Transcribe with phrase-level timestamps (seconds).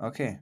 [0.00, 0.38] Okay.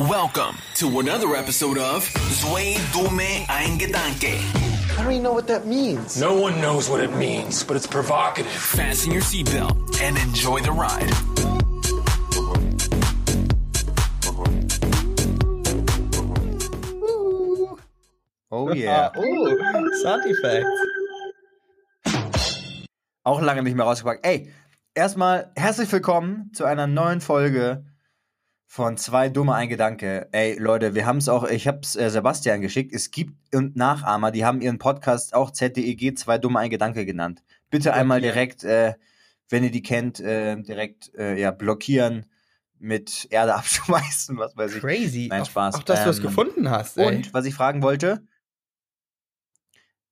[0.00, 4.40] Welcome to another episode of Zwei Dumme Ein Gedanke.
[4.98, 6.18] I don't even know what that means.
[6.18, 8.50] No one knows what it means, but it's provocative.
[8.50, 11.12] Fasten your seatbelt and enjoy the ride.
[18.50, 19.10] Oh yeah.
[19.14, 19.56] Oh,
[20.02, 20.66] Soundeffekt.
[23.24, 24.24] Auch lange nicht mehr rausgepackt.
[24.24, 24.50] Ey,
[24.96, 27.84] erstmal herzlich willkommen zu einer neuen Folge
[28.64, 30.28] von Zwei Dumme Ein Gedanke.
[30.32, 32.94] Ey, Leute, wir haben es auch, ich hab's äh, Sebastian geschickt.
[32.94, 37.42] Es gibt und Nachahmer, die haben ihren Podcast auch ZDEG Zwei Dumme Ein Gedanke genannt.
[37.70, 38.94] Bitte einmal direkt, äh,
[39.50, 42.24] wenn ihr die kennt, äh, direkt äh, ja, blockieren,
[42.78, 44.80] mit Erde abschmeißen, was weiß ich.
[44.80, 45.26] Crazy.
[45.28, 45.74] Nein, Auch- Spaß.
[45.76, 46.96] Auch, dass du es Ähm, gefunden hast.
[46.96, 47.06] Ey.
[47.16, 48.26] Und was ich fragen wollte,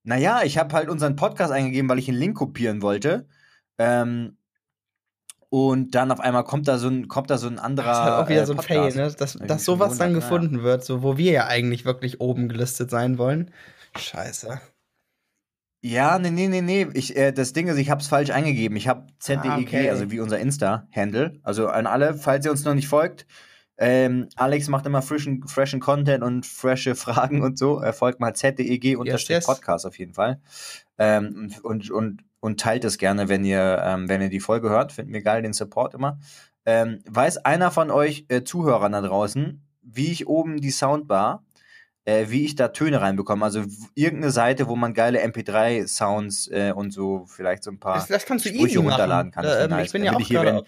[0.02, 3.26] naja, ich habe halt unseren Podcast eingegeben, weil ich einen Link kopieren wollte.
[3.78, 4.36] Ähm,
[5.54, 7.86] und dann auf einmal kommt da so ein, kommt da so ein anderer.
[7.86, 9.14] Das ist halt auch wieder äh, so ein Fail, ne?
[9.16, 13.18] Dass, dass sowas dann gefunden wird, so wo wir ja eigentlich wirklich oben gelistet sein
[13.18, 13.52] wollen.
[13.96, 14.60] Scheiße.
[15.80, 16.88] Ja, nee, nee, nee, nee.
[16.94, 18.76] Ich, äh, das Ding ist, ich habe es falsch eingegeben.
[18.76, 19.90] Ich habe ZDEG, Ah, okay.
[19.90, 21.38] also wie unser Insta-Handle.
[21.44, 23.24] Also an alle, falls ihr uns noch nicht folgt.
[23.78, 27.78] Ähm, Alex macht immer frischen, freshen Content und frische Fragen und so.
[27.78, 29.46] Er folgt mal ZDEG unterstrich yes.
[29.46, 30.40] Podcast auf jeden Fall.
[30.98, 32.24] Ähm, und, und, und
[32.58, 34.92] teilt es gerne, wenn ihr, ähm, wenn ihr die Folge hört.
[34.92, 36.18] Finden wir geil, den Support immer.
[36.66, 41.44] Ähm, weiß einer von euch äh, Zuhörern da draußen, wie ich oben die Soundbar
[42.04, 43.44] äh, wie ich da Töne reinbekomme.
[43.44, 43.64] Also
[43.94, 48.26] irgendeine Seite, wo man geile MP3-Sounds äh, und so vielleicht so ein paar Das, das
[48.26, 49.44] kannst du Sprüche easy runterladen kann.
[49.44, 49.86] Wär ähm, nice.
[49.86, 50.64] ich bin Dann ja auch gerade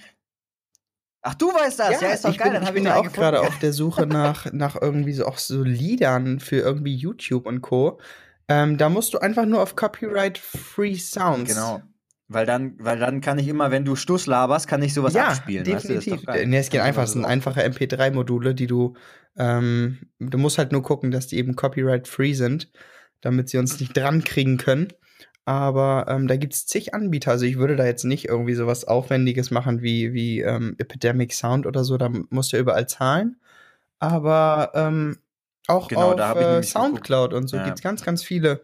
[1.22, 2.00] Ach, du weißt das?
[2.00, 2.52] Ja, ist doch ich geil.
[2.52, 5.64] bin, ich bin ja auch gerade auf der Suche nach, nach irgendwie so auch so
[5.64, 7.98] Liedern für irgendwie YouTube und Co.
[8.48, 11.52] Ähm, da musst du einfach nur auf Copyright-Free Sounds.
[11.52, 11.82] Genau.
[12.28, 15.28] Weil dann, weil dann kann ich immer, wenn du Stuss laberst, kann ich sowas ja,
[15.28, 15.64] abspielen.
[15.64, 15.94] weißt du?
[15.94, 16.46] Das definitiv.
[16.46, 18.94] nee, es geht man einfach, es sind einfache MP3-Module, die du,
[19.36, 22.72] ähm, du musst halt nur gucken, dass die eben copyright-free sind,
[23.20, 24.88] damit sie uns nicht dran kriegen können.
[25.44, 27.30] Aber ähm, da gibt es zig Anbieter.
[27.30, 31.66] Also ich würde da jetzt nicht irgendwie sowas Aufwendiges machen wie, wie ähm, Epidemic Sound
[31.66, 31.96] oder so.
[31.96, 33.36] Da musst du ja überall zahlen.
[34.00, 35.18] Aber ähm,
[35.68, 37.06] auch Genau, auf äh, nämlich geguckt.
[37.06, 37.64] Soundcloud und so Ja.
[37.64, 38.62] gibt es ganz, ganz viele,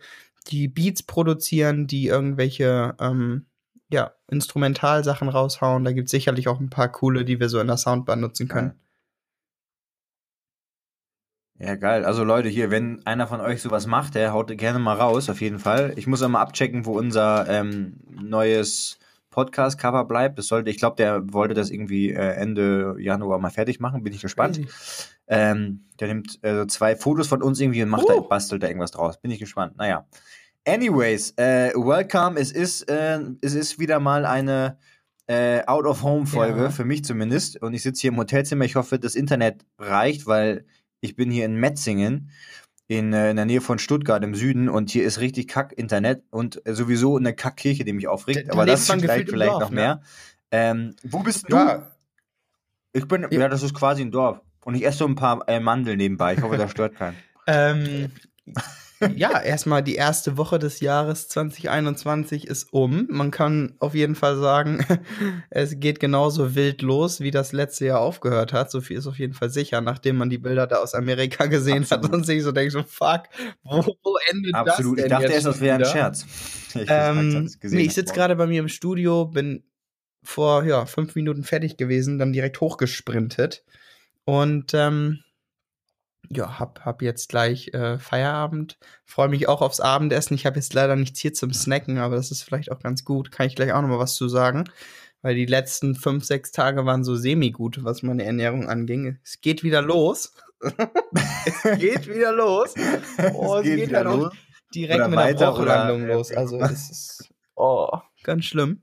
[0.49, 3.47] die Beats produzieren, die irgendwelche ähm,
[3.91, 5.85] ja, Instrumentalsachen raushauen.
[5.85, 8.49] Da gibt es sicherlich auch ein paar coole, die wir so in der Soundbar nutzen
[8.49, 8.79] können.
[11.59, 12.05] Ja, geil.
[12.05, 15.41] Also Leute, hier, wenn einer von euch sowas macht, der haut gerne mal raus, auf
[15.41, 15.93] jeden Fall.
[15.97, 18.99] Ich muss auch mal abchecken, wo unser ähm, neues
[19.33, 20.39] Podcast-Cover bleibt.
[20.39, 24.05] Das sollte, ich glaube, der wollte das irgendwie äh, Ende Januar mal fertig machen.
[24.05, 24.61] Bin ich gespannt.
[25.27, 28.29] Ähm, der nimmt äh, so zwei Fotos von uns irgendwie und macht da, Uh.
[28.29, 29.21] bastelt da irgendwas draus.
[29.21, 29.77] Bin ich gespannt.
[29.77, 30.07] Naja.
[30.65, 32.39] Anyways, äh, welcome.
[32.39, 34.79] Es ist, äh, es ist wieder mal eine
[35.27, 36.71] äh, Out-of-Home-Folge, Ja.
[36.71, 37.61] für mich zumindest.
[37.63, 38.65] Und ich sitze hier im Hotelzimmer.
[38.65, 40.67] Ich hoffe, das Internet reicht, weil
[41.01, 42.31] ich bin hier in Metzingen,
[42.99, 44.69] in, äh, in der Nähe von Stuttgart im Süden.
[44.69, 48.41] Und hier ist richtig Kack-Internet und sowieso eine Kack-Kirche, die mich aufregt.
[48.41, 49.75] Da- da Aber das man vielleicht, vielleicht Dorf, noch ne?
[49.77, 50.03] mehr.
[50.51, 51.57] Ähm, wo bist du?
[51.57, 51.89] Ja,
[52.93, 53.29] Ich bin, Ja.
[53.31, 54.41] ja, das ist quasi ein Dorf.
[54.65, 56.35] Und ich esse so ein paar äh, Mandeln nebenbei.
[56.35, 57.17] Ich hoffe, das stört keinen.
[57.47, 58.11] ähm,
[59.17, 63.07] ja, erstmal die erste Woche des Jahres 2021 ist um.
[63.11, 64.85] Man kann auf jeden Fall sagen,
[65.51, 68.71] es geht genauso wild los, wie das letzte Jahr aufgehört hat.
[68.71, 71.85] So viel ist auf jeden Fall sicher, nachdem man die Bilder da aus Amerika gesehen
[71.85, 72.15] hat Absolut.
[72.15, 73.23] und sich so denkt, so fuck,
[73.63, 74.99] wo, wo endet Absolut.
[74.99, 75.85] das Ich denn dachte erst, das wäre ein?
[75.85, 76.27] Scherz.
[76.75, 79.63] Ich Ähm, nee, ich sitze gerade bei mir im Studio, bin
[80.23, 83.63] vor ja, fünf Minuten fertig gewesen, dann direkt hochgesprintet
[84.25, 85.23] und ähm,
[86.31, 88.79] ja, hab, hab jetzt gleich äh, Feierabend.
[89.05, 90.35] Freue mich auch aufs Abendessen.
[90.35, 93.33] Ich habe jetzt leider nichts hier zum Snacken, aber das ist vielleicht auch ganz gut.
[93.33, 94.65] Kann ich gleich auch noch mal was zu sagen.
[95.21, 99.19] Weil die letzten fünf, sechs Tage waren so semi-gut, was meine Ernährung anging.
[99.23, 100.33] Es geht wieder los.
[101.45, 102.75] es geht wieder los.
[103.35, 104.33] Oh, es, geht, wieder halt auch los.
[104.75, 106.33] direkt Oder mit einer weiter Bruchlandung los.
[106.33, 108.83] Also es ist oh, ganz schlimm.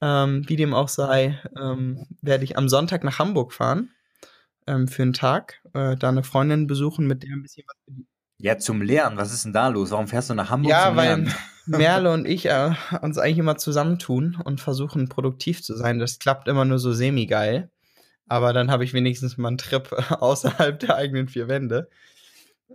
[0.00, 3.90] Ähm, wie dem auch sei, ähm, werde ich am Sonntag nach Hamburg fahren
[4.66, 7.94] ähm, für einen Tag, äh, da eine Freundin besuchen, mit der ein bisschen was.
[8.38, 9.18] Ja, zum Lernen.
[9.18, 9.90] Was ist denn da los?
[9.90, 11.34] Warum fährst du nach Hamburg Ja, weil Lernen?
[11.66, 12.72] Merle und ich äh,
[13.02, 15.98] uns eigentlich immer zusammentun und versuchen produktiv zu sein.
[15.98, 17.70] Das klappt immer nur so semi-geil.
[18.28, 21.88] Aber dann habe ich wenigstens mal einen Trip außerhalb der eigenen vier Wände.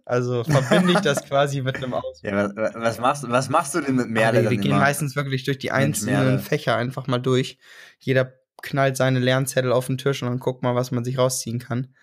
[0.03, 2.21] Also verbinde ich das quasi mit einem Aus.
[2.21, 4.81] Ja, was, was, machst, was machst du denn mit Merle Aber wir gehen immer?
[4.81, 6.39] meistens wirklich durch die einzelnen.
[6.39, 7.57] Fächer einfach mal durch.
[7.99, 11.59] Jeder knallt seine Lernzettel auf den Tisch und dann guckt mal, was man sich rausziehen
[11.59, 11.93] kann.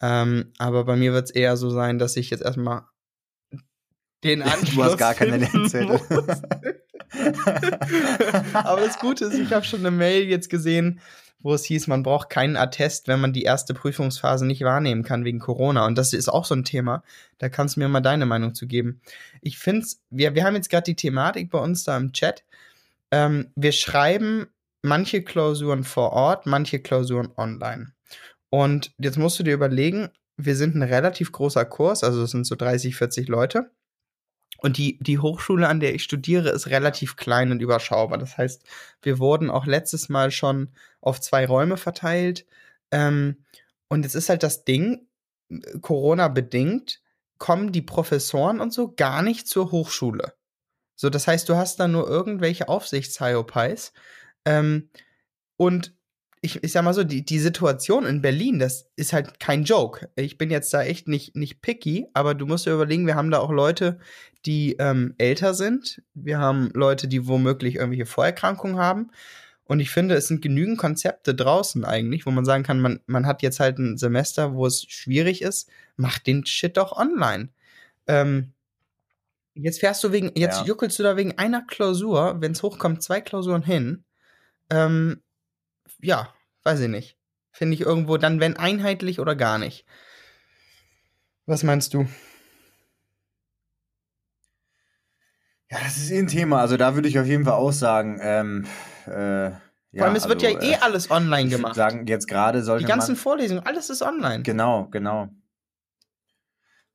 [0.00, 2.82] Ähm, aber bei mir wird es eher so sein, dass ich jetzt erstmal
[4.22, 6.00] den Anschluss Du hast gar keine Lernzettel.
[8.54, 11.00] aber das Gute ist, ich habe schon eine Mail jetzt gesehen
[11.44, 15.26] wo es hieß, man braucht keinen Attest, wenn man die erste Prüfungsphase nicht wahrnehmen kann
[15.26, 15.86] wegen Corona.
[15.86, 17.04] Und das ist auch so ein Thema.
[17.36, 19.02] Da kannst du mir mal deine Meinung zu geben.
[19.42, 22.44] Ich finde wir, wir haben jetzt gerade die Thematik bei uns da im Chat.
[23.10, 24.46] Ähm, wir schreiben
[24.84, 27.92] manche Klausuren vor Ort, manche Klausuren online.
[28.50, 32.46] Und jetzt musst du dir überlegen, wir sind ein relativ großer Kurs, also es sind
[32.46, 33.70] so 30, 40 Leute.
[34.58, 38.18] Und die, die Hochschule, an der ich studiere, ist relativ klein und überschaubar.
[38.18, 38.62] Das heißt,
[39.02, 42.46] wir wurden auch letztes Mal schon auf zwei Räume verteilt.
[42.90, 43.44] Ähm,
[43.88, 45.06] und es ist halt das Ding,
[45.80, 47.00] Corona bedingt,
[47.38, 50.34] kommen die Professoren und so gar nicht zur Hochschule.
[50.96, 53.92] So, das heißt, du hast da nur irgendwelche Aufsichtshyopies.
[54.44, 54.88] Ähm,
[55.56, 55.94] und
[56.44, 60.10] ich, ich sag mal so, die, die Situation in Berlin, das ist halt kein Joke.
[60.14, 63.30] Ich bin jetzt da echt nicht, nicht picky, aber du musst dir überlegen, wir haben
[63.30, 63.98] da auch Leute,
[64.44, 66.02] die ähm, älter sind.
[66.12, 69.10] Wir haben Leute, die womöglich irgendwelche Vorerkrankungen haben.
[69.64, 73.26] Und ich finde, es sind genügend Konzepte draußen eigentlich, wo man sagen kann, man, man
[73.26, 77.48] hat jetzt halt ein Semester, wo es schwierig ist, mach den Shit doch online.
[78.06, 78.52] Ähm,
[79.54, 80.66] jetzt fährst du wegen, jetzt ja.
[80.66, 84.04] juckelst du da wegen einer Klausur, wenn es hochkommt, zwei Klausuren hin.
[84.70, 85.22] Ähm,
[86.00, 86.32] ja,
[86.62, 87.18] weiß ich nicht.
[87.52, 89.84] Finde ich irgendwo dann, wenn einheitlich oder gar nicht.
[91.46, 92.08] Was meinst du?
[95.70, 96.60] Ja, das ist eh ein Thema.
[96.60, 98.66] Also da würde ich auf jeden Fall auch sagen, ähm,
[99.06, 99.58] äh, ja,
[100.00, 101.72] Vor allem, es also, wird ja eh äh, alles online gemacht.
[101.72, 104.42] Ich sagen, jetzt gerade sollte Die ganzen Vorlesungen, alles ist online.
[104.42, 105.28] Genau, genau.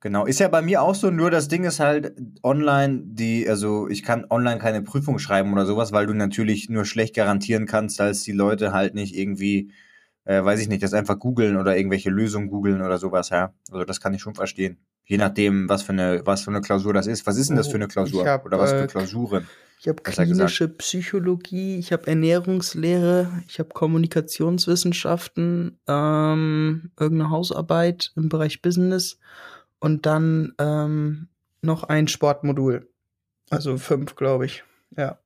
[0.01, 3.89] Genau, ist ja bei mir auch so, nur das Ding ist halt online, die, also
[3.89, 7.99] ich kann online keine Prüfung schreiben oder sowas, weil du natürlich nur schlecht garantieren kannst,
[7.99, 9.73] dass die Leute halt nicht irgendwie,
[10.23, 13.53] äh, weiß ich nicht, das einfach googeln oder irgendwelche Lösungen googeln oder sowas, ja.
[13.71, 14.77] Also das kann ich schon verstehen.
[15.03, 17.27] Je nachdem, was für eine, was für eine Klausur das ist.
[17.27, 18.25] Was ist denn das für eine oh, Klausur?
[18.25, 19.47] Hab, oder was für äh, Klausuren?
[19.81, 28.61] Ich habe klinische Psychologie, ich habe Ernährungslehre, ich habe Kommunikationswissenschaften, ähm, irgendeine Hausarbeit im Bereich
[28.61, 29.17] Business
[29.79, 31.29] und dann ähm,
[31.61, 32.89] noch ein Sportmodul.
[33.49, 34.63] Also fünf, glaube ich.
[34.95, 35.19] Ja.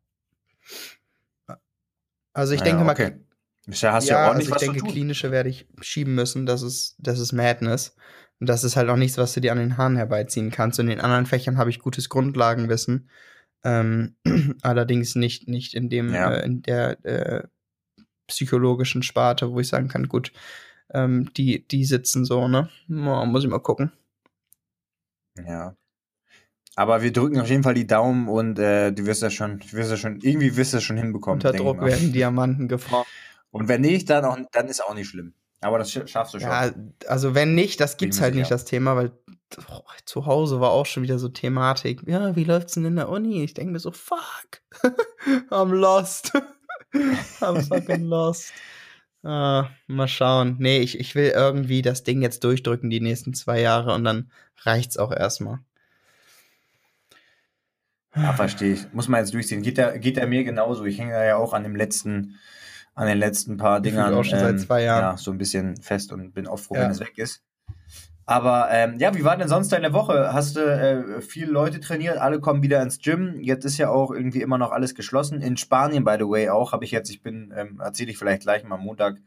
[2.34, 3.10] Also ich ja, denke okay.
[3.12, 3.20] mal.
[3.68, 6.46] Ja, hast ja, ja also ich denke, klinische werde ich schieben müssen.
[6.46, 7.96] Das ist, das ist Madness.
[8.40, 10.80] Und das ist halt auch nichts, was du dir an den Haaren herbeiziehen kannst.
[10.80, 13.10] In den anderen Fächern habe ich gutes Grundlagenwissen.
[13.64, 14.16] Ähm,
[14.62, 16.34] allerdings nicht, nicht in dem, ja.
[16.34, 17.44] äh, in der äh,
[18.28, 20.34] psychologischen Sparte, wo ich sagen kann, gut,
[20.94, 22.70] ähm, die, die sitzen so, ne?
[22.90, 23.92] Oh, muss ich mal gucken.
[25.38, 25.76] Ja.
[26.76, 29.74] Aber wir drücken auf jeden Fall die Daumen und äh, du wirst das schon, du
[29.74, 31.38] wirst das schon, irgendwie wirst du das schon hinbekommen.
[31.38, 33.08] Unter Druck werden Diamanten geformt.
[33.52, 35.34] Und wenn nicht, dann, auch, dann ist auch nicht schlimm.
[35.62, 36.50] Aber das schaffst du schon.
[36.50, 36.74] Ja,
[37.08, 39.12] also wenn nicht, das gibt's halt nicht, das Thema, weil
[39.70, 42.02] oh, zu Hause war auch schon wieder so Thematik.
[42.08, 43.44] Ja, wie läuft's denn in der Uni?
[43.44, 44.62] Ich denke mir so, fuck,
[45.52, 46.34] I'm lost.
[46.94, 48.52] I'm fucking lost.
[49.24, 50.58] Ah, mal schauen.
[50.60, 54.30] Nee, ich, ich will irgendwie das Ding jetzt durchdrücken die nächsten zwei Jahre und dann
[54.64, 55.60] reicht's auch erstmal.
[58.16, 58.94] Ja, verstehe ich.
[58.94, 59.64] Muss man jetzt durchziehen.
[59.64, 60.84] Geht der, geht der mir genauso.
[60.86, 62.38] Ich hänge da ja auch an dem letzten,
[62.96, 64.14] an den letzten paar Dingern.
[64.14, 65.02] auch schon ähm, seit zwei Jahren.
[65.02, 66.82] Ja, so ein bisschen fest und bin auch froh, ja.
[66.82, 67.42] wenn es weg ist.
[68.26, 70.34] Aber ähm, ja, wie war denn sonst deine Woche?
[70.34, 72.18] Hast du äh, viele Leute trainiert?
[72.18, 73.40] Alle kommen wieder ins Gym.
[73.42, 75.42] Jetzt ist ja auch irgendwie immer noch alles geschlossen.
[75.42, 78.44] In Spanien, by the way, auch habe ich jetzt, ich bin, ähm, erzähle ich vielleicht
[78.44, 79.18] gleich mal Montag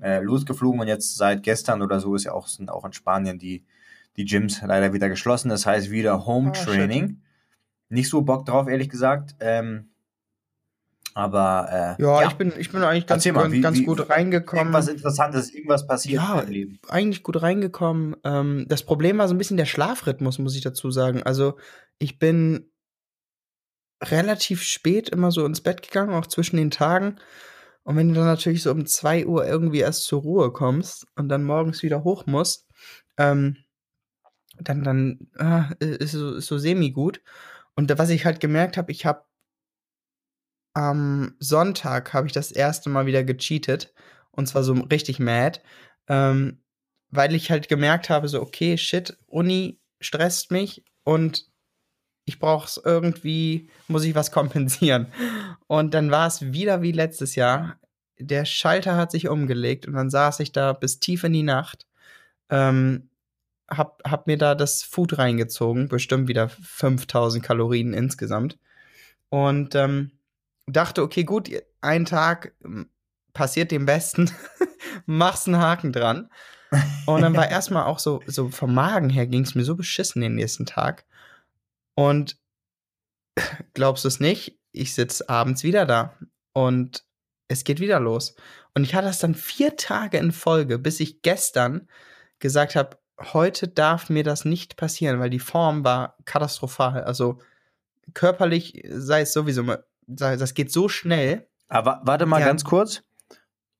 [0.00, 3.38] äh, losgeflogen und jetzt seit gestern oder so ist ja auch, sind auch in Spanien
[3.38, 3.64] die,
[4.16, 5.48] die Gyms leider wieder geschlossen.
[5.48, 7.18] Das heißt wieder Home ah, Training.
[7.18, 7.24] Oh,
[7.88, 9.34] Nicht so Bock drauf, ehrlich gesagt.
[9.40, 9.90] Ähm,
[11.14, 14.10] aber äh, ja, ja, ich bin ich bin eigentlich ganz, mal, wie, ganz wie, gut
[14.10, 14.66] reingekommen.
[14.66, 16.80] Irgendwas Interessantes, irgendwas passiert ja, im Leben.
[16.88, 18.16] Eigentlich gut reingekommen.
[18.24, 21.22] Ähm, das Problem war so ein bisschen der Schlafrhythmus, muss ich dazu sagen.
[21.22, 21.56] Also
[21.98, 22.68] ich bin
[24.02, 27.16] relativ spät immer so ins Bett gegangen, auch zwischen den Tagen.
[27.84, 31.28] Und wenn du dann natürlich so um 2 Uhr irgendwie erst zur Ruhe kommst und
[31.28, 32.66] dann morgens wieder hoch musst,
[33.18, 33.56] ähm,
[34.58, 37.20] dann, dann äh, ist, so, ist so semi-gut.
[37.76, 39.24] Und was ich halt gemerkt habe, ich habe
[40.74, 43.94] am Sonntag habe ich das erste Mal wieder gecheatet.
[44.32, 45.60] Und zwar so richtig mad.
[46.08, 46.60] Ähm,
[47.10, 51.46] weil ich halt gemerkt habe, so, okay, shit, Uni stresst mich und
[52.24, 55.06] ich brauche es irgendwie, muss ich was kompensieren.
[55.66, 57.78] Und dann war es wieder wie letztes Jahr.
[58.18, 61.86] Der Schalter hat sich umgelegt und dann saß ich da bis tief in die Nacht.
[62.50, 63.10] Ähm,
[63.70, 68.58] hab, hab mir da das Food reingezogen, bestimmt wieder 5000 Kalorien insgesamt.
[69.30, 70.12] Und ähm,
[70.66, 72.88] dachte, okay, gut, ein Tag hm,
[73.32, 74.30] passiert dem Besten,
[75.06, 76.30] machst einen Haken dran.
[77.06, 80.22] Und dann war erstmal auch so, so vom Magen her ging es mir so beschissen
[80.22, 81.04] den nächsten Tag.
[81.94, 82.38] Und
[83.74, 84.58] glaubst du es nicht?
[84.72, 86.18] Ich sitze abends wieder da
[86.52, 87.04] und
[87.48, 88.34] es geht wieder los.
[88.74, 91.88] Und ich hatte das dann vier Tage in Folge, bis ich gestern
[92.40, 97.04] gesagt habe, heute darf mir das nicht passieren, weil die Form war katastrophal.
[97.04, 97.38] Also
[98.12, 99.62] körperlich sei es sowieso,
[100.06, 101.46] das geht so schnell.
[101.68, 102.46] Aber warte mal Ja.
[102.46, 103.02] ganz kurz.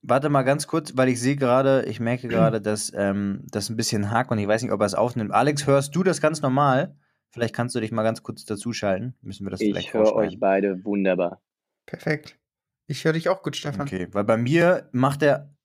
[0.01, 3.75] Warte mal ganz kurz, weil ich sehe gerade, ich merke gerade, dass ähm, das ein
[3.75, 5.31] bisschen hakt und ich weiß nicht, ob er es aufnimmt.
[5.31, 6.95] Alex, hörst du das ganz normal?
[7.31, 9.15] Vielleicht kannst du dich mal ganz kurz dazuschalten.
[9.21, 11.41] Müssen wir das vielleicht Ich höre euch beide wunderbar.
[11.87, 12.37] Perfekt.
[12.87, 13.81] Ich höre dich auch gut, Stefan.
[13.81, 15.55] Okay, weil bei mir macht er,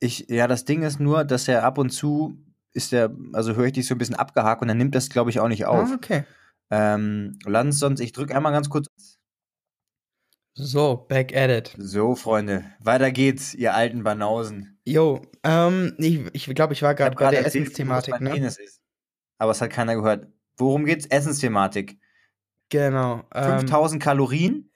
[0.00, 2.36] ich, ja, das Ding ist nur, dass er ab und zu
[2.72, 5.30] ist der, also höre ich dich so ein bisschen abgehakt und er nimmt das, glaube
[5.30, 5.88] ich, auch nicht auf.
[5.90, 6.24] Ah, okay.
[6.70, 8.88] Ähm, Lanz, sonst, ich drücke einmal ganz kurz.
[10.60, 11.72] So, back at it.
[11.78, 14.80] So, Freunde, weiter geht's, ihr alten Banausen.
[14.84, 18.36] Jo, ähm, ich, ich glaube, ich war gerade bei der Essensthematik, ne?
[18.36, 18.80] Ist.
[19.38, 20.26] Aber es hat keiner gehört.
[20.56, 21.06] Worum geht's?
[21.06, 22.00] Essensthematik.
[22.70, 23.22] Genau.
[23.32, 24.72] Ähm, 5000 Kalorien.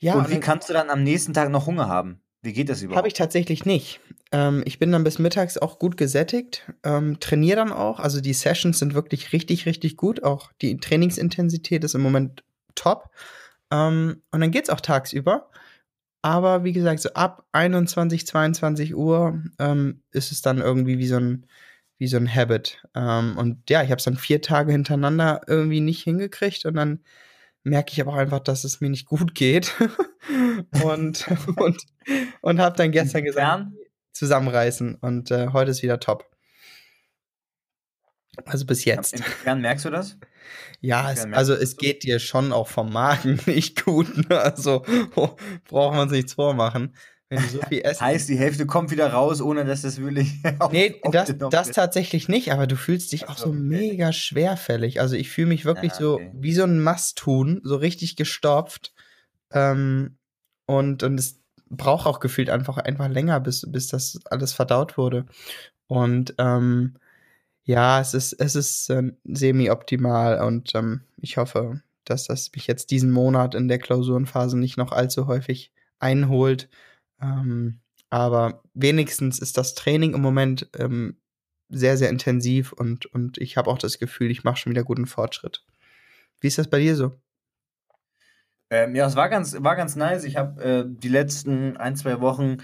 [0.00, 2.20] ja, und wie kannst du dann am nächsten Tag noch Hunger haben?
[2.42, 2.98] Wie geht das überhaupt?
[2.98, 4.00] Habe ich tatsächlich nicht.
[4.32, 8.00] Ähm, ich bin dann bis mittags auch gut gesättigt, ähm, trainiere dann auch.
[8.00, 10.24] Also die Sessions sind wirklich richtig, richtig gut.
[10.24, 12.42] Auch die Trainingsintensität ist im Moment
[12.74, 13.10] top.
[13.74, 15.50] Ähm, und dann geht's auch tagsüber.
[16.22, 21.16] Aber wie gesagt, so ab 21, 22 Uhr ähm, ist es dann irgendwie wie so
[21.16, 21.46] ein,
[21.98, 22.82] wie so ein Habit.
[22.94, 27.00] Ähm, und ja, ich habe es dann vier Tage hintereinander irgendwie nicht hingekriegt und dann
[27.64, 29.72] merke ich aber auch einfach, dass es mir nicht gut geht.
[30.84, 31.26] und,
[31.56, 31.86] und,
[32.40, 33.66] und habe dann gestern gesagt,
[34.12, 34.96] zusammenreißen.
[34.96, 36.33] Und äh, heute ist wieder top.
[38.44, 39.14] Also bis jetzt.
[39.14, 40.16] Inwiefern merkst du das?
[40.80, 44.28] Ja, es, also es geht dir schon auch vom Magen nicht gut.
[44.28, 44.38] Ne?
[44.38, 44.84] Also
[45.16, 45.30] oh,
[45.64, 46.94] brauchen wir uns nichts vormachen.
[47.28, 48.00] Wenn du so viel isst.
[48.00, 50.32] Heißt, die Hälfte kommt wieder raus, ohne dass das wirklich.
[50.70, 53.60] Nee, das, das tatsächlich nicht, aber du fühlst dich auch so, so okay.
[53.60, 55.00] mega schwerfällig.
[55.00, 56.30] Also ich fühle mich wirklich Ah, so okay.
[56.34, 58.92] wie so ein Masthuhn, so richtig gestopft.
[59.52, 60.18] Ähm,
[60.66, 65.26] und, und es braucht auch gefühlt einfach, einfach länger, bis, bis das alles verdaut wurde.
[65.86, 66.94] Und ähm,
[67.64, 72.90] ja, es ist, es ist äh, semi-optimal und ähm, ich hoffe, dass das mich jetzt
[72.90, 76.68] diesen Monat in der Klausurenphase nicht noch allzu häufig einholt.
[77.20, 77.80] Ähm,
[78.10, 81.16] aber wenigstens ist das Training im Moment ähm,
[81.70, 85.06] sehr, sehr intensiv und, und ich habe auch das Gefühl, ich mache schon wieder guten
[85.06, 85.64] Fortschritt.
[86.40, 87.12] Wie ist das bei dir so?
[88.70, 90.24] Ähm, ja, es war ganz, war ganz nice.
[90.24, 92.58] Ich habe äh, die letzten ein, zwei Wochen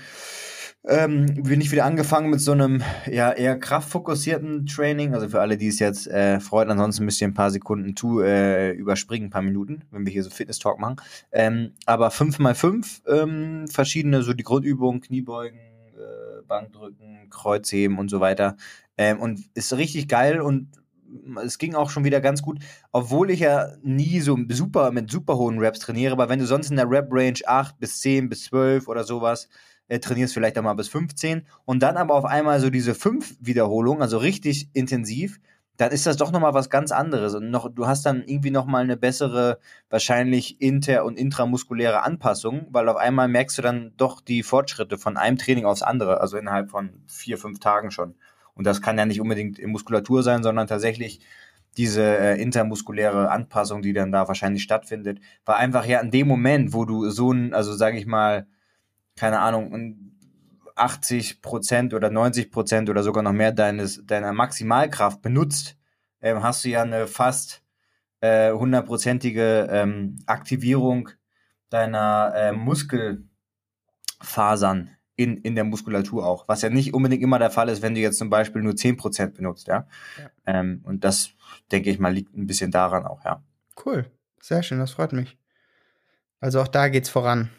[0.84, 5.14] ähm, bin ich wieder angefangen mit so einem ja eher kraftfokussierten Training.
[5.14, 8.20] Also für alle, die es jetzt äh, freut, ansonsten müsst ihr ein paar Sekunden tu,
[8.20, 10.96] äh, überspringen, ein paar Minuten, wenn wir hier so Fitness-Talk machen.
[11.32, 18.56] Ähm, aber 5x5 ähm, verschiedene, so die Grundübungen, Kniebeugen, äh, Bankdrücken, Kreuzheben und so weiter.
[18.96, 20.68] Ähm, und ist richtig geil und
[21.44, 22.60] es ging auch schon wieder ganz gut,
[22.92, 26.70] obwohl ich ja nie so super mit super hohen Raps trainiere, aber wenn du sonst
[26.70, 29.48] in der Rap-Range 8 bis 10 bis 12 oder sowas
[29.90, 33.36] äh, trainierst, vielleicht auch mal bis 15 und dann aber auf einmal so diese 5
[33.40, 35.40] Wiederholungen, also richtig intensiv,
[35.76, 38.84] dann ist das doch nochmal was ganz anderes und noch, du hast dann irgendwie nochmal
[38.84, 44.42] eine bessere, wahrscheinlich inter- und intramuskuläre Anpassung, weil auf einmal merkst du dann doch die
[44.42, 48.14] Fortschritte von einem Training aufs andere, also innerhalb von vier, fünf Tagen schon.
[48.54, 51.20] Und das kann ja nicht unbedingt in Muskulatur sein, sondern tatsächlich
[51.76, 56.74] diese äh, intermuskuläre Anpassung, die dann da wahrscheinlich stattfindet, war einfach ja in dem Moment,
[56.74, 58.46] wo du so ein, also sage ich mal,
[59.20, 60.16] keine Ahnung, ein
[60.76, 65.76] 80 Prozent oder 90 Prozent oder sogar noch mehr deines, deiner Maximalkraft benutzt,
[66.22, 67.62] ähm, hast du ja eine fast
[68.20, 71.10] äh, hundertprozentige ähm, Aktivierung
[71.68, 73.28] deiner äh, Muskelfasern
[75.16, 78.00] in, in der Muskulatur auch, was ja nicht unbedingt immer der Fall ist, wenn du
[78.00, 79.86] jetzt zum Beispiel nur 10% benutzt, ja.
[80.16, 80.30] Ja.
[80.46, 81.32] Ähm, und das,
[81.70, 83.42] denke ich mal, liegt ein bisschen daran auch, ja.
[83.84, 84.10] Cool.
[84.40, 85.36] Sehr schön, das freut mich.
[86.40, 87.50] Also auch da geht's voran.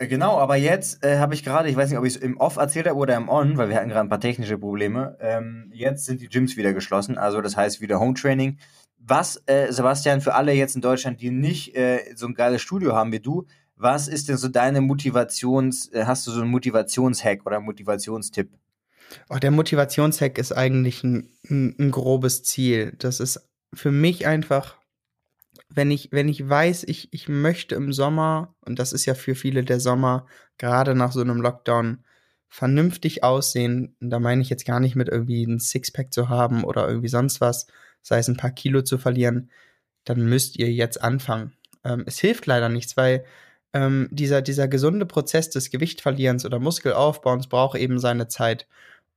[0.00, 2.38] Äh, Genau, aber jetzt äh, habe ich gerade, ich weiß nicht, ob ich es im
[2.38, 5.16] Off erzählt habe oder im On, weil wir hatten gerade ein paar technische Probleme.
[5.20, 8.58] Ähm, jetzt sind die Gyms wieder geschlossen, also das heißt wieder Home Training.
[8.98, 12.94] Was, äh, Sebastian, für alle jetzt in Deutschland, die nicht äh, so ein geiles Studio
[12.94, 17.46] haben wie du, was ist denn so deine Motivations, äh, hast du so einen Motivationshack
[17.46, 18.50] oder Motivationstipp?
[19.28, 22.92] Auch der Motivationshack ist eigentlich ein, ein, ein grobes Ziel.
[22.98, 24.76] Das ist für mich einfach,
[25.72, 29.34] wenn ich, wenn ich weiß, ich, ich möchte im Sommer, und das ist ja für
[29.34, 30.26] viele der Sommer,
[30.58, 32.04] gerade nach so einem Lockdown,
[32.48, 33.96] vernünftig aussehen.
[34.00, 37.08] Und da meine ich jetzt gar nicht mit irgendwie ein Sixpack zu haben oder irgendwie
[37.08, 37.68] sonst was,
[38.02, 39.50] sei es ein paar Kilo zu verlieren,
[40.04, 41.52] dann müsst ihr jetzt anfangen.
[41.84, 43.24] Ähm, es hilft leider nichts, weil
[43.72, 48.66] ähm, dieser, dieser gesunde Prozess des Gewichtverlierens oder Muskelaufbauens braucht eben seine Zeit.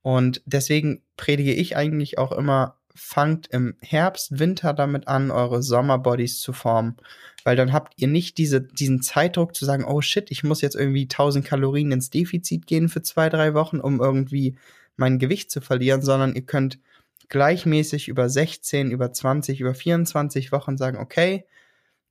[0.04, 6.40] Und deswegen predige ich eigentlich auch immer fangt im Herbst, Winter damit an, eure Sommerbodies
[6.40, 6.98] zu formen.
[7.44, 10.76] Weil dann habt ihr nicht diese, diesen Zeitdruck zu sagen, oh shit, ich muss jetzt
[10.76, 14.56] irgendwie 1000 Kalorien ins Defizit gehen für zwei, drei Wochen, um irgendwie
[14.96, 16.80] mein Gewicht zu verlieren, sondern ihr könnt
[17.30, 21.46] gleichmäßig über 16, über 20, über 24 Wochen sagen, okay,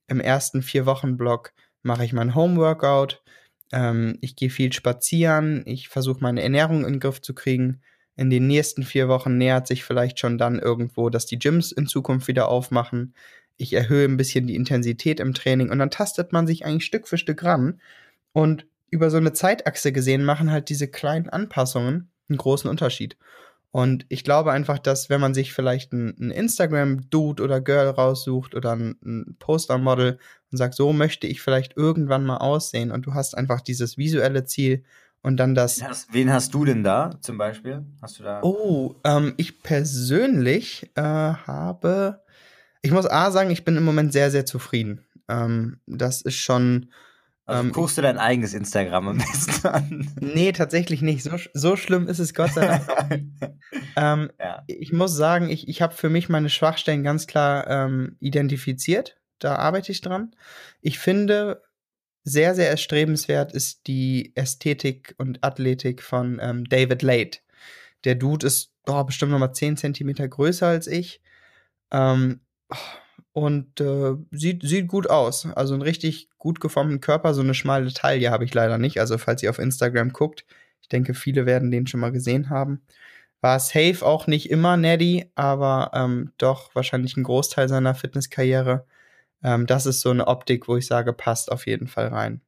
[0.08, 3.22] im ersten vier Wochen Block mache ich mein Homeworkout,
[3.72, 7.80] ähm, ich gehe viel spazieren, ich versuche meine Ernährung in den Griff zu kriegen.
[8.16, 11.86] In den nächsten vier Wochen nähert sich vielleicht schon dann irgendwo, dass die Gyms in
[11.86, 13.14] Zukunft wieder aufmachen.
[13.56, 17.08] Ich erhöhe ein bisschen die Intensität im Training und dann tastet man sich eigentlich Stück
[17.08, 17.80] für Stück ran.
[18.32, 23.16] Und über so eine Zeitachse gesehen machen halt diese kleinen Anpassungen einen großen Unterschied.
[23.70, 28.72] Und ich glaube einfach, dass wenn man sich vielleicht ein, Instagram-Dude oder Girl raussucht oder
[28.72, 30.18] ein Poster-Model
[30.50, 34.44] und sagt, so möchte ich vielleicht irgendwann mal aussehen und du hast einfach dieses visuelle
[34.44, 34.84] Ziel
[35.22, 35.80] und dann das.
[35.80, 37.84] Wen hast, wen hast du denn da zum Beispiel?
[38.00, 38.40] Hast du da?
[38.42, 42.22] Oh, ähm, ich persönlich äh, habe.
[42.82, 45.06] Ich muss A sagen, ich bin im Moment sehr, sehr zufrieden.
[45.28, 46.90] Ähm, das ist schon
[47.44, 50.10] also ähm, guckst du dein eigenes Instagram am besten an?
[50.20, 51.22] Nee, tatsächlich nicht.
[51.22, 53.22] So, so schlimm ist es Gott sei Dank.
[53.96, 54.62] ähm, ja.
[54.68, 59.18] Ich muss sagen, ich, ich habe für mich meine Schwachstellen ganz klar ähm, identifiziert.
[59.38, 60.36] Da arbeite ich dran.
[60.80, 61.62] Ich finde,
[62.24, 67.40] sehr, sehr erstrebenswert ist die Ästhetik und Athletik von ähm, David Late.
[68.04, 71.20] Der Dude ist oh, bestimmt noch mal 10 Zentimeter größer als ich.
[71.90, 72.40] Ähm,
[73.32, 75.46] und äh, sieht, sieht gut aus.
[75.54, 79.00] Also einen richtig gut geformten Körper, so eine schmale Taille habe ich leider nicht.
[79.00, 80.44] Also falls ihr auf Instagram guckt,
[80.82, 82.82] ich denke, viele werden den schon mal gesehen haben.
[83.40, 88.86] War safe auch nicht immer Neddy, aber ähm, doch wahrscheinlich ein Großteil seiner Fitnesskarriere.
[89.42, 92.40] Ähm, das ist so eine Optik, wo ich sage, passt auf jeden Fall rein.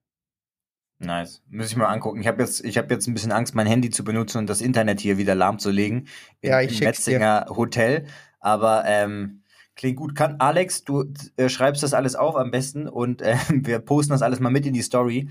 [0.98, 1.42] Nice.
[1.50, 2.20] Muss ich mal angucken.
[2.20, 5.00] Ich habe jetzt, hab jetzt ein bisschen Angst, mein Handy zu benutzen und das Internet
[5.00, 6.08] hier wieder lahmzulegen.
[6.40, 8.06] Ja, ich Im Metzinger Hotel.
[8.40, 9.42] Aber ähm,
[9.76, 10.14] Klingt gut.
[10.14, 14.22] Kann Alex, du äh, schreibst das alles auf am besten und äh, wir posten das
[14.22, 15.30] alles mal mit in die Story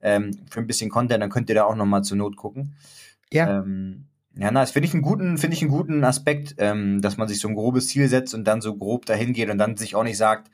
[0.00, 1.22] ähm, für ein bisschen Content.
[1.22, 2.74] Dann könnt ihr da auch noch mal zur Not gucken.
[3.30, 3.60] Ja.
[3.60, 4.70] Ähm, ja, nice.
[4.70, 7.54] Finde ich einen guten, finde ich einen guten Aspekt, ähm, dass man sich so ein
[7.54, 10.50] grobes Ziel setzt und dann so grob dahin geht und dann sich auch nicht sagt,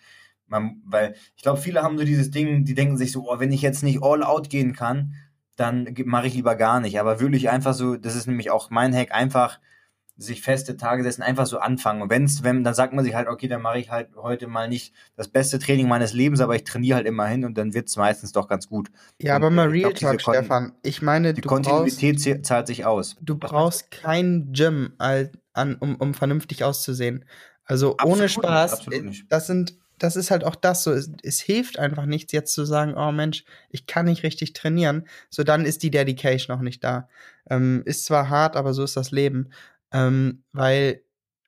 [0.49, 3.53] man, weil ich glaube, viele haben so dieses Ding, die denken sich so, oh, wenn
[3.53, 5.15] ich jetzt nicht all out gehen kann,
[5.57, 7.01] dann mache ich lieber gar nicht.
[7.01, 9.59] Aber wirklich einfach so, das ist nämlich auch mein Hack, einfach
[10.19, 12.03] sich feste Tage setzen, einfach so anfangen.
[12.03, 14.69] Und wenn's, wenn, dann sagt man sich halt, okay, dann mache ich halt heute mal
[14.69, 17.97] nicht das beste Training meines Lebens, aber ich trainiere halt immer hin und dann wird's
[17.97, 18.89] meistens doch ganz gut.
[19.23, 20.73] Ja, und aber mal Real Talk, Stefan.
[20.83, 23.17] Ich meine, die Kontinuität brauchst, zahlt sich aus.
[23.21, 27.25] Du brauchst kein Gym, an, um, um vernünftig auszusehen.
[27.65, 28.87] Also absolut ohne Spaß.
[28.89, 30.93] Nicht, das sind das ist halt auch das so.
[30.93, 35.07] Es, es, hilft einfach nichts, jetzt zu sagen, oh Mensch, ich kann nicht richtig trainieren.
[35.31, 37.09] So dann ist die Dedication noch nicht da.
[37.51, 39.51] Ähm, ist zwar hart, aber so ist das Leben.
[39.93, 41.03] Ähm, weil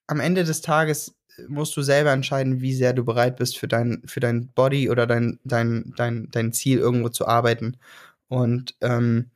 [0.07, 1.17] am Ende des Tages
[1.49, 5.07] musst du selber entscheiden, wie sehr du bereit bist, für dein, für dein Body oder
[5.07, 7.79] dein, dein, dein, dein Ziel irgendwo zu arbeiten.
[8.29, 9.31] Und ähm,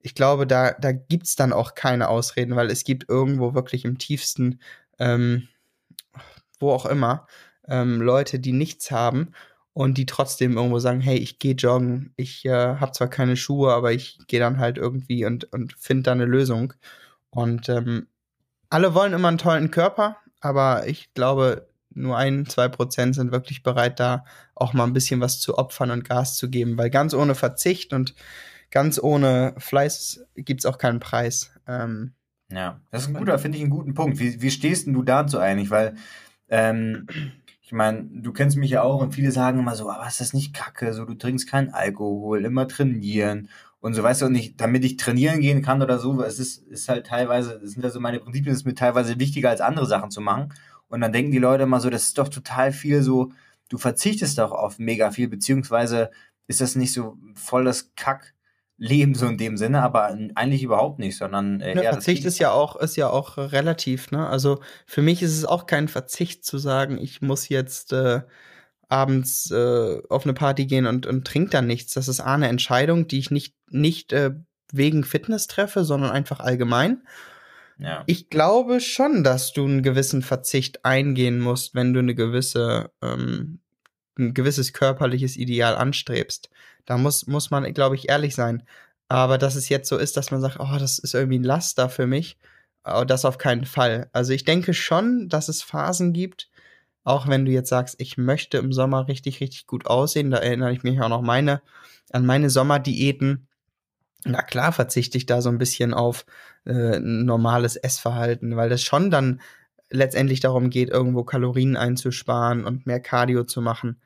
[0.00, 3.84] ich glaube, da, da gibt es dann auch keine Ausreden, weil es gibt irgendwo wirklich
[3.84, 4.60] im tiefsten,
[4.98, 5.48] ähm,
[6.60, 7.26] wo auch immer,
[7.68, 9.32] ähm, Leute, die nichts haben
[9.72, 13.72] und die trotzdem irgendwo sagen, hey, ich gehe joggen, ich äh, habe zwar keine Schuhe,
[13.72, 16.72] aber ich gehe dann halt irgendwie und, und finde da eine Lösung.
[17.30, 18.08] Und ähm,
[18.70, 23.62] alle wollen immer einen tollen Körper, aber ich glaube, nur ein, zwei Prozent sind wirklich
[23.62, 27.14] bereit, da auch mal ein bisschen was zu opfern und Gas zu geben, weil ganz
[27.14, 28.14] ohne Verzicht und
[28.70, 31.52] ganz ohne Fleiß gibt es auch keinen Preis.
[31.66, 32.14] Ähm,
[32.50, 34.18] ja, das ist ein guter, finde ich einen guten Punkt.
[34.18, 35.70] Wie, wie stehst denn du dazu eigentlich?
[35.70, 35.96] Weil,
[36.48, 37.06] ähm,
[37.68, 40.32] ich meine, du kennst mich ja auch und viele sagen immer so, aber ist das
[40.32, 40.94] nicht kacke?
[40.94, 43.50] So, du trinkst keinen Alkohol, immer trainieren
[43.80, 46.66] und so, weißt du, und ich, damit ich trainieren gehen kann oder so, es ist,
[46.68, 49.60] ist halt teilweise, das sind ja so meine Prinzipien, es ist mir teilweise wichtiger als
[49.60, 50.54] andere Sachen zu machen.
[50.88, 53.32] Und dann denken die Leute immer so, das ist doch total viel so,
[53.68, 56.10] du verzichtest doch auf mega viel, beziehungsweise
[56.46, 57.92] ist das nicht so voll das
[58.78, 62.52] Kackleben so in dem Sinne, aber eigentlich überhaupt nicht, sondern äh, ja, Verzicht ist ja
[62.52, 64.26] auch ist ja auch relativ, ne?
[64.26, 68.22] Also für mich ist es auch kein Verzicht zu sagen, ich muss jetzt äh,
[68.88, 71.94] abends äh, auf eine Party gehen und, und trinke dann nichts.
[71.94, 74.32] Das ist A, eine Entscheidung, die ich nicht, nicht äh,
[74.72, 77.02] wegen Fitness treffe, sondern einfach allgemein.
[77.78, 78.02] Ja.
[78.06, 83.60] Ich glaube schon, dass du einen gewissen Verzicht eingehen musst, wenn du eine gewisse, ähm,
[84.18, 86.50] ein gewisses körperliches Ideal anstrebst.
[86.88, 88.62] Da muss, muss man, glaube ich, ehrlich sein.
[89.08, 91.90] Aber dass es jetzt so ist, dass man sagt, oh, das ist irgendwie ein Laster
[91.90, 92.38] für mich,
[92.84, 94.08] oh, das auf keinen Fall.
[94.14, 96.48] Also ich denke schon, dass es Phasen gibt,
[97.04, 100.72] auch wenn du jetzt sagst, ich möchte im Sommer richtig, richtig gut aussehen, da erinnere
[100.72, 101.60] ich mich auch noch meine,
[102.10, 103.48] an meine Sommerdiäten.
[104.24, 106.24] Na klar verzichte ich da so ein bisschen auf
[106.64, 109.42] äh, normales Essverhalten, weil das schon dann
[109.90, 114.00] letztendlich darum geht, irgendwo Kalorien einzusparen und mehr Cardio zu machen.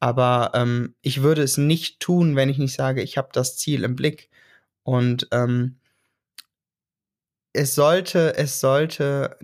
[0.00, 3.84] Aber ähm, ich würde es nicht tun, wenn ich nicht sage, ich habe das Ziel
[3.84, 4.30] im Blick.
[4.82, 5.78] Und ähm,
[7.52, 9.38] es sollte, es sollte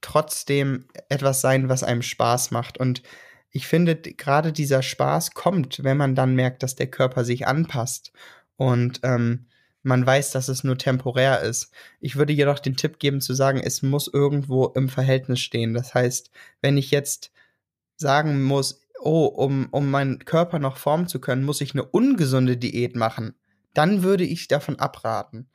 [0.00, 2.78] trotzdem etwas sein, was einem Spaß macht.
[2.78, 3.02] Und
[3.50, 8.12] ich finde, gerade dieser Spaß kommt, wenn man dann merkt, dass der Körper sich anpasst.
[8.56, 9.46] Und ähm,
[9.82, 11.72] man weiß, dass es nur temporär ist.
[12.00, 15.74] Ich würde jedoch den Tipp geben zu sagen, es muss irgendwo im Verhältnis stehen.
[15.74, 17.32] Das heißt, wenn ich jetzt
[17.96, 22.56] sagen muss, oh, um, um meinen Körper noch formen zu können, muss ich eine ungesunde
[22.56, 23.34] Diät machen,
[23.74, 25.48] dann würde ich davon abraten.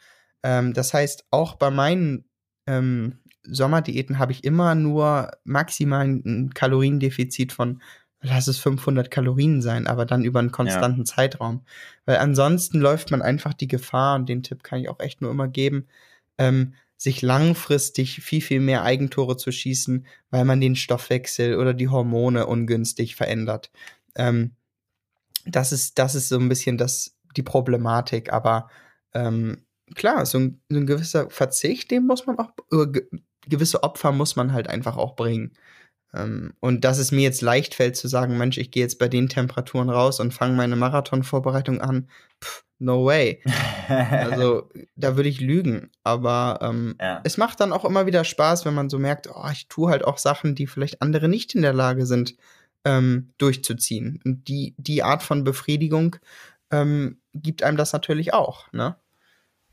[0.43, 2.25] Ähm, das heißt, auch bei meinen
[2.65, 7.81] ähm, Sommerdiäten habe ich immer nur maximal ein Kaloriendefizit von
[8.21, 11.05] lass es 500 Kalorien sein, aber dann über einen konstanten ja.
[11.05, 11.63] Zeitraum.
[12.05, 15.31] Weil ansonsten läuft man einfach die Gefahr, und den Tipp kann ich auch echt nur
[15.31, 15.87] immer geben,
[16.37, 21.89] ähm, sich langfristig viel, viel mehr Eigentore zu schießen, weil man den Stoffwechsel oder die
[21.89, 23.71] Hormone ungünstig verändert.
[24.15, 24.55] Ähm,
[25.45, 28.69] das ist, das ist so ein bisschen das, die Problematik, aber
[29.13, 29.63] ähm,
[29.95, 32.51] klar, so ein, so ein, gewisser Verzicht, den muss man auch,
[33.47, 35.53] gewisse Opfer muss man halt einfach auch bringen.
[36.13, 39.07] Ähm, und dass es mir jetzt leicht fällt zu sagen, Mensch, ich gehe jetzt bei
[39.07, 42.09] den Temperaturen raus und fange meine Marathonvorbereitung an,
[42.43, 43.41] pff, no way.
[43.87, 45.91] also da würde ich lügen.
[46.03, 47.21] Aber ähm, ja.
[47.23, 50.03] es macht dann auch immer wieder Spaß, wenn man so merkt, oh, ich tue halt
[50.05, 52.35] auch Sachen, die vielleicht andere nicht in der Lage sind,
[52.85, 54.21] ähm, durchzuziehen.
[54.23, 56.17] Und die, die Art von Befriedigung
[56.71, 58.95] ähm, gibt einem das natürlich auch, ne?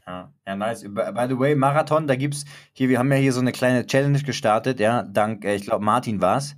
[0.07, 0.83] Ja, ja, nice.
[0.83, 4.23] By the way, Marathon, da gibt's hier, wir haben ja hier so eine kleine Challenge
[4.23, 6.57] gestartet, ja, dank, äh, ich glaube, Martin war's.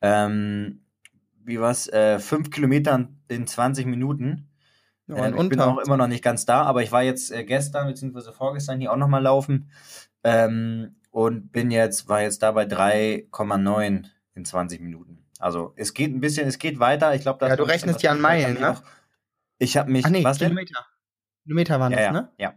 [0.00, 0.84] Ähm,
[1.44, 1.88] wie war's?
[1.88, 4.48] Äh, fünf Kilometer in 20 Minuten.
[5.06, 7.44] Ja, äh, ich bin auch immer noch nicht ganz da, aber ich war jetzt äh,
[7.44, 8.32] gestern bzw.
[8.32, 9.70] vorgestern hier auch nochmal laufen
[10.22, 15.24] ähm, und bin jetzt, war jetzt da bei 3,9 in 20 Minuten.
[15.38, 17.14] Also es geht ein bisschen, es geht weiter.
[17.14, 18.78] Ich glaube, Ja, du rechnest ja an Meilen, ne?
[19.58, 20.04] Ich habe mich.
[20.06, 20.74] Ach nee, was Kilometer.
[20.74, 21.44] Denn?
[21.44, 22.32] Kilometer waren ja, das, ja, ne?
[22.38, 22.54] Ja.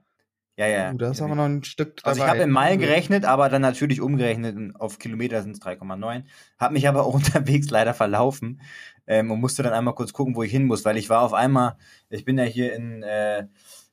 [0.60, 0.92] Ja, ja.
[0.92, 2.10] Uh, da ist aber noch ein Stück dabei.
[2.10, 6.24] Also ich habe in Meilen gerechnet, aber dann natürlich umgerechnet auf Kilometer sind es 3,9.
[6.58, 8.62] Habe mich aber auch unterwegs leider verlaufen
[9.08, 11.34] ähm, und musste dann einmal kurz gucken, wo ich hin muss, weil ich war auf
[11.34, 11.78] einmal,
[12.10, 13.48] ich bin ja hier in, äh,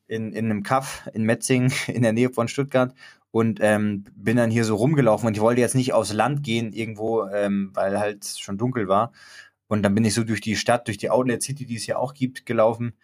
[0.06, 2.94] in, in einem Kaff in Metzing in der Nähe von Stuttgart
[3.30, 6.72] und ähm, bin dann hier so rumgelaufen und ich wollte jetzt nicht aufs Land gehen
[6.72, 9.12] irgendwo, ähm, weil halt schon dunkel war.
[9.66, 11.96] Und dann bin ich so durch die Stadt, durch die Outlet City, die es ja
[11.96, 12.94] auch gibt, gelaufen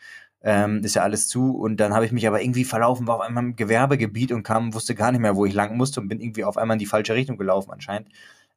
[0.42, 1.56] ähm, ist ja alles zu.
[1.56, 4.74] Und dann habe ich mich aber irgendwie verlaufen, war auf einmal im Gewerbegebiet und kam,
[4.74, 6.86] wusste gar nicht mehr, wo ich lang musste und bin irgendwie auf einmal in die
[6.86, 8.08] falsche Richtung gelaufen anscheinend.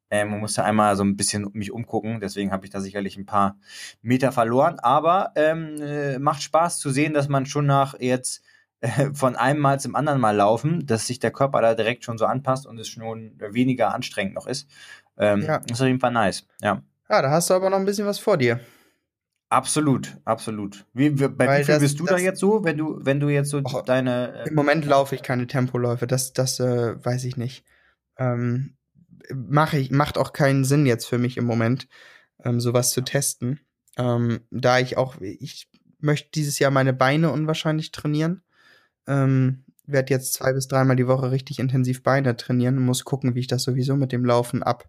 [0.09, 2.19] Ähm, und musste einmal so ein bisschen mich umgucken.
[2.19, 3.57] Deswegen habe ich da sicherlich ein paar
[4.01, 4.79] Meter verloren.
[4.79, 8.43] Aber ähm, äh, macht Spaß zu sehen, dass man schon nach jetzt
[8.81, 12.17] äh, von einem Mal zum anderen Mal laufen, dass sich der Körper da direkt schon
[12.17, 14.69] so anpasst und es schon weniger anstrengend noch ist.
[15.17, 15.61] Ähm, ja.
[15.69, 16.47] Ist auf jeden Fall nice.
[16.61, 16.81] Ja.
[17.09, 18.59] Ja, da hast du aber noch ein bisschen was vor dir.
[19.53, 20.85] Absolut, absolut.
[20.93, 22.97] Wie, wie, bei Weil wie viel das, bist du das, da jetzt so, wenn du,
[23.01, 24.45] wenn du jetzt so oh, deine.
[24.45, 27.63] Äh, Im Moment laufe ich keine Tempoläufe, das, das äh, weiß ich nicht.
[28.17, 28.75] Ähm,
[29.33, 31.87] mache ich, macht auch keinen Sinn jetzt für mich im Moment,
[32.43, 33.59] ähm, sowas zu testen.
[33.97, 38.41] Ähm, da ich auch, ich möchte dieses Jahr meine Beine unwahrscheinlich trainieren.
[39.07, 43.35] Ähm, werde jetzt zwei bis dreimal die Woche richtig intensiv Beine trainieren und muss gucken,
[43.35, 44.87] wie ich das sowieso mit dem Laufen ab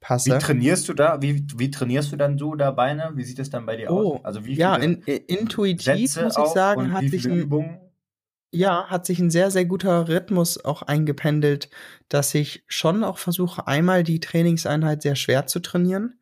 [0.00, 0.34] passe.
[0.34, 1.22] Wie trainierst du da?
[1.22, 3.12] Wie, wie trainierst du dann so da Beine?
[3.14, 4.24] Wie sieht das dann bei dir oh, aus?
[4.24, 7.50] Also wie ja, in, intuitiv Sätze muss ich sagen, hat sich ein?
[8.52, 11.70] Ja, hat sich ein sehr, sehr guter Rhythmus auch eingependelt,
[12.08, 16.20] dass ich schon auch versuche, einmal die Trainingseinheit sehr schwer zu trainieren.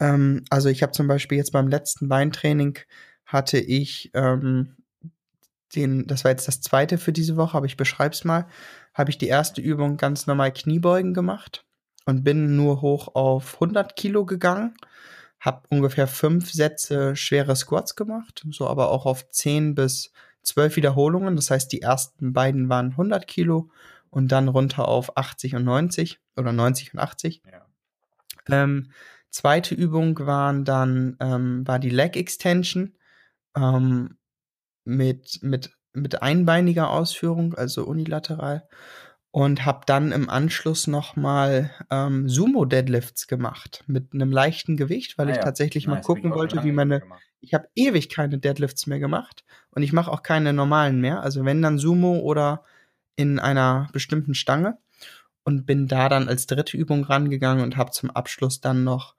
[0.00, 2.78] Ähm, also ich habe zum Beispiel jetzt beim letzten Beintraining
[3.24, 4.76] hatte ich ähm,
[5.76, 8.48] den, das war jetzt das zweite für diese Woche, aber ich beschreibe es mal,
[8.94, 11.64] habe ich die erste Übung ganz normal Kniebeugen gemacht
[12.06, 14.74] und bin nur hoch auf 100 Kilo gegangen.
[15.40, 20.10] Habe ungefähr fünf Sätze schwere Squats gemacht, so aber auch auf 10 bis
[20.42, 21.36] 12 Wiederholungen.
[21.36, 23.70] Das heißt, die ersten beiden waren 100 Kilo
[24.10, 27.42] und dann runter auf 80 und 90 oder 90 und 80.
[27.50, 27.66] Ja.
[28.62, 28.90] Ähm,
[29.30, 32.96] zweite Übung waren dann ähm, war die Leg Extension
[33.56, 34.16] ähm,
[34.84, 38.68] mit mit mit einbeiniger Ausführung, also unilateral
[39.30, 45.30] und habe dann im Anschluss nochmal ähm, Sumo-Deadlifts gemacht mit einem leichten Gewicht, weil ah,
[45.30, 45.42] ich ja.
[45.42, 45.96] tatsächlich nice.
[45.96, 47.02] mal gucken wollte, wie meine.
[47.40, 51.22] Ich habe ewig keine Deadlifts mehr gemacht und ich mache auch keine normalen mehr.
[51.22, 52.64] Also wenn dann Sumo oder
[53.16, 54.78] in einer bestimmten Stange
[55.44, 59.14] und bin da dann als dritte Übung rangegangen und habe zum Abschluss dann noch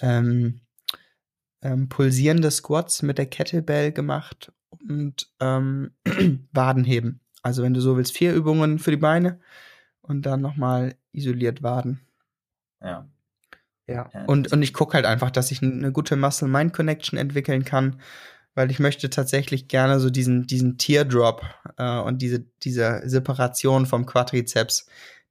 [0.00, 0.60] ähm,
[1.62, 4.52] ähm, pulsierende Squats mit der Kettlebell gemacht
[4.88, 5.92] und ähm,
[6.52, 7.20] Wadenheben.
[7.42, 9.40] Also wenn du so willst, vier Übungen für die Beine
[10.00, 12.00] und dann nochmal isoliert Waden.
[12.82, 13.08] Ja.
[13.86, 14.10] Ja.
[14.12, 18.00] Ja, Und, und ich gucke halt einfach, dass ich eine gute Muscle-Mind-Connection entwickeln kann,
[18.54, 21.42] weil ich möchte tatsächlich gerne so diesen, diesen Teardrop
[21.76, 24.86] äh, und diese, diese Separation vom Quadrizeps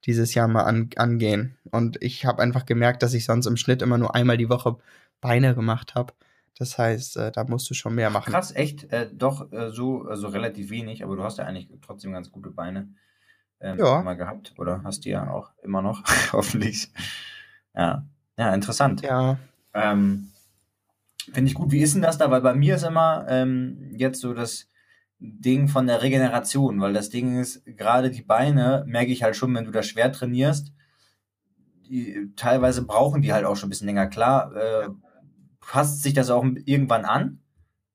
[0.06, 1.56] dieses Jahr mal an, angehen.
[1.70, 4.76] Und ich habe einfach gemerkt, dass ich sonst im Schnitt immer nur einmal die Woche
[5.20, 6.12] Beine gemacht habe.
[6.58, 8.30] Das heißt, äh, da musst du schon mehr machen.
[8.32, 12.12] Krass, echt, äh, doch äh, so also relativ wenig, aber du hast ja eigentlich trotzdem
[12.12, 12.90] ganz gute Beine
[13.60, 14.00] ähm, Ja.
[14.00, 16.90] immer gehabt oder hast die ja auch immer noch, hoffentlich.
[17.74, 18.06] Ja,
[18.38, 19.02] ja, interessant.
[19.02, 19.38] Ja,
[19.72, 20.30] Ähm,
[21.32, 21.72] Finde ich gut.
[21.72, 22.30] Wie ist denn das da?
[22.30, 24.68] Weil bei mir ist immer ähm, jetzt so das
[25.18, 29.54] Ding von der Regeneration, weil das Ding ist, gerade die Beine merke ich halt schon,
[29.54, 30.72] wenn du da schwer trainierst,
[31.88, 34.06] die, teilweise brauchen die halt auch schon ein bisschen länger.
[34.08, 34.88] Klar, äh,
[35.60, 37.40] passt sich das auch irgendwann an,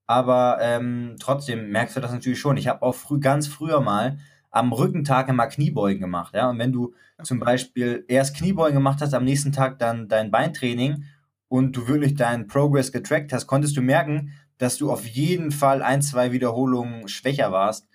[0.07, 2.57] aber ähm, trotzdem merkst du das natürlich schon.
[2.57, 4.17] Ich habe auch früh, ganz früher mal
[4.51, 6.49] am Rückentag immer Kniebeugen gemacht, ja.
[6.49, 11.03] Und wenn du zum Beispiel erst Kniebeugen gemacht hast, am nächsten Tag dann dein Beintraining
[11.47, 15.81] und du wirklich deinen Progress getrackt hast, konntest du merken, dass du auf jeden Fall
[15.81, 17.87] ein, zwei Wiederholungen schwächer warst.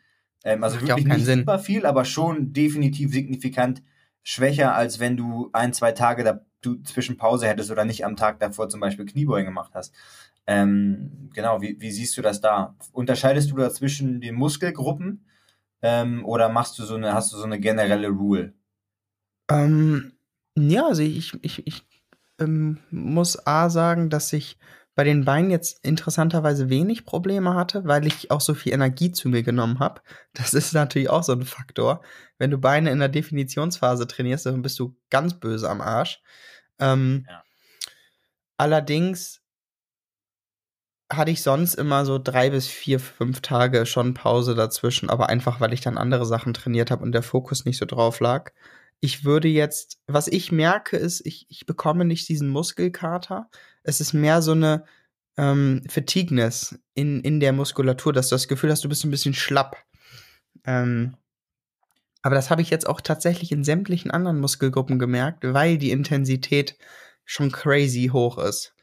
[0.44, 1.40] Ähm, also Macht wirklich nicht Sinn.
[1.40, 3.82] super viel, aber schon definitiv signifikant
[4.22, 8.16] schwächer, als wenn du ein, zwei Tage da, du zwischen Pause hättest oder nicht am
[8.16, 9.94] Tag davor zum Beispiel Kniebeugen gemacht hast.
[10.46, 12.74] Ähm, genau, wie, wie siehst du das da?
[12.92, 15.24] Unterscheidest du da zwischen den Muskelgruppen
[15.84, 18.54] ähm, oder machst du so eine, hast du so eine generelle Rule?
[19.50, 20.12] Ähm,
[20.56, 21.86] ja, also ich, ich, ich
[22.40, 24.58] ähm, muss A sagen, dass ich
[24.94, 29.28] bei den Beinen jetzt interessanterweise wenig Probleme hatte, weil ich auch so viel Energie zu
[29.28, 30.00] mir genommen habe.
[30.32, 32.00] Das ist natürlich auch so ein Faktor.
[32.38, 36.22] Wenn du Beine in der Definitionsphase trainierst, dann bist du ganz böse am Arsch.
[36.78, 37.44] Ähm, Ja.
[38.56, 39.43] Allerdings
[41.12, 45.60] hatte ich sonst immer so drei bis vier, fünf Tage schon Pause dazwischen, aber einfach,
[45.60, 48.52] weil ich dann andere Sachen trainiert habe und der Fokus nicht so drauf lag.
[49.00, 53.50] Ich würde jetzt, was ich merke, ist, ich, ich bekomme nicht diesen Muskelkater.
[53.82, 54.84] Es ist mehr so eine
[55.36, 59.34] ähm, Fatigueness in, in der Muskulatur, dass du das Gefühl hast, du bist ein bisschen
[59.34, 59.76] schlapp.
[60.64, 61.16] Ähm,
[62.22, 66.78] aber das habe ich jetzt auch tatsächlich in sämtlichen anderen Muskelgruppen gemerkt, weil die Intensität
[67.26, 68.74] schon crazy hoch ist.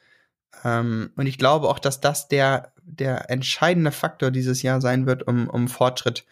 [0.64, 5.26] Ähm, und ich glaube auch, dass das der, der entscheidende Faktor dieses Jahr sein wird,
[5.26, 6.24] um, um Fortschritt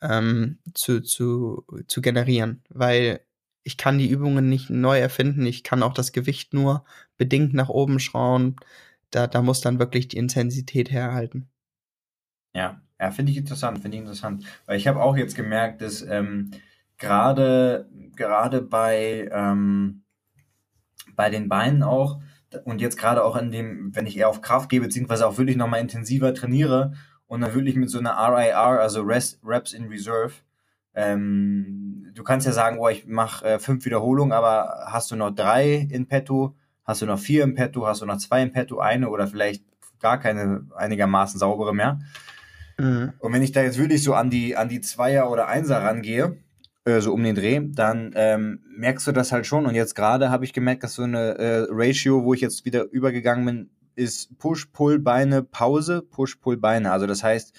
[0.00, 2.62] ähm, zu, zu, zu generieren.
[2.68, 3.20] Weil
[3.62, 6.84] ich kann die Übungen nicht neu erfinden, ich kann auch das Gewicht nur
[7.16, 8.56] bedingt nach oben schrauben.
[9.10, 11.48] Da, da muss dann wirklich die Intensität herhalten.
[12.54, 14.44] Ja, ja, finde ich interessant, finde ich interessant.
[14.66, 16.50] Weil ich habe auch jetzt gemerkt, dass ähm,
[16.98, 20.02] gerade gerade bei ähm,
[21.14, 22.20] bei den Beinen auch
[22.64, 25.56] und jetzt gerade auch in dem, wenn ich eher auf Kraft gehe, beziehungsweise auch wirklich
[25.56, 26.92] nochmal intensiver trainiere
[27.26, 30.32] und dann wirklich mit so einer RIR, also Rest, Reps in Reserve,
[30.94, 35.30] ähm, du kannst ja sagen, oh, ich mache äh, fünf Wiederholungen, aber hast du noch
[35.30, 38.78] drei in petto, hast du noch vier im petto, hast du noch zwei in petto,
[38.78, 39.64] eine oder vielleicht
[40.00, 41.98] gar keine einigermaßen saubere mehr.
[42.78, 43.12] Mhm.
[43.18, 46.38] Und wenn ich da jetzt wirklich so an die, an die Zweier oder Einser rangehe,
[46.88, 49.66] äh, so um den Dreh, dann ähm, merkst du das halt schon.
[49.66, 52.84] Und jetzt gerade habe ich gemerkt, dass so eine äh, Ratio, wo ich jetzt wieder
[52.90, 56.90] übergegangen bin, ist Push, Pull, Beine, Pause, Push, Pull, Beine.
[56.90, 57.52] Also das heißt,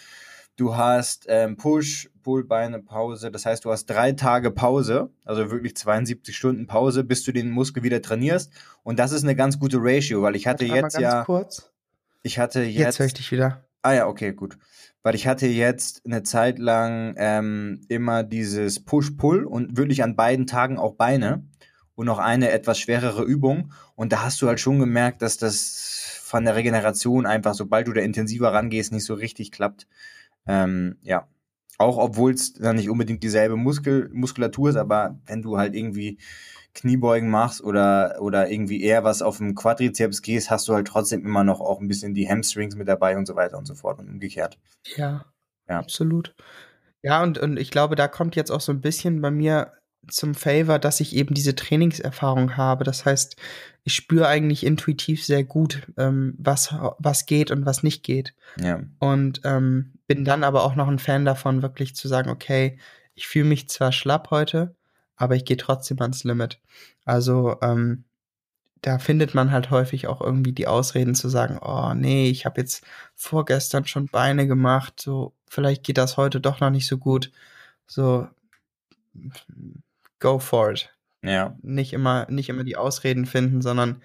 [0.56, 3.30] du hast ähm, Push, Pull, Beine, Pause.
[3.30, 7.52] Das heißt, du hast drei Tage Pause, also wirklich 72 Stunden Pause, bis du den
[7.52, 8.52] Muskel wieder trainierst.
[8.84, 11.72] Und das ist eine ganz gute Ratio, weil ich hatte Warte jetzt ganz ja, kurz.
[12.24, 13.66] ich hatte Jetzt, jetzt höre ich dich wieder.
[13.82, 14.58] Ah ja, okay, gut.
[15.04, 20.46] Weil ich hatte jetzt eine Zeit lang ähm, immer dieses Push-Pull und wirklich an beiden
[20.46, 21.44] Tagen auch Beine
[21.96, 23.72] und noch eine etwas schwerere Übung.
[23.96, 27.94] Und da hast du halt schon gemerkt, dass das von der Regeneration einfach, sobald du
[27.94, 29.88] da intensiver rangehst, nicht so richtig klappt.
[30.48, 31.28] Ähm, ja.
[31.78, 36.18] Auch obwohl es dann nicht unbedingt dieselbe Muskel Muskulatur ist, aber wenn du halt irgendwie
[36.74, 41.26] Kniebeugen machst oder, oder irgendwie eher was auf dem Quadrizeps gehst, hast du halt trotzdem
[41.26, 44.00] immer noch auch ein bisschen die Hamstrings mit dabei und so weiter und so fort
[44.00, 44.58] und umgekehrt.
[44.96, 45.26] Ja,
[45.68, 45.80] Ja.
[45.80, 46.36] absolut.
[47.02, 49.74] Ja, und, und ich glaube, da kommt jetzt auch so ein bisschen bei mir
[50.10, 52.84] zum Favor, dass ich eben diese Trainingserfahrung habe.
[52.84, 53.36] Das heißt,
[53.84, 58.34] ich spüre eigentlich intuitiv sehr gut, ähm, was, was geht und was nicht geht.
[58.60, 58.82] Ja.
[59.00, 62.80] Und ähm, bin dann aber auch noch ein Fan davon, wirklich zu sagen, okay,
[63.14, 64.76] ich fühle mich zwar schlapp heute,
[65.20, 66.60] aber ich gehe trotzdem ans Limit.
[67.06, 68.06] Also ähm,
[68.82, 72.62] da findet man halt häufig auch irgendwie die Ausreden zu sagen, oh nee, ich habe
[72.62, 77.32] jetzt vorgestern schon Beine gemacht, so vielleicht geht das heute doch noch nicht so gut.
[77.86, 78.28] So
[80.20, 80.90] go for it.
[81.22, 81.58] Ja.
[81.62, 84.02] Nicht immer, nicht immer die Ausreden finden, sondern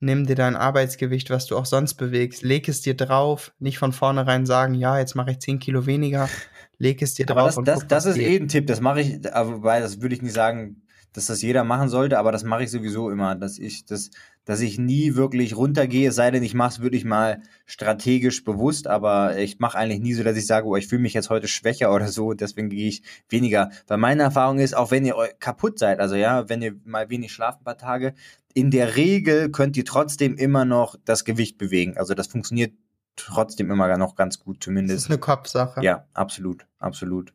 [0.00, 3.92] nimm dir dein Arbeitsgewicht, was du auch sonst bewegst, leg es dir drauf, nicht von
[3.92, 6.30] vornherein sagen, ja, jetzt mache ich 10 Kilo weniger,
[6.78, 8.80] leg es dir Aber drauf das, und das, das was ist eh ein Tipp, das
[8.80, 10.82] mache ich, aber wobei, das würde ich nicht sagen,
[11.14, 14.10] dass das jeder machen sollte, aber das mache ich sowieso immer, dass ich das,
[14.44, 18.88] dass ich nie wirklich runtergehe, es sei denn, ich mache es wirklich mal strategisch bewusst,
[18.88, 21.46] aber ich mache eigentlich nie so, dass ich sage, oh, ich fühle mich jetzt heute
[21.46, 23.70] schwächer oder so, deswegen gehe ich weniger.
[23.86, 27.32] Weil meine Erfahrung ist, auch wenn ihr kaputt seid, also ja, wenn ihr mal wenig
[27.32, 28.14] schlaft ein paar Tage,
[28.52, 31.96] in der Regel könnt ihr trotzdem immer noch das Gewicht bewegen.
[31.96, 32.72] Also das funktioniert
[33.16, 34.96] trotzdem immer noch ganz gut, zumindest.
[34.96, 35.82] Das ist eine Kopfsache.
[35.82, 37.32] Ja, absolut, absolut.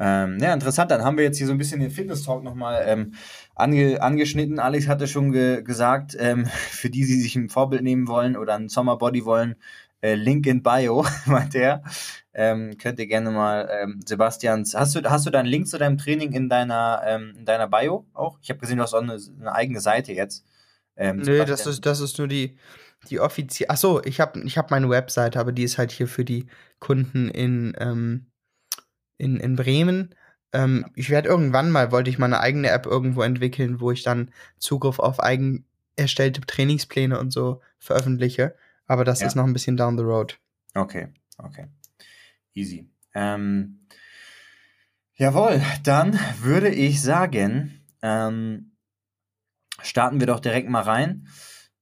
[0.00, 0.90] Ähm, ja, interessant.
[0.90, 3.14] Dann haben wir jetzt hier so ein bisschen den Fitness-Talk nochmal ähm,
[3.56, 4.60] ange angeschnitten.
[4.60, 8.54] Alex hatte schon ge gesagt, ähm, für die, die sich ein Vorbild nehmen wollen oder
[8.54, 9.56] ein Sommerbody wollen,
[10.00, 11.82] äh, Link in Bio, meint er.
[12.32, 14.74] Ähm, könnt ihr gerne mal ähm, Sebastians.
[14.74, 18.06] Hast du, hast du deinen Link zu deinem Training in deiner, ähm, in deiner Bio
[18.14, 18.38] auch?
[18.40, 20.44] Ich habe gesehen, du hast auch eine, eine eigene Seite jetzt.
[20.96, 22.56] Ähm, Nö, das ist, das ist nur die,
[23.08, 23.70] die offizielle.
[23.70, 26.46] Achso, ich habe ich hab meine Webseite, aber die ist halt hier für die
[26.78, 28.26] Kunden in, ähm,
[29.16, 30.14] in, in Bremen.
[30.52, 34.02] Ähm, ich werde irgendwann mal, wollte ich mal eine eigene App irgendwo entwickeln, wo ich
[34.02, 35.64] dann Zugriff auf eigen
[35.96, 38.54] erstellte Trainingspläne und so veröffentliche.
[38.86, 39.26] Aber das ja.
[39.26, 40.38] ist noch ein bisschen down the road.
[40.74, 41.08] Okay,
[41.38, 41.66] okay.
[42.54, 42.88] Easy.
[43.14, 43.80] Ähm,
[45.16, 48.72] jawohl, dann würde ich sagen, ähm,
[49.82, 51.28] starten wir doch direkt mal rein.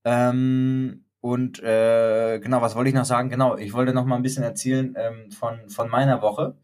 [0.05, 3.31] Ähm, und äh, genau, was wollte ich noch sagen?
[3.31, 6.55] Genau, ich wollte noch mal ein bisschen erzählen ähm, von, von meiner Woche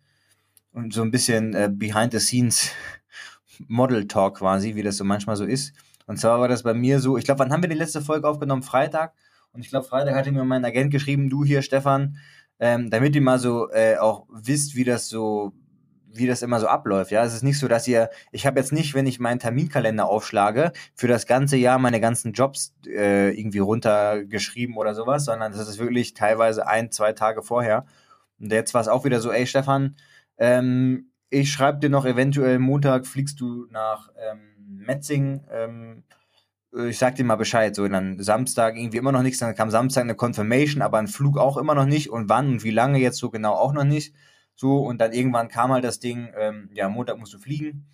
[0.72, 2.70] und so ein bisschen äh, behind the scenes
[3.66, 5.75] Model Talk quasi, wie das so manchmal so ist.
[6.07, 8.29] Und zwar war das bei mir so, ich glaube, wann haben wir die letzte Folge
[8.29, 8.62] aufgenommen?
[8.62, 9.14] Freitag.
[9.53, 12.18] Und ich glaube, Freitag hatte mir mein Agent geschrieben, du hier, Stefan,
[12.61, 15.55] ähm, damit ihr mal so äh, auch wisst, wie das so,
[16.14, 17.11] wie das immer so abläuft.
[17.11, 20.07] Ja, es ist nicht so, dass ihr, ich habe jetzt nicht, wenn ich meinen Terminkalender
[20.07, 25.68] aufschlage, für das ganze Jahr meine ganzen Jobs äh, irgendwie runtergeschrieben oder sowas, sondern das
[25.68, 27.87] ist wirklich teilweise ein, zwei Tage vorher.
[28.38, 29.96] Und jetzt war es auch wieder so, ey Stefan,
[30.38, 34.40] ähm, ich schreibe dir noch eventuell Montag fliegst du nach ähm,
[34.85, 35.44] Metzing.
[35.51, 36.05] Ähm,
[36.88, 37.75] ich sag dir mal Bescheid.
[37.75, 39.38] So, dann Samstag irgendwie immer noch nichts.
[39.38, 42.11] Dann kam Samstag eine Confirmation, aber ein Flug auch immer noch nicht.
[42.11, 44.14] Und wann und wie lange jetzt so genau auch noch nicht.
[44.55, 47.87] So, und dann irgendwann kam halt das Ding, ähm, ja, Montag musst du fliegen.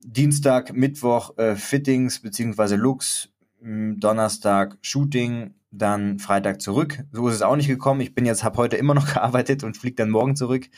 [0.00, 3.30] Dienstag, Mittwoch äh, Fittings beziehungsweise Looks,
[3.60, 7.02] Donnerstag Shooting, dann Freitag zurück.
[7.12, 8.00] So ist es auch nicht gekommen.
[8.00, 10.68] Ich bin jetzt, habe heute immer noch gearbeitet und fliege dann morgen zurück.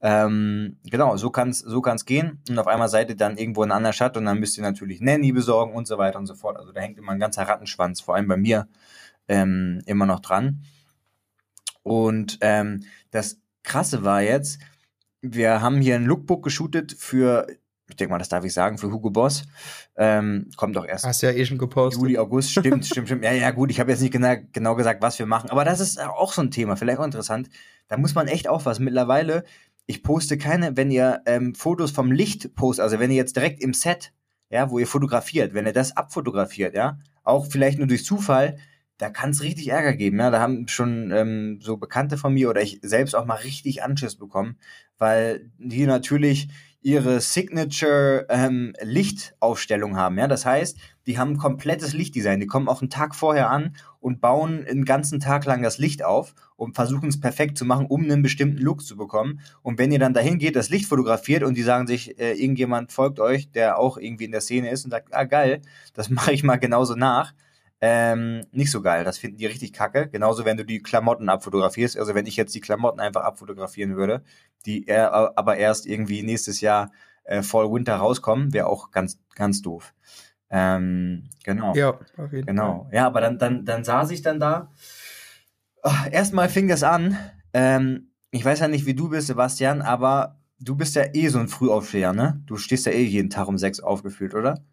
[0.00, 2.40] Ähm, genau, so kann es so kann's gehen.
[2.48, 4.62] Und auf einmal seid ihr dann irgendwo in einer anderen Stadt und dann müsst ihr
[4.62, 6.56] natürlich Nanny besorgen und so weiter und so fort.
[6.56, 8.68] Also da hängt immer ein ganzer Rattenschwanz, vor allem bei mir,
[9.28, 10.62] ähm, immer noch dran.
[11.82, 14.58] Und ähm, das Krasse war jetzt,
[15.20, 17.46] wir haben hier ein Lookbook geshootet für
[17.88, 19.44] ich denke mal, das darf ich sagen, für Hugo Boss.
[19.96, 21.06] Ähm, kommt doch erst.
[21.06, 22.00] Hast ja eh schon gepostet.
[22.00, 23.24] Juli, August, stimmt, stimmt, stimmt.
[23.24, 25.80] Ja, ja, gut, ich habe jetzt nicht genau, genau gesagt, was wir machen, aber das
[25.80, 27.48] ist auch so ein Thema, vielleicht auch interessant.
[27.88, 28.84] Da muss man echt aufpassen.
[28.84, 29.44] Mittlerweile,
[29.86, 33.62] ich poste keine, wenn ihr ähm, Fotos vom Licht postet, also wenn ihr jetzt direkt
[33.62, 34.12] im Set,
[34.50, 38.58] ja, wo ihr fotografiert, wenn ihr das abfotografiert, ja, auch vielleicht nur durch Zufall,
[38.98, 40.18] da kann es richtig Ärger geben.
[40.18, 43.82] Ja, da haben schon ähm, so Bekannte von mir oder ich selbst auch mal richtig
[43.82, 44.58] Anschiss bekommen,
[44.98, 46.48] weil die natürlich
[46.80, 50.16] ihre Signature ähm, Lichtaufstellung haben.
[50.18, 52.40] Ja, das heißt, die haben ein komplettes Lichtdesign.
[52.40, 56.04] Die kommen auch einen Tag vorher an und bauen einen ganzen Tag lang das Licht
[56.04, 59.40] auf und versuchen es perfekt zu machen, um einen bestimmten Look zu bekommen.
[59.62, 62.92] Und wenn ihr dann dahin geht, das Licht fotografiert und die sagen sich, äh, irgendjemand
[62.92, 65.62] folgt euch, der auch irgendwie in der Szene ist und sagt, ah geil,
[65.94, 67.32] das mache ich mal genauso nach
[67.80, 69.04] ähm, nicht so geil.
[69.04, 70.08] Das finden die richtig kacke.
[70.08, 71.98] Genauso, wenn du die Klamotten abfotografierst.
[71.98, 74.22] Also, wenn ich jetzt die Klamotten einfach abfotografieren würde,
[74.66, 76.90] die er, aber erst irgendwie nächstes Jahr
[77.24, 79.94] äh, Fall Winter rauskommen, wäre auch ganz, ganz doof.
[80.50, 81.74] Ähm, genau.
[81.74, 82.84] Ja, auf jeden genau.
[82.84, 82.94] Fall.
[82.94, 84.70] Ja, aber dann, dann, dann saß ich dann da.
[85.82, 87.16] Oh, erstmal fing das an.
[87.52, 91.38] Ähm, ich weiß ja nicht, wie du bist, Sebastian, aber du bist ja eh so
[91.38, 92.42] ein Frühaufsteher, ne?
[92.46, 94.64] Du stehst ja eh jeden Tag um sechs aufgefühlt, oder?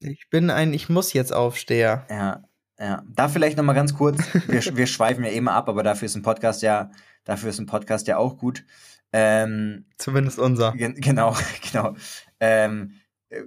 [0.00, 2.06] Ich bin ein Ich muss jetzt Aufsteher.
[2.08, 2.42] Ja,
[2.78, 3.02] ja.
[3.06, 6.22] Da vielleicht nochmal ganz kurz, wir, wir schweifen ja immer ab, aber dafür ist ein
[6.22, 6.90] Podcast ja,
[7.24, 8.64] dafür ist ein Podcast ja auch gut.
[9.12, 10.72] Ähm, Zumindest unser.
[10.72, 11.36] Genau,
[11.72, 11.94] genau.
[12.40, 12.94] Ähm,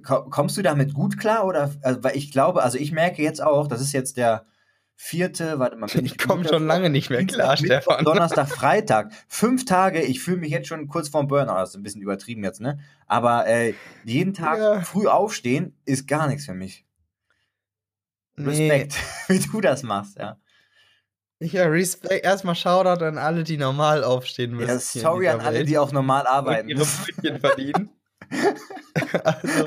[0.03, 3.67] kommst du damit gut klar oder, also, weil ich glaube, also ich merke jetzt auch,
[3.67, 4.45] das ist jetzt der,
[4.95, 6.13] vierte, warte mal, bin ich.
[6.13, 8.05] Ich komme schon lange nicht mehr klar, Stefan.
[8.05, 9.11] Donnerstag, Freitag.
[9.27, 11.55] Fünf Tage, ich fühle mich jetzt schon kurz vorm Burnout.
[11.55, 12.79] Das ist ein bisschen übertrieben jetzt, ne?
[13.07, 13.73] Aber äh,
[14.03, 14.81] jeden Tag ja.
[14.81, 16.85] früh aufstehen ist gar nichts für mich.
[18.37, 18.95] Respekt,
[19.29, 19.35] nee.
[19.39, 20.39] wie du das machst, ja.
[21.39, 22.23] Ja, Respekt.
[22.23, 24.69] Erstmal Shoutout an alle, die normal aufstehen müssen.
[24.69, 26.63] Ja, sorry an alle, die auch normal arbeiten.
[26.63, 27.89] Und ihre Brötchen verdienen.
[29.23, 29.65] also,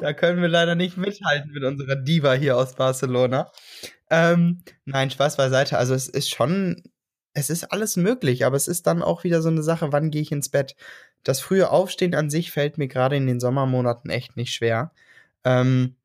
[0.00, 3.50] da können wir leider nicht mithalten mit unserer Diva hier aus Barcelona.
[4.10, 5.78] Ähm, nein, Spaß beiseite.
[5.78, 6.82] Also es ist schon,
[7.32, 10.22] es ist alles möglich, aber es ist dann auch wieder so eine Sache, wann gehe
[10.22, 10.76] ich ins Bett?
[11.22, 14.92] das frühe Aufstehen an sich fällt mir gerade in den Sommermonaten echt nicht schwer.
[15.44, 15.96] Ähm,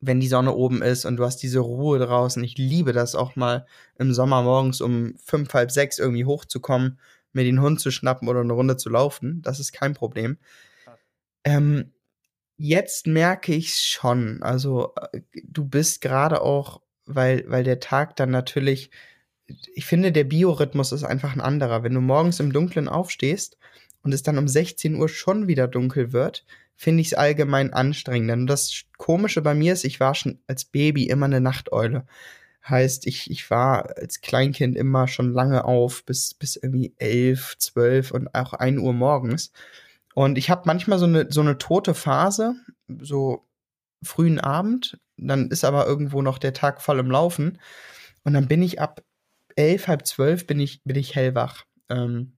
[0.00, 2.42] wenn die Sonne oben ist und du hast diese Ruhe draußen.
[2.42, 3.66] Ich liebe das auch mal
[3.98, 6.98] im Sommer morgens um fünf, halb sechs irgendwie hochzukommen,
[7.32, 9.42] mir den Hund zu schnappen oder eine Runde zu laufen.
[9.42, 10.38] Das ist kein Problem.
[11.44, 11.92] Ähm,
[12.56, 14.42] jetzt merke ich schon.
[14.42, 18.90] Also äh, du bist gerade auch, weil, weil der Tag dann natürlich,
[19.74, 21.82] ich finde, der Biorhythmus ist einfach ein anderer.
[21.82, 23.56] Wenn du morgens im Dunkeln aufstehst
[24.02, 26.44] und es dann um 16 Uhr schon wieder dunkel wird,
[26.76, 28.30] finde ich es allgemein anstrengend.
[28.30, 32.06] Und das Komische bei mir ist, ich war schon als Baby immer eine Nachteule.
[32.66, 38.10] Heißt, ich, ich war als Kleinkind immer schon lange auf, bis, bis irgendwie elf, zwölf
[38.10, 39.52] und auch ein Uhr morgens.
[40.14, 42.54] Und ich habe manchmal so eine, so eine tote Phase,
[43.00, 43.46] so
[44.02, 44.98] frühen Abend.
[45.16, 47.58] Dann ist aber irgendwo noch der Tag voll im Laufen.
[48.24, 49.02] Und dann bin ich ab
[49.56, 51.64] elf, halb zwölf bin ich, bin ich hellwach.
[51.88, 52.36] Ähm,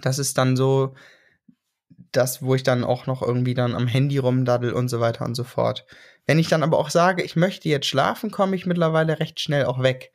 [0.00, 0.94] das ist dann so
[2.12, 5.34] das, wo ich dann auch noch irgendwie dann am Handy rumdaddel und so weiter und
[5.34, 5.84] so fort.
[6.26, 9.66] Wenn ich dann aber auch sage, ich möchte jetzt schlafen, komme ich mittlerweile recht schnell
[9.66, 10.12] auch weg.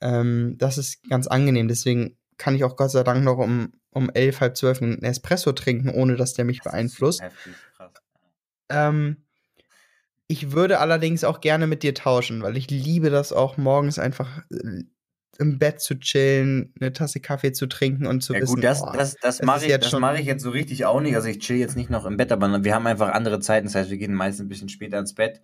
[0.00, 1.68] Ähm, das ist ganz angenehm.
[1.68, 5.52] Deswegen kann ich auch Gott sei Dank noch um, um elf, halb zwölf einen Espresso
[5.52, 7.22] trinken, ohne dass der mich das beeinflusst.
[8.68, 9.24] Ähm,
[10.26, 14.42] ich würde allerdings auch gerne mit dir tauschen, weil ich liebe das auch morgens einfach
[14.50, 14.84] äh,
[15.38, 18.82] im Bett zu chillen, eine Tasse Kaffee zu trinken und zu ja, wissen, gut, das,
[18.82, 21.14] oh, das, das, das mache ich, das mach ich jetzt so richtig auch nicht.
[21.16, 23.66] Also ich chill jetzt nicht noch im Bett, aber wir haben einfach andere Zeiten.
[23.66, 25.40] Das heißt, wir gehen meistens ein bisschen später ins Bett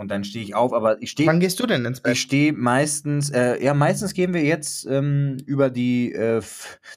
[0.00, 0.72] und dann stehe ich auf.
[0.72, 1.28] Aber ich stehe.
[1.28, 2.14] Wann gehst du denn ins Bett?
[2.14, 6.40] Ich stehe meistens, äh, ja, meistens gehen wir jetzt ähm, über die äh,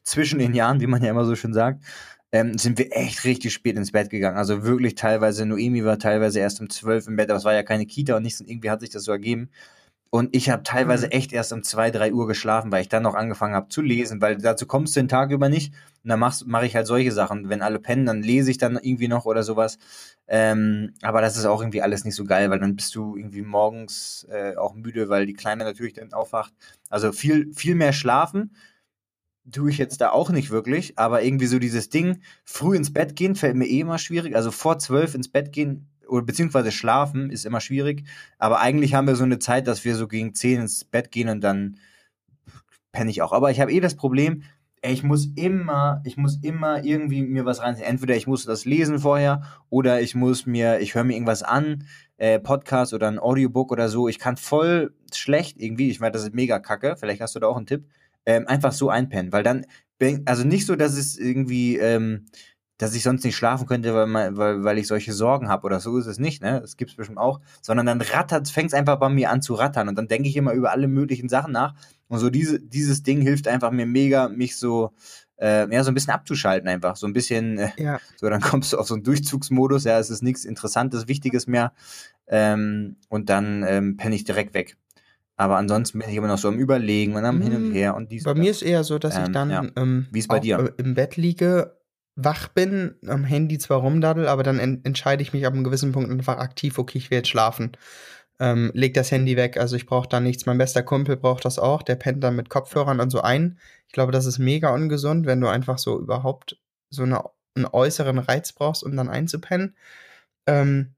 [0.04, 1.84] zwischen den Jahren, wie man ja immer so schön sagt.
[2.32, 4.38] Ähm, sind wir echt richtig spät ins Bett gegangen.
[4.38, 7.62] Also wirklich teilweise, Noemi war teilweise erst um zwölf im Bett, aber es war ja
[7.62, 9.50] keine Kita und nichts und irgendwie hat sich das so ergeben.
[10.14, 11.12] Und ich habe teilweise mhm.
[11.14, 14.22] echt erst um zwei, drei Uhr geschlafen, weil ich dann noch angefangen habe zu lesen,
[14.22, 15.74] weil dazu kommst du den Tag über nicht.
[16.04, 17.50] Und dann mache mach ich halt solche Sachen.
[17.50, 19.80] Wenn alle pennen, dann lese ich dann irgendwie noch oder sowas.
[20.28, 23.42] Ähm, aber das ist auch irgendwie alles nicht so geil, weil dann bist du irgendwie
[23.42, 26.54] morgens äh, auch müde, weil die Kleine natürlich dann aufwacht.
[26.92, 28.56] Also viel, viel mehr schlafen
[29.52, 33.16] tue ich jetzt da auch nicht wirklich, aber irgendwie so dieses Ding, früh ins Bett
[33.16, 34.36] gehen, fällt mir eh immer schwierig.
[34.36, 38.04] Also vor zwölf ins Bett gehen oder beziehungsweise schlafen ist immer schwierig.
[38.38, 41.28] Aber eigentlich haben wir so eine Zeit, dass wir so gegen 10 ins Bett gehen
[41.28, 41.78] und dann
[42.92, 43.34] penne ich auch.
[43.34, 44.44] Aber ich habe eh das Problem,
[44.84, 47.88] ich muss immer, ich muss immer irgendwie mir was reinziehen.
[47.88, 51.86] Entweder ich muss das lesen vorher oder ich muss mir, ich höre mir irgendwas an,
[52.18, 54.08] äh, Podcast oder ein Audiobook oder so.
[54.08, 57.48] Ich kann voll schlecht irgendwie, ich meine, das ist mega kacke, vielleicht hast du da
[57.48, 57.88] auch einen Tipp,
[58.26, 59.66] ähm, einfach so einpennen, weil dann,
[60.26, 62.26] also nicht so, dass es irgendwie, ähm,
[62.84, 65.80] dass ich sonst nicht schlafen könnte, weil, man, weil, weil ich solche Sorgen habe oder
[65.80, 66.60] so ist es nicht, ne?
[66.60, 67.40] Das gibt es bestimmt auch.
[67.62, 70.36] Sondern dann rattert, fängt es einfach bei mir an zu rattern und dann denke ich
[70.36, 71.76] immer über alle möglichen Sachen nach.
[72.10, 74.92] Und so diese, dieses Ding hilft einfach mir mega, mich so,
[75.38, 76.98] äh, ja, so ein bisschen abzuschalten einfach.
[76.98, 78.00] So ein bisschen, äh, ja.
[78.18, 81.72] so dann kommst du auf so einen Durchzugsmodus, ja, es ist nichts Interessantes, Wichtiges mehr.
[82.28, 84.76] Ähm, und dann ähm, penne ich direkt weg.
[85.38, 87.96] Aber ansonsten bin ich immer noch so am Überlegen und am Hin und hm, Her
[87.96, 88.24] und dies.
[88.26, 89.66] Bei mir ist eher so, dass ich ähm, dann ja.
[89.78, 90.60] ähm, Wie ist bei dir?
[90.60, 91.78] Äh, im Bett liege
[92.16, 95.92] wach bin, am Handy zwar rumdaddel, aber dann en entscheide ich mich ab einem gewissen
[95.92, 97.72] Punkt einfach aktiv, okay, ich will jetzt schlafen.
[98.40, 100.46] Ähm, leg das Handy weg, also ich brauche da nichts.
[100.46, 103.60] Mein bester Kumpel braucht das auch, der pennt dann mit Kopfhörern und so ein.
[103.88, 106.60] Ich glaube, das ist mega ungesund, wenn du einfach so überhaupt
[106.90, 107.24] so eine,
[107.56, 109.76] einen äußeren Reiz brauchst, um dann einzupennen.
[110.48, 110.96] Ähm,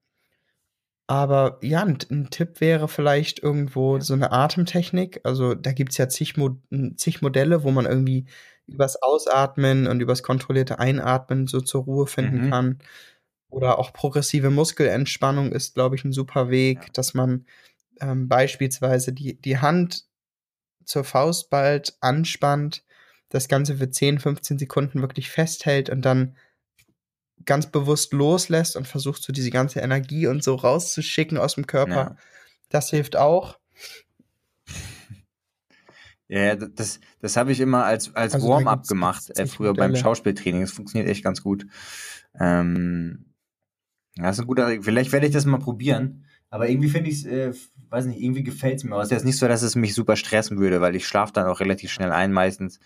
[1.08, 5.22] aber ja, ein, ein, Tipp wäre vielleicht irgendwo so eine Atemtechnik.
[5.24, 6.58] Also da gibt es ja zig, Mo
[6.96, 8.26] zig Modelle, wo man irgendwie
[8.68, 12.50] übers Ausatmen und übers kontrollierte Einatmen so zur Ruhe finden mhm.
[12.50, 12.80] kann.
[13.50, 16.90] Oder auch progressive Muskelentspannung ist, glaube ich, ein super Weg, ja.
[16.94, 17.46] dass man
[18.02, 20.06] ähm, beispielsweise die, die Hand
[20.84, 22.84] zur Faust bald anspannt,
[23.30, 26.36] das Ganze für 10, 15 Sekunden wirklich festhält und dann
[27.46, 31.94] ganz bewusst loslässt und versucht so diese ganze Energie und so rauszuschicken aus dem Körper.
[31.94, 32.16] Ja.
[32.70, 33.60] Das hilft auch.
[36.28, 39.90] Ja, das, das habe ich immer als, als also Warm-up gemacht, äh, früher Modelle.
[39.90, 40.62] beim Schauspieltraining.
[40.62, 41.68] Das funktioniert echt ganz gut.
[42.40, 43.26] Ähm,
[44.16, 46.26] das ist ein guter, vielleicht werde ich das mal probieren.
[46.50, 47.54] Aber irgendwie finde ich es, äh,
[47.90, 48.94] weiß nicht, irgendwie gefällt es mir.
[48.94, 51.34] Aber es ist jetzt nicht so, dass es mich super stressen würde, weil ich schlafe
[51.34, 52.80] dann auch relativ schnell ein meistens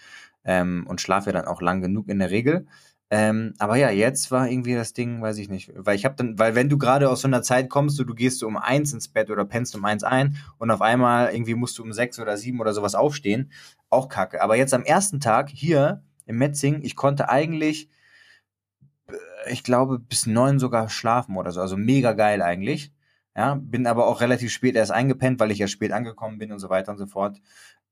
[0.43, 2.67] ähm, und schlafe dann auch lang genug in der Regel.
[3.12, 6.38] Ähm, aber ja, jetzt war irgendwie das Ding, weiß ich nicht, weil ich habe dann,
[6.38, 8.93] weil wenn du gerade aus so einer Zeit kommst, du, du gehst so um eins
[8.93, 12.20] ins Bett oder pennst um eins ein und auf einmal irgendwie musst du um sechs
[12.20, 13.51] oder sieben oder sowas aufstehen,
[13.89, 14.43] auch kacke.
[14.43, 17.89] Aber jetzt am ersten Tag hier im Metzing, ich konnte eigentlich,
[19.07, 22.93] äh, ich glaube, bis neun sogar schlafen oder so, also mega geil eigentlich.
[23.36, 26.60] Ja, bin aber auch relativ spät erst eingepennt, weil ich ja spät angekommen bin und
[26.60, 27.41] so weiter und so fort.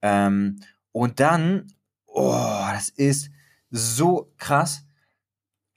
[0.02, 0.60] Ähm,
[0.92, 1.68] und dann,
[2.06, 3.32] oh, das ist
[3.72, 4.87] so krass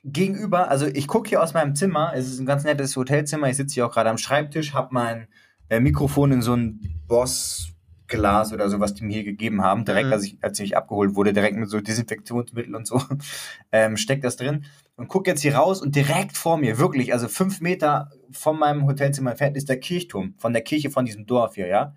[0.05, 3.57] gegenüber, also ich gucke hier aus meinem Zimmer, es ist ein ganz nettes Hotelzimmer, ich
[3.57, 5.28] sitze hier auch gerade am Schreibtisch, habe mein
[5.68, 10.07] äh, Mikrofon in so ein Boss-Glas oder so, was die mir hier gegeben haben, direkt
[10.07, 10.12] Mhm.
[10.12, 13.01] als, ich, als ich abgeholt wurde, direkt mit so Desinfektionsmittel und so,
[13.72, 14.64] ähm, steckt das drin
[14.96, 18.86] und guck jetzt hier raus und direkt vor mir, wirklich, also fünf Meter von meinem
[18.86, 21.94] Hotelzimmer entfernt ist der Kirchturm, von der Kirche von diesem Dorf hier, ja.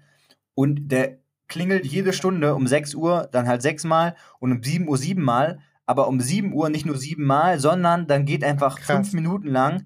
[0.56, 4.98] Und der klingelt jede Stunde um 6 Uhr, dann halt sechsmal und um 7 Uhr
[4.98, 8.96] siebenmal, aber um 7 Uhr nicht nur siebenmal, sondern dann geht einfach Krass.
[8.96, 9.86] fünf Minuten lang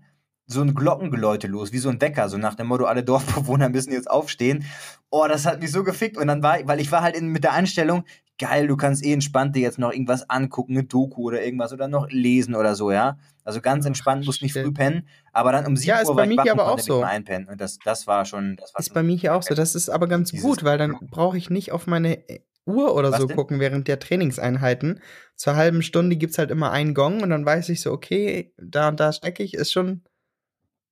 [0.49, 3.91] so ein Glockengeläute los, wie so ein Wecker, so nach dem Motto, alle Dorfbewohner müssen
[3.91, 4.63] jetzt aufstehen.
[5.09, 6.17] Oh, das hat mich so gefickt.
[6.17, 8.05] Und dann war, weil ich war halt in, mit der Einstellung,
[8.39, 11.89] geil, du kannst eh entspannt dir jetzt noch irgendwas angucken, eine Doku oder irgendwas oder
[11.89, 13.17] noch lesen oder so, ja.
[13.43, 16.27] Also ganz entspannt, musst nicht früh pennen, aber dann um 7 Ja, ist Uhr bei
[16.27, 17.01] mir hier aber auch so.
[17.03, 17.49] einpennen.
[17.49, 19.53] Und das, das war schon, das war Ist bei mir hier auch so.
[19.53, 22.19] Das ist aber ganz Dieses- gut, weil dann brauche ich nicht auf meine
[22.67, 23.35] Uhr oder Was so denn?
[23.35, 25.01] gucken während der Trainingseinheiten.
[25.35, 28.53] Zur halben Stunde gibt es halt immer einen Gong und dann weiß ich so, okay,
[28.57, 30.03] da und da stecke ich, ist schon.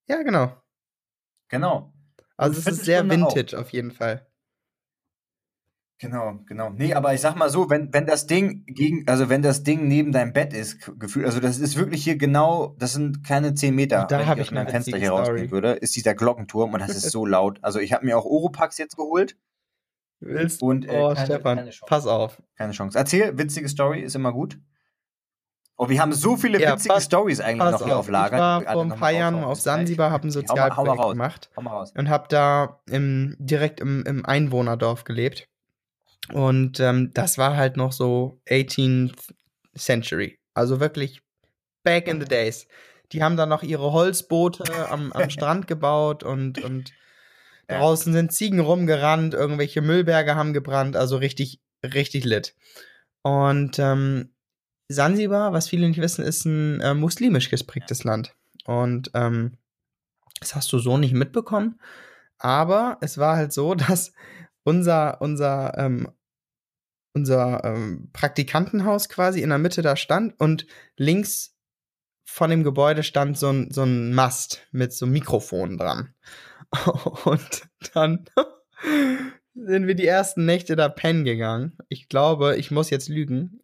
[0.07, 0.55] Ja, genau.
[1.49, 1.93] Genau.
[2.37, 3.35] Also es ist sehr Viertelstunde auch.
[3.35, 4.27] vintage auf jeden Fall.
[5.97, 6.71] Genau, genau.
[6.71, 9.87] Nee, aber ich sag mal so, wenn, wenn das Ding gegen, also wenn das Ding
[9.87, 13.73] neben deinem Bett ist, gefühlt, also das ist wirklich hier genau, das sind keine 10
[13.73, 16.81] Meter, Da wenn ich aus meinem eine Fenster hier rausgehen würde, ist dieser Glockenturm und
[16.81, 17.59] das ist so laut.
[17.61, 19.37] Also ich habe mir auch Oropax jetzt geholt.
[20.19, 22.41] Willst Und, äh, Oh, keine- Stefan, keine pass auf.
[22.57, 22.97] Keine Chance.
[22.97, 24.57] Erzähl, witzige Story, ist immer gut.
[25.77, 28.37] Oh, wir haben so viele Ja, witzige Stories eigentlich noch hier auf Ich Lager.
[28.37, 29.59] war wir alle vor ein paar Jahren auf.
[29.59, 31.49] Sansibar, habe ein Hau hau Sozialprojekt gemacht.
[31.57, 31.91] Hau mal raus.
[31.97, 35.49] und habe da im, direkt im, im Einwohnerdorf gelebt.
[36.33, 39.33] Und ähm, das war halt noch so 18th
[39.77, 40.39] Century.
[40.53, 41.21] Also wirklich
[41.83, 42.67] back in the days.
[43.11, 46.91] Die haben da noch ihre Holzboote am, am Strand gebaut und, und.
[47.67, 52.55] Draußen sind Ziegen rumgerannt, irgendwelche Müllberge haben gebrannt, also richtig, richtig lit.
[53.21, 54.29] Und ähm,
[54.87, 58.35] Sansibar, was viele nicht wissen, ist ein äh, muslimisch gesprägtes Land.
[58.65, 59.57] Und ähm,
[60.39, 61.79] das hast du so nicht mitbekommen.
[62.37, 64.13] Aber es war halt so, dass
[64.63, 66.09] unser, unser, ähm,
[67.13, 71.55] unser ähm, Praktikantenhaus quasi in der Mitte da stand und links
[72.27, 76.13] von dem Gebäude stand so ein, so ein Mast mit so einem Mikrofon dran.
[77.25, 77.63] Und
[77.93, 78.25] dann
[79.53, 81.77] sind wir die ersten Nächte da pennen gegangen.
[81.89, 83.61] Ich glaube, ich muss jetzt lügen.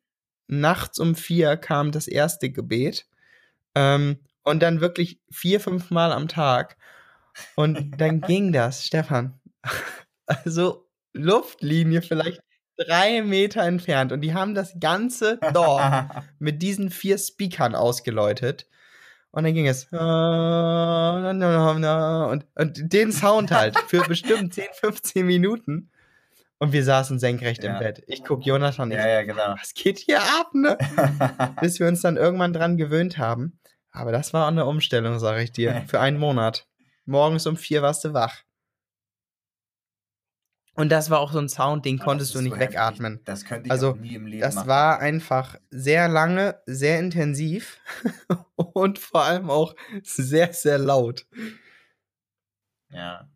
[0.47, 3.07] Nachts um vier kam das erste Gebet.
[3.75, 6.77] Ähm, und dann wirklich vier, fünf Mal am Tag.
[7.55, 9.39] Und dann ging das, Stefan.
[10.25, 12.41] Also Luftlinie vielleicht
[12.77, 14.11] drei Meter entfernt.
[14.11, 16.05] Und die haben das ganze Dorf
[16.39, 18.67] mit diesen vier Speakern ausgeläutet.
[19.31, 19.87] Und dann ging es.
[19.91, 19.99] Und,
[22.55, 25.89] und den Sound halt für bestimmt 10, 15 Minuten.
[26.59, 27.73] Und wir saßen senkrecht Ja.
[27.73, 28.03] im Bett.
[28.07, 29.55] Ich guck Jonathan, ich, ja, ja, genau.
[29.59, 30.77] was geht hier ab, ne?
[31.61, 33.57] Bis wir uns dann irgendwann dran gewöhnt haben.
[33.91, 36.67] Aber das war eine Umstellung, sage ich dir, für einen Monat.
[37.05, 38.43] Morgens um vier warst du wach.
[40.73, 42.75] Und das war auch so ein Sound, den konntest du nicht so heftig.
[42.75, 43.19] wegatmen.
[43.25, 44.67] Das könnte ich Also, auch nie im Leben Das machen.
[44.69, 47.79] war einfach sehr lange, sehr intensiv
[48.55, 51.27] und vor allem auch sehr, sehr laut.
[52.89, 53.27] Ja.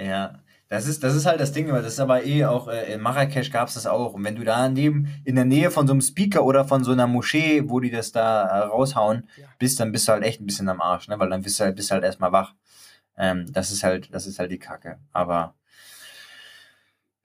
[0.00, 0.40] Ja.
[0.68, 3.52] Das ist, das ist halt das Ding, das ist aber eh auch, äh, in Marrakesch
[3.52, 4.14] gab es das auch.
[4.14, 6.90] Und wenn du da neben, in der Nähe von so einem Speaker oder von so
[6.90, 9.46] einer Moschee, wo die das da äh, raushauen, Ja.
[9.60, 11.18] bist, dann bist du halt echt ein bisschen am Arsch, ne?
[11.20, 12.52] Weil dann bist du halt, bist du halt erstmal wach.
[13.16, 14.98] Ähm, das ist halt, das ist halt die Kacke.
[15.12, 15.54] Aber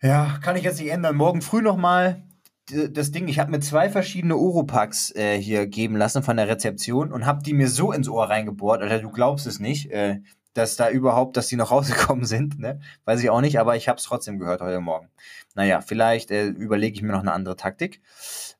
[0.02, 1.16] ja, kann ich jetzt nicht ändern.
[1.16, 2.24] Morgen früh nochmal
[2.72, 7.12] das Ding, ich habe mir zwei verschiedene Oropax äh, hier geben lassen von der Rezeption
[7.12, 10.22] und habe die mir so ins Ohr reingebohrt, Alter, du glaubst es nicht, äh,
[10.54, 12.80] dass da überhaupt, dass die noch rausgekommen sind, ne?
[13.06, 15.10] Weiß ich auch nicht, aber ich habe es trotzdem gehört heute Morgen.
[15.56, 18.02] Naja, vielleicht äh, überlege ich mir noch eine andere Taktik.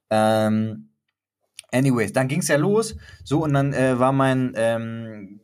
[0.10, 0.90] Ähm,
[1.72, 5.41] anyways, dann ging's ja los, so und dann äh, war mein ähm,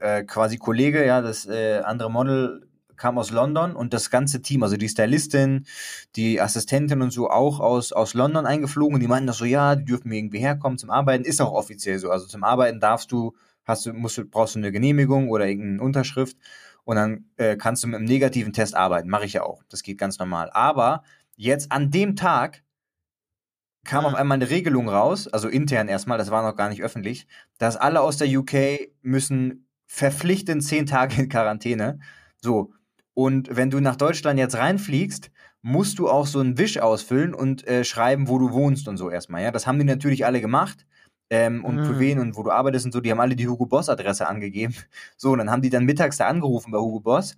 [0.00, 4.62] äh, quasi Kollege, ja, das äh, andere Model kam aus London und das ganze Team,
[4.62, 5.66] also die Stylistin,
[6.16, 9.76] die Assistentin und so auch aus, aus London eingeflogen und die meinten das so, ja,
[9.76, 12.10] die dürfen mir irgendwie herkommen zum Arbeiten, ist auch offiziell so.
[12.10, 13.34] Also zum Arbeiten darfst du,
[13.64, 16.36] hast du, musst brauchst du eine Genehmigung oder irgendeine Unterschrift
[16.84, 19.08] und dann äh, kannst du mit einem negativen Test arbeiten.
[19.08, 19.62] Mache ich ja auch.
[19.68, 20.50] Das geht ganz normal.
[20.52, 21.02] Aber
[21.36, 22.62] jetzt an dem Tag
[23.84, 24.08] kam Ah.
[24.08, 27.26] auf einmal eine Regelung raus, also intern erstmal, das war noch gar nicht öffentlich,
[27.58, 31.98] dass alle aus der UK müssen verpflichtend zehn Tage in Quarantäne.
[32.40, 32.72] So.
[33.14, 35.30] Und wenn du nach Deutschland jetzt reinfliegst,
[35.62, 39.10] musst du auch so einen Wisch ausfüllen und äh, schreiben, wo du wohnst und so
[39.10, 39.42] erstmal.
[39.42, 40.86] Ja, das haben die natürlich alle gemacht.
[41.28, 41.98] Ähm, und für Mhm.
[41.98, 44.74] wen und wo du arbeitest und so, die haben alle die Hugo Boss Adresse angegeben.
[45.16, 47.36] So, und dann haben die dann mittags da angerufen bei Hugo Boss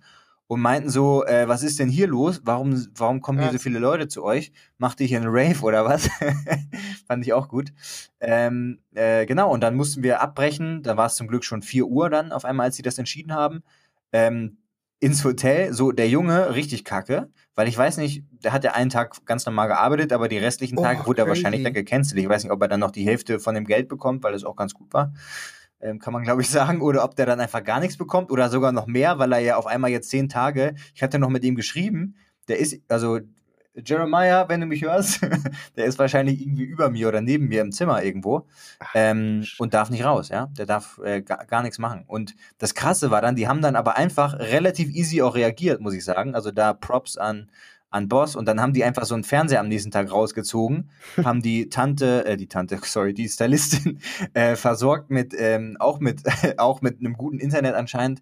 [0.49, 2.41] und meinten so, äh, was ist denn hier los?
[2.43, 3.53] Warum, warum kommen hier Ja.
[3.53, 4.51] so viele Leute zu euch?
[4.79, 6.09] Macht ihr hier einen Rave oder was?
[7.07, 7.71] Fand ich auch gut.
[8.19, 10.81] Ähm, äh, genau, und dann mussten wir abbrechen.
[10.81, 13.31] Da war es zum Glück schon 4 Uhr dann auf einmal, als sie das entschieden
[13.33, 13.61] haben.
[14.11, 14.57] Ähm,
[14.99, 18.89] ins Hotel, so der Junge, richtig kacke, weil ich weiß nicht, der hat ja einen
[18.89, 21.37] Tag ganz normal gearbeitet, aber die restlichen Oh, Tage wurde er crazy.
[21.43, 22.19] wahrscheinlich dann gecancelt.
[22.19, 24.43] Ich weiß nicht, ob er dann noch die Hälfte von dem Geld bekommt, weil das
[24.43, 25.13] auch ganz gut war.
[25.81, 26.81] Ähm, kann man, glaube ich, sagen.
[26.81, 29.55] Oder ob der dann einfach gar nichts bekommt oder sogar noch mehr, weil er ja
[29.57, 32.15] auf einmal jetzt zehn Tage, ich hatte noch mit ihm geschrieben,
[32.47, 33.19] der ist, also
[33.85, 35.21] Jeremiah, wenn du mich hörst,
[35.77, 38.47] der ist wahrscheinlich irgendwie über mir oder neben mir im Zimmer irgendwo
[38.93, 40.47] ähm, und darf nicht raus, ja.
[40.57, 42.03] Der darf äh, gar, gar nichts machen.
[42.07, 45.93] Und das Krasse war dann, die haben dann aber einfach relativ easy auch reagiert, muss
[45.93, 46.35] ich sagen.
[46.35, 47.49] Also da Props an,
[47.89, 50.89] an Boss und dann haben die einfach so einen Fernseher am nächsten Tag rausgezogen,
[51.23, 53.99] haben die Tante, äh, die Tante, sorry, die Stylistin
[54.33, 56.21] äh, versorgt mit, ähm, auch mit,
[56.57, 58.21] auch mit einem guten Internet anscheinend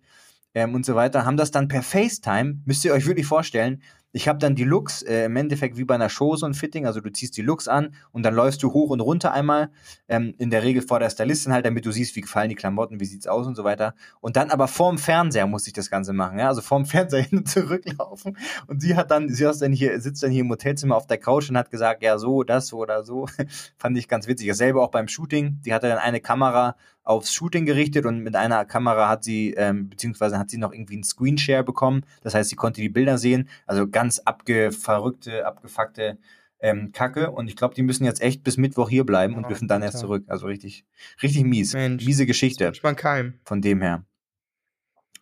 [0.54, 3.82] ähm, und so weiter, haben das dann per FaceTime, müsst ihr euch wirklich vorstellen,
[4.12, 6.86] ich habe dann die Looks, äh, im Endeffekt wie bei einer Show so ein Fitting,
[6.86, 9.70] also du ziehst die Looks an und dann läufst du hoch und runter einmal,
[10.08, 13.00] ähm, in der Regel vor der Stylistin halt, damit du siehst, wie gefallen die Klamotten,
[13.00, 13.94] wie sieht's aus und so weiter.
[14.22, 17.40] Und dann aber vorm Fernseher muss ich das Ganze machen, ja, also vorm Fernseher hin
[17.40, 18.38] und zurück laufen.
[18.68, 21.18] Und sie hat dann, sie ist dann hier, sitzt dann hier im Hotelzimmer auf der
[21.18, 23.28] Couch und hat gesagt, ja, so, das, so oder so.
[23.78, 24.48] Fand ich ganz witzig.
[24.48, 25.62] Dasselbe auch beim Shooting.
[25.66, 26.76] Die hatte dann eine Kamera
[27.08, 30.96] aufs Shooting gerichtet und mit einer Kamera hat sie, ähm, beziehungsweise hat sie noch irgendwie
[30.96, 32.02] einen Screenshare bekommen.
[32.22, 33.48] Das heißt, sie konnte die Bilder sehen.
[33.66, 36.18] Also ganz abgeverrückte, abgefuckte
[36.60, 37.32] ähm, Kacke.
[37.32, 39.82] Und ich glaube, die müssen jetzt echt bis Mittwoch hier bleiben und Oh, dürfen dann
[39.84, 40.08] erst Alter.
[40.08, 40.24] zurück.
[40.28, 40.86] Also richtig,
[41.24, 41.74] richtig mies.
[41.74, 42.06] Mensch.
[42.06, 43.36] Miese Geschichte man keinem.
[43.46, 44.04] von dem her.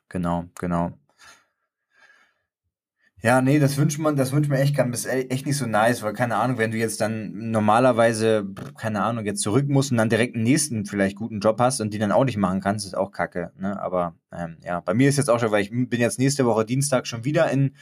[0.10, 0.94] Genau, genau.
[3.26, 4.92] Ja, nee, das wünscht man, das wünscht man echt keinem.
[4.92, 8.46] Das ist e- echt nicht so nice, weil keine Ahnung, wenn du jetzt dann normalerweise,
[8.78, 11.92] keine Ahnung, jetzt zurück musst und dann direkt einen nächsten vielleicht guten Job hast und
[11.92, 13.52] die dann auch nicht machen kannst, ist auch kacke.
[13.58, 13.82] Ne?
[13.82, 16.66] Aber ähm, ja, bei mir ist jetzt auch schon, weil ich bin jetzt nächste Woche
[16.66, 17.74] Dienstag schon wieder in,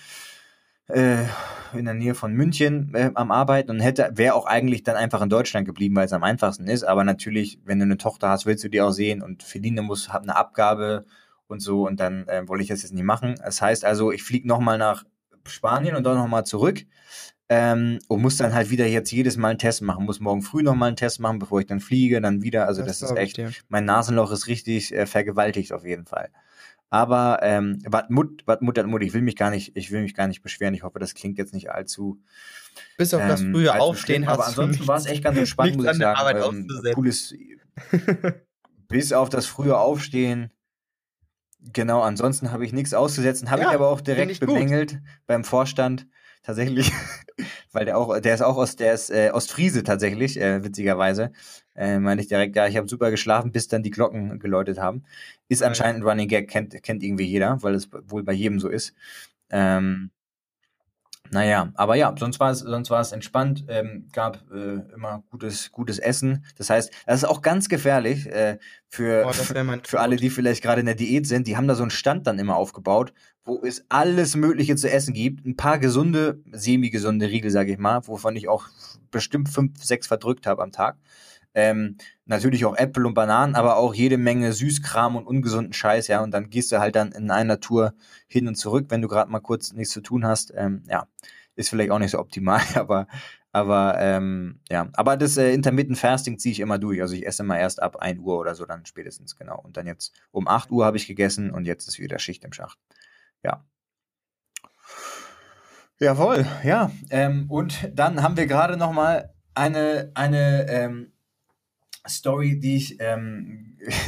[0.87, 1.25] äh,
[1.73, 5.21] in der Nähe von München äh, am Arbeiten und hätte, wäre auch eigentlich dann einfach
[5.21, 6.85] in Deutschland geblieben, weil es am einfachsten ist.
[6.85, 10.13] Aber natürlich, wenn du eine Tochter hast, willst du die auch sehen und Feline muss,
[10.13, 11.03] hat eine Abgabe
[11.47, 13.35] und so und dann äh, wollte ich das jetzt nicht machen.
[13.43, 15.03] Das heißt also, ich fliege nochmal nach
[15.45, 16.85] Spanien und dann nochmal zurück
[17.49, 20.05] ähm, und muss dann halt wieder jetzt jedes Mal einen Test machen.
[20.05, 22.67] Muss morgen früh nochmal einen Test machen, bevor ich dann fliege, dann wieder.
[22.67, 26.29] Also das, ist glaub ich echt, mein Nasenloch ist richtig äh, vergewaltigt auf jeden Fall.
[26.89, 30.01] Aber ähm, wat Mut, wat Mut, wat Mut, ich will mich gar nicht, ich will
[30.01, 30.73] mich gar nicht beschweren.
[30.73, 32.19] Ich hoffe, das klingt jetzt nicht allzu.
[32.97, 35.75] Bis auf das ähm, frühe allzu Aufstehen hast Aber ansonsten war es echt ganz entspannt,
[35.75, 36.19] muss ich an der sagen.
[36.19, 37.33] Arbeit Ähm, cooles,
[38.87, 40.51] bis auf das frühe Aufstehen.
[41.71, 43.49] Genau, ansonsten habe ich nichts auszusetzen.
[43.49, 44.49] Habe Ja, ich aber auch direkt gut.
[44.49, 46.07] bemängelt beim Vorstand.
[46.45, 46.91] Tatsächlich,
[47.71, 51.31] weil der auch, der ist auch aus, der ist äh, Ostfriese tatsächlich, äh, witzigerweise.
[51.73, 55.03] Äh, meine ich direkt, ja, ich habe super geschlafen, bis dann die Glocken geläutet haben.
[55.47, 58.67] Ist anscheinend ein Running Gag, kennt, kennt irgendwie jeder, weil es wohl bei jedem so
[58.67, 58.93] ist.
[59.49, 60.11] Ähm,
[61.31, 65.71] naja, aber ja, sonst war es, sonst war es entspannt, ähm, gab äh, immer gutes,
[65.71, 66.45] gutes Essen.
[66.57, 69.33] Das heißt, das ist auch ganz gefährlich äh, für, Boah,
[69.83, 71.47] für alle, die vielleicht gerade in der Diät sind.
[71.47, 73.13] Die haben da so einen Stand dann immer aufgebaut,
[73.45, 75.45] wo es alles Mögliche zu essen gibt.
[75.45, 78.67] Ein paar gesunde, semi-gesunde Riegel, sage ich mal, wovon ich auch
[79.09, 80.97] bestimmt fünf, sechs verdrückt habe am Tag.
[81.55, 86.21] Ähm, natürlich auch Äpfel und Bananen, aber auch jede Menge Süßkram und ungesunden Scheiß, ja.
[86.21, 87.93] Und dann gehst du halt dann in einer Tour
[88.27, 90.53] hin und zurück, wenn du gerade mal kurz nichts zu tun hast.
[90.55, 91.07] Ähm, ja,
[91.55, 93.07] ist vielleicht auch nicht so optimal, aber
[93.55, 96.99] aber ähm, ja, aber das äh, Intermittent Fasting ziehe ich immer durch.
[97.01, 99.61] Also ich esse immer erst ab 1 Uhr oder so dann spätestens, genau.
[99.61, 102.51] Und dann jetzt um 8 Uhr habe ich gegessen und jetzt ist wieder Schicht im
[102.51, 102.79] Schacht.
[103.43, 103.63] Ja.
[105.99, 106.91] Jawohl, ja.
[107.11, 111.12] Ähm, und dann haben wir gerade noch mal eine, eine ähm,
[112.07, 113.77] Story, die ich, ähm,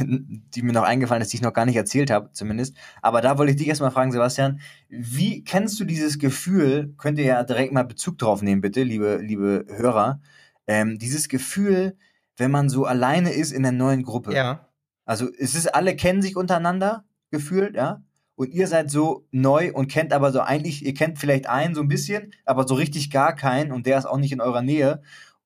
[0.54, 2.76] die mir noch eingefallen ist, die ich noch gar nicht erzählt habe, zumindest.
[3.02, 7.24] Aber da wollte ich dich erstmal fragen, Sebastian, wie kennst du dieses Gefühl, könnt ihr
[7.24, 10.20] ja direkt mal Bezug drauf nehmen, bitte, liebe, liebe Hörer,
[10.66, 11.96] ähm, dieses Gefühl,
[12.36, 14.34] wenn man so alleine ist in der neuen Gruppe.
[14.34, 14.68] Ja.
[15.04, 18.02] Also es ist, alle kennen sich untereinander, gefühlt, ja.
[18.34, 21.80] Und ihr seid so neu und kennt aber so eigentlich, ihr kennt vielleicht einen so
[21.80, 25.00] ein bisschen, aber so richtig gar keinen und der ist auch nicht in eurer Nähe.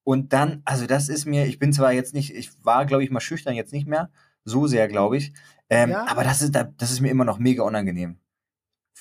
[0.04, 3.10] Und dann, also das ist mir, ich bin zwar jetzt nicht, ich war, glaube ich,
[3.10, 4.10] mal schüchtern, jetzt nicht mehr,
[4.44, 5.32] so sehr, glaube ich.
[5.68, 6.06] Ähm, Ja.
[6.08, 8.16] Aber das ist, da- das ist mir immer noch mega unangenehm.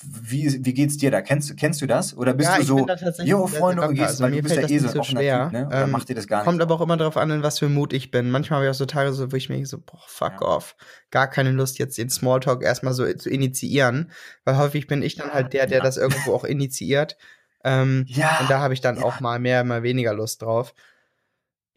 [0.02, 1.20] Wie, wie geht's dir da?
[1.20, 2.16] Kennst, kennst du das?
[2.16, 2.86] Oder bist Ja, du so,
[3.22, 5.42] jo, Freunde, und gehst, Also weil mir du bist ja eh so ein offener schwer.
[5.44, 5.66] Typ, ne?
[5.66, 6.46] Oder Ähm, macht dir das gar nicht?
[6.46, 8.30] Kommt aber auch immer darauf an, in was für Mut ich bin.
[8.30, 10.46] Manchmal habe ich auch so Tage, so, wo ich mir denke, so, boah, fuck Ja.
[10.46, 10.74] off.
[11.10, 14.10] Gar keine Lust, jetzt den Smalltalk erstmal so zu initiieren.
[14.44, 17.18] Weil häufig bin ich dann halt der, der das irgendwo auch initiiert.
[17.62, 18.38] Ähm, Ja.
[18.40, 20.72] und da habe ich dann auch mal mehr, mal weniger Lust drauf.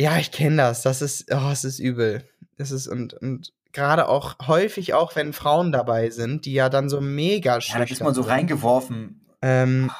[0.03, 0.81] Ja, ich kenne das.
[0.81, 2.23] Das ist, oh, es ist übel.
[2.57, 6.89] Es ist und, und gerade auch häufig auch, wenn Frauen dabei sind, die ja dann
[6.89, 9.25] so mega Ja, da ist man so reingeworfen.
[9.41, 9.91] Ähm,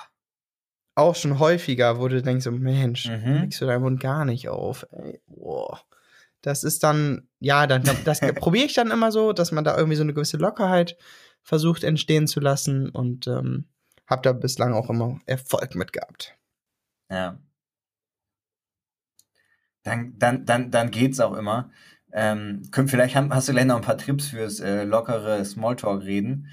[0.95, 3.39] auch schon häufiger, wo du denkst, so, Mensch, Mhm.
[3.39, 4.85] kriegst du deinen Mund gar nicht auf.
[4.91, 5.79] Ey, boah.
[6.41, 9.75] Das ist dann, ja, dann, dann- das probiere ich dann immer so, dass man da
[9.77, 10.97] irgendwie so eine gewisse Lockerheit
[11.41, 13.69] versucht entstehen zu lassen und ähm,
[14.07, 16.35] habe da bislang auch immer Erfolg mit gehabt.
[17.09, 17.39] Ja.
[19.84, 21.71] Dann, dann, dann, dann geht's auch immer.
[22.11, 26.47] Ähm, könnt, vielleicht haben, hast du gleich noch ein paar Tipps fürs äh, lockere Smalltalk-Reden.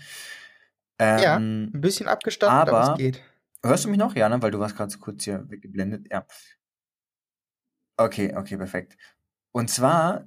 [1.00, 1.36] Ja.
[1.36, 3.22] Ähm, Ein bisschen abgestanden, aber, Aber- es geht.
[3.62, 4.14] Hörst du mich noch?
[4.16, 4.40] Ja, ne?
[4.40, 6.06] Weil du warst gerade so kurz hier weggeblendet.
[6.10, 6.26] Ja.
[7.98, 8.96] Okay, okay, perfekt.
[9.52, 10.26] Und zwar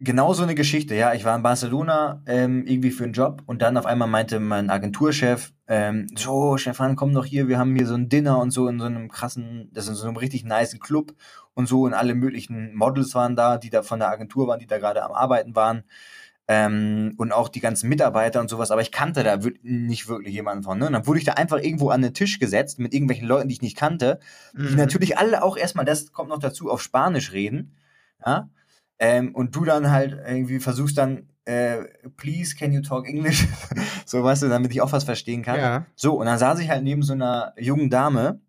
[0.00, 0.94] genau so eine Geschichte.
[0.94, 4.40] Ja, ich war in Barcelona ähm, irgendwie für einen Job und dann auf einmal meinte
[4.40, 8.50] mein Agenturchef, ähm, so, Stefan, komm doch hier, wir haben hier so ein Dinner und
[8.50, 11.14] so in so einem krassen, das ist in so einem richtig niceen Club
[11.54, 14.66] und so und alle möglichen Models waren da, die da von der Agentur waren, die
[14.66, 15.84] da gerade am Arbeiten waren.
[16.46, 20.62] Ähm, und auch die ganzen Mitarbeiter und sowas, aber ich kannte da nicht wirklich jemanden
[20.62, 20.78] von.
[20.78, 20.86] Ne?
[20.86, 23.54] Und dann wurde ich da einfach irgendwo an den Tisch gesetzt mit irgendwelchen Leuten, die
[23.54, 24.18] ich nicht kannte,
[24.52, 24.76] die Mhm.
[24.76, 27.72] natürlich alle auch erstmal, das kommt noch dazu, auf Spanisch reden.
[28.26, 28.50] Ja?
[28.98, 31.84] Ähm, und du dann halt irgendwie versuchst dann, äh,
[32.16, 33.46] please, can you talk English?
[34.06, 35.58] so, weißt du, damit ich auch was verstehen kann.
[35.58, 35.86] Ja.
[35.94, 38.40] So, und dann saß ich halt neben so einer jungen Dame.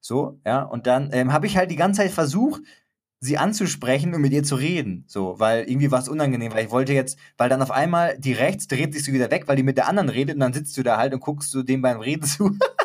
[0.00, 2.62] So, ja, und dann ähm, habe ich halt die ganze Zeit versucht,
[3.20, 5.04] sie anzusprechen und mit ihr zu reden.
[5.06, 8.34] So, weil irgendwie war es unangenehm, weil ich wollte jetzt, weil dann auf einmal die
[8.34, 10.76] rechts dreht sich so wieder weg, weil die mit der anderen redet und dann sitzt
[10.76, 12.56] du da halt und guckst so dem beim Reden zu.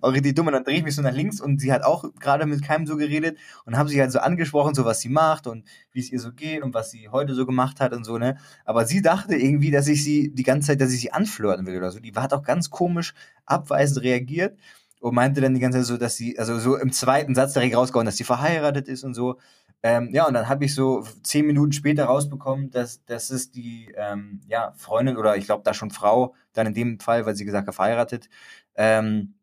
[0.00, 0.46] auch richtig dumm.
[0.46, 2.86] Und dann drehe ich mich so nach links und sie hat auch gerade mit keinem
[2.86, 6.12] so geredet und haben sie halt so angesprochen, so was sie macht und wie es
[6.12, 8.36] ihr so geht und was sie heute so gemacht hat und so, ne?
[8.64, 11.76] Aber sie dachte irgendwie, dass ich sie die ganze Zeit, dass ich sie anflirten will
[11.76, 12.00] oder so.
[12.00, 13.14] Die hat auch ganz komisch
[13.46, 14.58] abweisend reagiert
[15.00, 17.76] und meinte dann die ganze Zeit so, dass sie, also so im zweiten Satz direkt
[17.76, 19.38] rausgehauen, dass sie verheiratet ist und so.
[19.82, 23.92] Ähm, ja, und dann habe ich so zehn Minuten später rausbekommen, dass, dass es die
[23.98, 27.44] ähm, ja, Freundin oder ich glaube da schon Frau, dann in dem Fall, weil sie
[27.44, 28.30] gesagt hat, verheiratet,
[28.76, 29.34] ähm,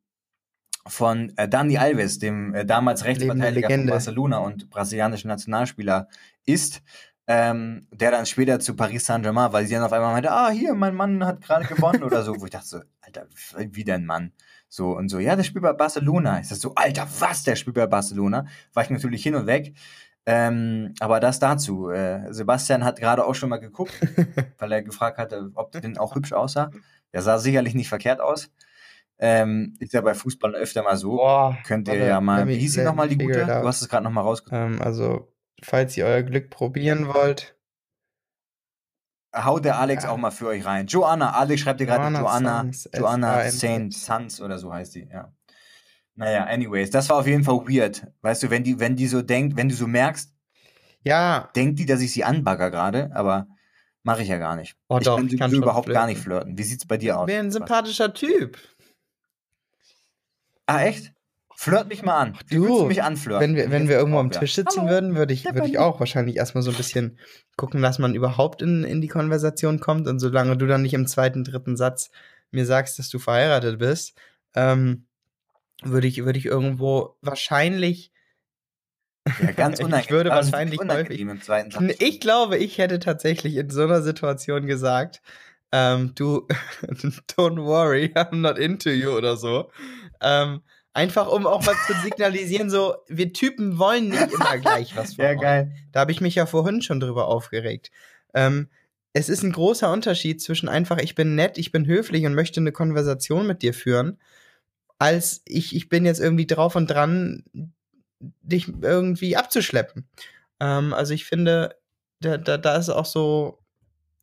[0.88, 3.86] von äh, Dani Alves, dem äh, damals Rechtsverteidiger von.
[3.88, 6.08] Barcelona und brasilianischen Nationalspieler
[6.46, 6.82] ist,
[7.28, 10.74] ähm, der dann später zu Paris Saint-Germain, weil sie dann auf einmal meinte, ah, hier,
[10.74, 13.28] mein Mann hat gerade gewonnen oder so, wo ich dachte so, Alter,
[13.58, 14.32] wie dein Mann?
[14.68, 16.40] So und so, ja, der spielt bei Barcelona.
[16.40, 18.46] Ich sag so, Alter, was, der spielt bei Barcelona?
[18.74, 19.74] War ich natürlich hin und weg.
[20.26, 21.90] Ähm, aber das dazu.
[21.90, 23.94] Äh, Sebastian hat gerade auch schon mal geguckt,
[24.60, 26.72] weil er gefragt hatte, ob der denn auch hübsch aussah.
[27.14, 28.50] Der sah sicherlich nicht verkehrt aus.
[29.24, 31.12] Ähm, ist ja bei Fußball öfter mal so.
[31.18, 31.58] Boah.
[31.66, 32.48] Könnt ihr warte, ja mal.
[32.48, 33.46] Wie hieß sie nochmal, die gute?
[33.46, 34.60] Du hast es gerade nochmal rausgesucht.
[34.60, 37.56] Ähm, also, falls ihr euer Glück probieren wollt,
[39.34, 40.10] Hau der Alex Ja.
[40.10, 40.88] auch mal für euch rein.
[40.88, 43.50] Joanna, Alex schreibt dir gerade Joanna Joanna.
[43.50, 45.32] Saint Sanz oder so heißt die, ja.
[46.16, 48.08] Naja, anyways, das war auf jeden Fall weird.
[48.22, 50.34] Weißt du, wenn die, wenn die so denkt, wenn du so merkst,
[51.04, 53.48] ja, denkt die, dass ich sie anbagger gerade, aber
[54.04, 54.76] mache ich ja gar nicht.
[54.90, 56.10] Oh ich doch, kann ich kann überhaupt gar flirten.
[56.10, 56.58] nicht flirten.
[56.58, 57.28] Wie sieht's bei dir aus?
[57.28, 57.86] wäre ein Sebastian?
[57.86, 58.58] sympathischer Typ.
[60.72, 61.12] Ah, echt?
[61.58, 62.38] Flirt mich mal an.
[62.48, 63.42] Wie du, du mich anflirten?
[63.42, 64.32] Wenn wir, wenn wir irgendwo am.
[64.32, 64.90] Tisch sitzen Hallo.
[64.90, 67.20] würden, würde ich, Ja, würde ich auch wahrscheinlich erstmal so ein bisschen
[67.58, 70.08] gucken, dass man überhaupt in, in die Konversation kommt.
[70.08, 72.10] Und solange du dann nicht im zweiten, dritten Satz
[72.52, 74.18] mir sagst, dass du verheiratet bist,
[74.56, 75.08] ähm,
[75.84, 78.14] würde ich, würde ich irgendwo wahrscheinlich,
[79.42, 80.10] Ja, ganz Ich unangenehm.
[80.10, 81.84] würde Aber es ist wahrscheinlich unangenehm im zweiten Satz.
[82.00, 85.22] ich glaube, ich hätte tatsächlich in so einer Situation gesagt,
[85.74, 86.48] ähm, du,
[87.38, 89.70] don't worry, I'm not into you oder so.
[90.22, 90.62] Ähm,
[90.94, 95.26] einfach um auch mal zu signalisieren, so, wir Typen wollen nicht immer gleich was von
[95.26, 95.72] Ja, geil.
[95.92, 97.92] Da habe ich mich ja vorhin schon drüber aufgeregt.
[98.34, 98.70] Ähm,
[99.14, 102.60] es ist ein großer Unterschied zwischen einfach, ich bin nett, ich bin höflich und möchte
[102.60, 104.20] eine Konversation mit dir führen,
[105.00, 107.44] als ich, ich bin jetzt irgendwie drauf und dran,
[108.20, 110.08] dich irgendwie abzuschleppen.
[110.60, 111.76] Ähm, also ich finde,
[112.20, 113.61] da, da, da ist auch so,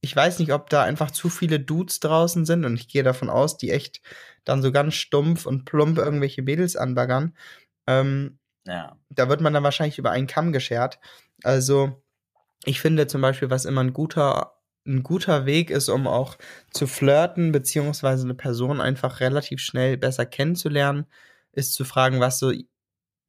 [0.00, 3.30] ich weiß nicht, ob da einfach zu viele Dudes draußen sind und ich gehe davon
[3.30, 4.00] aus, die echt
[4.44, 7.36] dann so ganz stumpf und plump irgendwelche Mädels anbaggern.
[7.86, 8.96] Ähm, Ja.
[9.10, 11.00] da wird man dann wahrscheinlich über einen Kamm geschert.
[11.44, 12.02] Also,
[12.64, 14.54] ich finde zum Beispiel, was immer ein guter,
[14.86, 16.38] ein guter Weg ist, um auch
[16.72, 21.06] zu flirten, beziehungsweise eine Person einfach relativ schnell besser kennenzulernen,
[21.52, 22.52] ist zu fragen, was so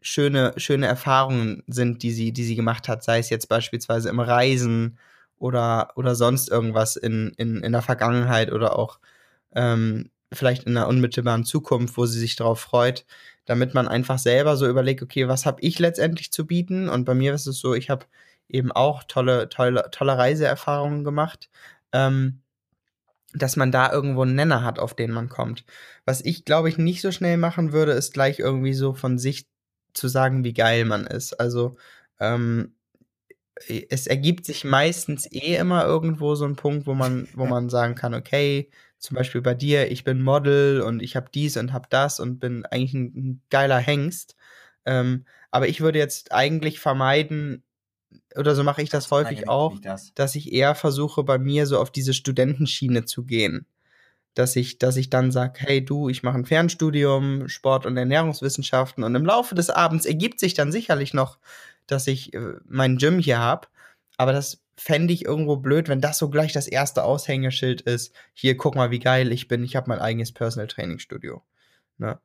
[0.01, 4.20] schöne, schöne Erfahrungen sind, die sie, die sie gemacht hat, sei es jetzt beispielsweise im
[4.20, 4.97] Reisen
[5.39, 8.99] oder, oder sonst irgendwas in, in, in der Vergangenheit oder auch
[9.53, 13.05] ähm, vielleicht in der unmittelbaren Zukunft, wo sie sich darauf freut,
[13.45, 16.87] damit man einfach selber so überlegt, okay, was habe ich letztendlich zu bieten?
[16.89, 18.05] Und bei mir ist es so, ich habe
[18.47, 21.49] eben auch tolle, tolle, tolle Reiseerfahrungen gemacht,
[21.93, 22.41] ähm,
[23.33, 25.65] dass man da irgendwo einen Nenner hat, auf den man kommt.
[26.05, 29.47] Was ich, glaube ich, nicht so schnell machen würde, ist gleich irgendwie so von sich
[29.93, 31.33] zu sagen, wie geil man ist.
[31.39, 31.77] Also,
[32.19, 32.75] ähm,
[33.68, 37.95] es ergibt sich meistens eh immer irgendwo so ein Punkt, wo man, wo man sagen
[37.95, 41.88] kann, okay, zum Beispiel bei dir, ich bin Model und ich habe dies und habe
[41.89, 44.36] das und bin eigentlich ein, ein geiler Hengst.
[44.86, 47.64] Ähm, aber ich würde jetzt eigentlich vermeiden,
[48.36, 50.14] oder so mache ich das häufig auch, das.
[50.16, 53.66] dass ich eher versuche, bei mir so auf diese Studentenschiene zu gehen.
[54.36, 59.03] Dass ich, dass ich dann sage, hey du, ich mache ein Fernstudium, Sport- und Ernährungswissenschaften
[59.03, 61.39] und im Laufe des Abends ergibt sich dann sicherlich noch,
[61.91, 63.67] dass ich äh, mein Gym hier habe.
[64.17, 68.13] Aber das fände ich irgendwo blöd, wenn das so gleich das erste Aushängeschild ist.
[68.33, 69.63] Hier, guck mal, wie geil ich bin.
[69.63, 71.43] Ich habe mein eigenes Personal Training Studio.
[71.97, 72.19] Ne?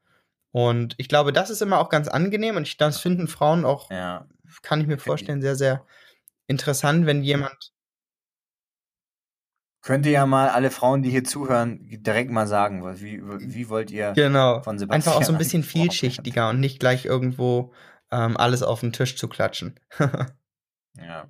[0.52, 3.90] Und ich glaube, das ist immer auch ganz angenehm und ich, das finden Frauen auch,
[3.90, 4.28] Ja.
[4.62, 5.84] kann ich mir vorstellen, sehr, sehr
[6.46, 7.72] interessant, wenn jemand
[9.82, 13.90] Könnt ihr ja mal alle Frauen, die hier zuhören, direkt mal sagen, wie, wie wollt
[13.90, 14.62] ihr Genau.
[14.62, 17.74] von Sebastian Einfach auch so ein bisschen vielschichtiger und nicht gleich irgendwo
[18.14, 19.78] ähm, alles auf den Tisch zu klatschen.
[20.96, 21.28] Ja.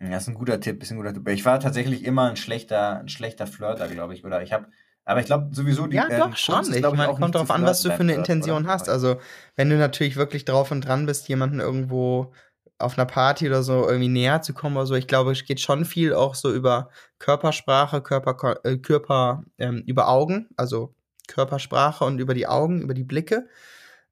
[0.00, 1.28] Das ist ein guter Tipp, ist ein guter Tipp.
[1.28, 4.24] Ich war tatsächlich immer ein schlechter, ein schlechter Flirter, glaube ich.
[4.24, 4.66] Oder ich habe,
[5.04, 5.96] aber ich glaube sowieso die.
[5.96, 6.62] ja, äh, doch, schon.
[6.62, 8.88] Ist, Ich meine, kommt darauf an, was du für eine Intention hast.
[8.88, 9.20] Also,
[9.54, 12.32] wenn du natürlich wirklich drauf und dran bist, jemanden irgendwo
[12.78, 15.60] auf einer Party oder so irgendwie näher zu kommen oder so, ich glaube, es geht
[15.60, 16.88] schon viel auch so über
[17.20, 20.94] Körpersprache, Körper, äh, Körper ähm, über Augen, also
[21.28, 23.48] Körpersprache und über die Augen, über die Blicke.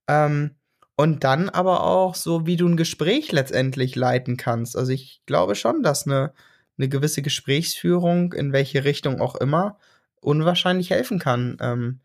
[0.09, 0.57] Ähm,
[0.97, 4.77] und dann aber auch so, wie du ein Gespräch letztendlich leiten kannst.
[4.77, 6.35] Also ich glaube schon, dass eine,
[6.77, 9.79] eine gewisse Gesprächsführung, in welche Richtung auch immer,
[10.21, 12.01] unwahrscheinlich helfen kann, ähm,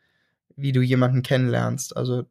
[0.55, 1.97] wie du jemanden kennenlernst.
[1.97, 2.23] Also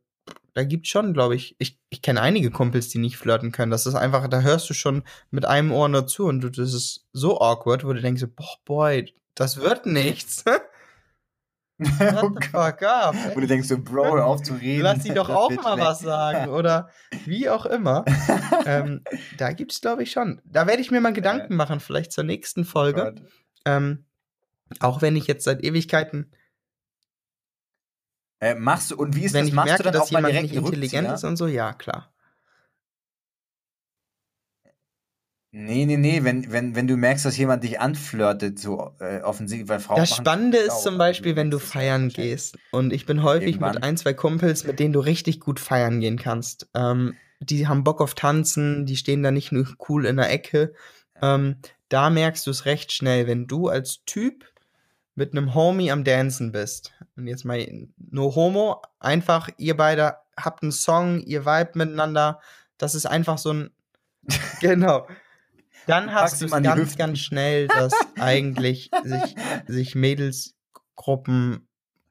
[0.54, 3.70] da gibt schon, glaube ich, ich, ich kenne einige Kumpels, die nicht flirten können.
[3.70, 6.72] Das ist einfach, da hörst du schon mit einem Ohr nur zu und du, das
[6.72, 10.44] ist so awkward, wo du denkst, boah, boy, das wird nichts.
[11.78, 13.14] What the fuck up?
[13.34, 14.82] Wo du denkst so, Bro, hör auf zu reden.
[14.82, 16.88] Lass sie doch auch mal was sagen oder
[17.24, 18.04] wie auch immer.
[18.66, 19.02] ähm,
[19.38, 20.40] da gibt's glaube ich schon.
[20.44, 23.14] Da werde ich mir mal Gedanken machen, vielleicht zur nächsten Folge.
[23.64, 24.04] Ähm,
[24.80, 26.30] auch wenn ich jetzt seit Ewigkeiten,
[28.40, 29.48] Äh, machst du, und wie ist wenn das?
[29.48, 31.72] ich Machst merke, du dann dass auch mal jemand nicht intelligent ist und so, ja
[31.72, 32.13] klar.
[35.56, 39.68] Nee, nee, nee, wenn, wenn, wenn du merkst, dass jemand dich anflirtet, so äh, offensichtlich,
[39.68, 42.58] weil Frauen Das Spannende das ist zum Beispiel, wenn du feiern gehst.
[42.72, 43.74] Und ich bin häufig Irgendwann.
[43.74, 46.66] mit ein, zwei Kumpels, mit denen du richtig gut feiern gehen kannst.
[46.74, 50.74] Ähm, die haben Bock auf Tanzen, die stehen da nicht nur cool in der Ecke.
[51.22, 51.54] Ähm,
[51.88, 54.46] da merkst du es recht schnell, wenn du als Typ
[55.14, 56.92] mit einem Homie am Dancen bist.
[57.14, 57.64] Und jetzt mal
[58.10, 62.40] nur Homo, einfach ihr beide habt einen Song, ihr vibe miteinander.
[62.76, 63.70] Das ist einfach so ein.
[64.60, 65.06] genau.
[65.86, 66.98] Dann hast du ganz, Hüften.
[66.98, 69.34] ganz schnell, dass eigentlich sich,
[69.66, 71.68] sich Mädelsgruppen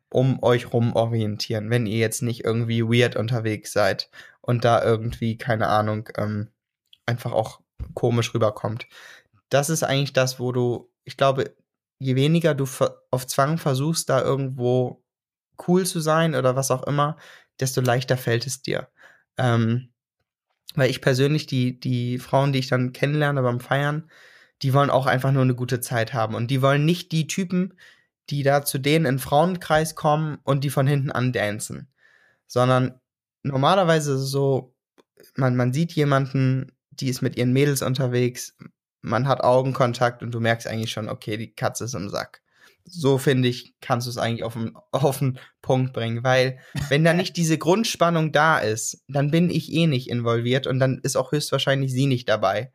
[0.09, 4.09] um euch rum orientieren, wenn ihr jetzt nicht irgendwie weird unterwegs seid
[4.41, 6.49] und da irgendwie, keine Ahnung, ähm,
[7.05, 7.61] einfach auch
[7.95, 8.87] komisch rüberkommt.
[9.49, 11.55] Das ist eigentlich das, wo du, ich glaube,
[11.99, 12.67] je weniger du
[13.09, 15.03] auf Zwang versuchst, da irgendwo
[15.67, 17.17] cool zu sein oder was auch immer,
[17.59, 18.89] desto leichter fällt es dir.
[19.37, 19.92] Ähm,
[20.75, 24.09] weil ich persönlich, die, die Frauen, die ich dann kennenlerne beim Feiern,
[24.61, 26.35] die wollen auch einfach nur eine gute Zeit haben.
[26.35, 27.73] Und die wollen nicht die Typen,
[28.29, 31.89] die da zu denen in Frauenkreis kommen und die von hinten andancen.
[32.47, 32.99] Sondern
[33.43, 34.73] normalerweise ist es so,
[35.35, 38.55] man, man sieht jemanden, die ist mit ihren Mädels unterwegs,
[39.01, 42.41] man hat Augenkontakt und du merkst eigentlich schon, okay, die Katze ist im Sack.
[42.85, 46.59] So finde ich, kannst du es eigentlich auf den, auf den Punkt bringen, weil
[46.89, 50.99] wenn da nicht diese Grundspannung da ist, dann bin ich eh nicht involviert und dann
[51.01, 52.71] ist auch höchstwahrscheinlich sie nicht dabei.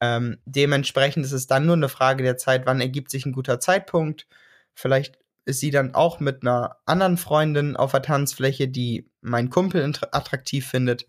[0.00, 3.60] Ähm, dementsprechend ist es dann nur eine Frage der Zeit, wann ergibt sich ein guter
[3.60, 4.26] Zeitpunkt.
[4.74, 9.82] Vielleicht ist sie dann auch mit einer anderen Freundin auf der Tanzfläche, die mein Kumpel
[10.10, 11.06] attraktiv findet.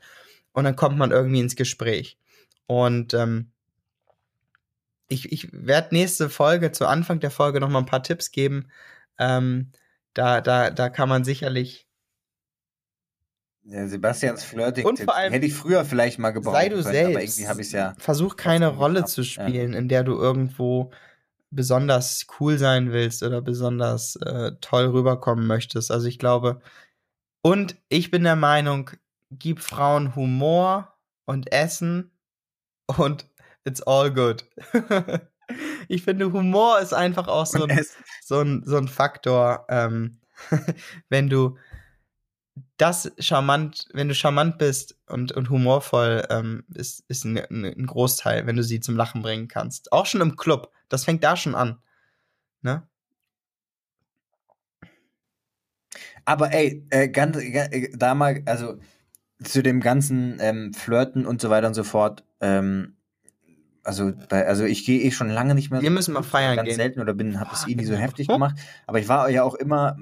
[0.54, 2.18] Und dann kommt man irgendwie ins Gespräch.
[2.68, 3.52] Und ähm,
[5.08, 8.68] ich, ich werde nächste Folge, zu Anfang der Folge, noch mal ein paar Tipps geben.
[9.18, 9.72] Ähm,
[10.14, 11.88] da, da, da kann man sicherlich
[13.64, 16.84] Ja, Sebastians Flirting Und vor allem, hätte ich früher vielleicht mal gebraucht sei du können,
[16.84, 17.16] selbst.
[17.16, 17.94] aber irgendwie habe ich ja.
[17.98, 19.48] Versuch keine Rolle geschafft, zu ja.
[19.48, 20.92] spielen, in der du irgendwo
[21.52, 25.92] besonders cool sein willst oder besonders äh, toll rüberkommen möchtest.
[25.92, 26.62] Also ich glaube,
[27.42, 28.92] und ich bin der Meinung,
[29.32, 32.12] gib Frauen Humor und Essen
[32.88, 33.28] und
[33.66, 34.46] it's all good.
[35.88, 37.86] ich finde, Humor ist einfach auch so ein,
[38.24, 40.20] so ein, so ein Faktor, ähm,
[41.10, 41.58] wenn du
[42.78, 47.86] das charmant, wenn du charmant bist und, und humorvoll, ähm, ist, ist ein, ein ein
[47.86, 49.92] Großteil, wenn du sie zum Lachen bringen kannst.
[49.92, 50.72] Auch schon im Club.
[50.88, 51.80] Das fängt da schon an.
[52.62, 52.88] Ne?
[56.26, 58.80] aber ey, äh, ganz, äh, da mal, also
[59.44, 62.95] zu dem ganzen ähm, Flirten und so weiter und so fort, ähm,
[63.86, 65.82] also, bei, also ich gehe eh schon lange nicht mehr.
[65.82, 66.76] Wir müssen mal feiern ganz gehen.
[66.76, 68.04] selten oder bin, habe es eh nie so genau.
[68.04, 68.58] heftig gemacht.
[68.88, 69.98] Aber ich war ja auch immer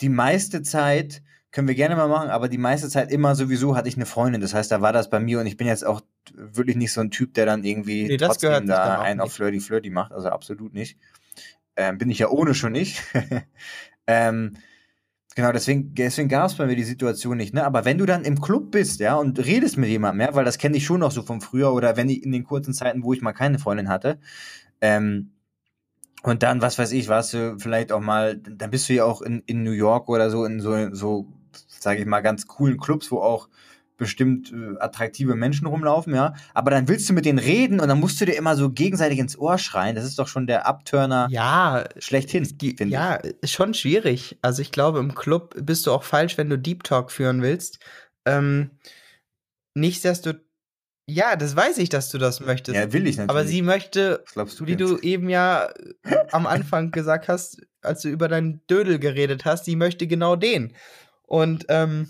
[0.00, 3.88] die meiste Zeit, können wir gerne mal machen, aber die meiste Zeit immer sowieso hatte
[3.88, 4.40] ich eine Freundin.
[4.40, 6.02] Das heißt, da war das bei mir und ich bin jetzt auch
[6.34, 9.20] wirklich nicht so ein Typ, der dann irgendwie Nee, das gehört trotzdem da auch einen
[9.20, 9.32] auf.
[9.32, 10.12] Flirty Flirty macht.
[10.12, 10.98] Also absolut nicht.
[11.76, 13.02] Ähm, bin ich ja ohne schon nicht.
[14.06, 14.56] ähm,
[15.36, 17.64] Genau, deswegen, deswegen gab es bei mir die Situation nicht, ne?
[17.66, 20.56] Aber wenn du dann im Club bist, ja, und redest mit jemandem, ja, weil das
[20.56, 23.12] kenne ich schon noch so von früher oder wenn ich in den kurzen Zeiten, wo
[23.12, 24.18] ich mal keine Freundin hatte,
[24.80, 25.32] ähm,
[26.22, 29.22] und dann, was weiß ich, warst du vielleicht auch mal, dann bist du ja auch
[29.22, 31.28] in, in New York oder so, in so, so,
[31.68, 33.48] sage ich mal, ganz coolen Clubs, wo auch
[33.96, 36.34] bestimmt äh, attraktive Menschen rumlaufen, ja.
[36.54, 39.18] Aber dann willst du mit denen reden und dann musst du dir immer so gegenseitig
[39.18, 39.96] ins Ohr schreien.
[39.96, 42.54] Das ist doch schon der Abturner Ja, schlechthin, es
[42.88, 44.38] ja, ist schon schwierig.
[44.42, 47.78] Also ich glaube, im Club bist du auch falsch, wenn du Deep Talk führen willst.
[48.26, 48.70] Ähm,
[49.74, 50.40] nicht, dass du.
[51.08, 52.76] Ja, das weiß ich, dass du das möchtest.
[52.76, 53.30] Ja, will ich natürlich.
[53.30, 55.68] aber sie möchte, du wie du eben ja
[56.02, 60.34] äh, am Anfang gesagt hast, als du über deinen Dödel geredet hast, sie möchte genau
[60.34, 60.74] den.
[61.22, 62.08] Und ähm,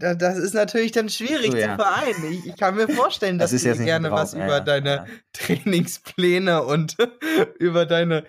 [0.00, 1.76] das ist natürlich dann schwierig So, ja.
[1.76, 2.32] zu vereinen.
[2.32, 5.06] Ich, ich kann mir vorstellen, Das dass ist du gerne was über ja, deine ja.
[5.32, 6.96] Trainingspläne und
[7.58, 8.24] über deine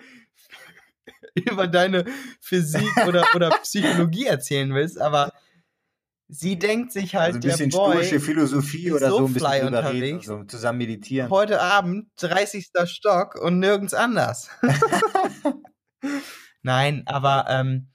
[1.34, 2.04] über deine
[2.40, 5.32] Physik oder, oder Psychologie erzählen willst, aber
[6.28, 9.26] sie denkt sich halt, Also ein bisschen der Boy stoische Philosophie ist oder so, so
[9.26, 10.26] ein bisschen unterwegs.
[10.26, 11.30] so zusammen meditieren.
[11.30, 12.68] heute Abend 30.
[12.84, 14.48] Stock und nirgends anders.
[16.62, 17.88] Nein, aber ähm,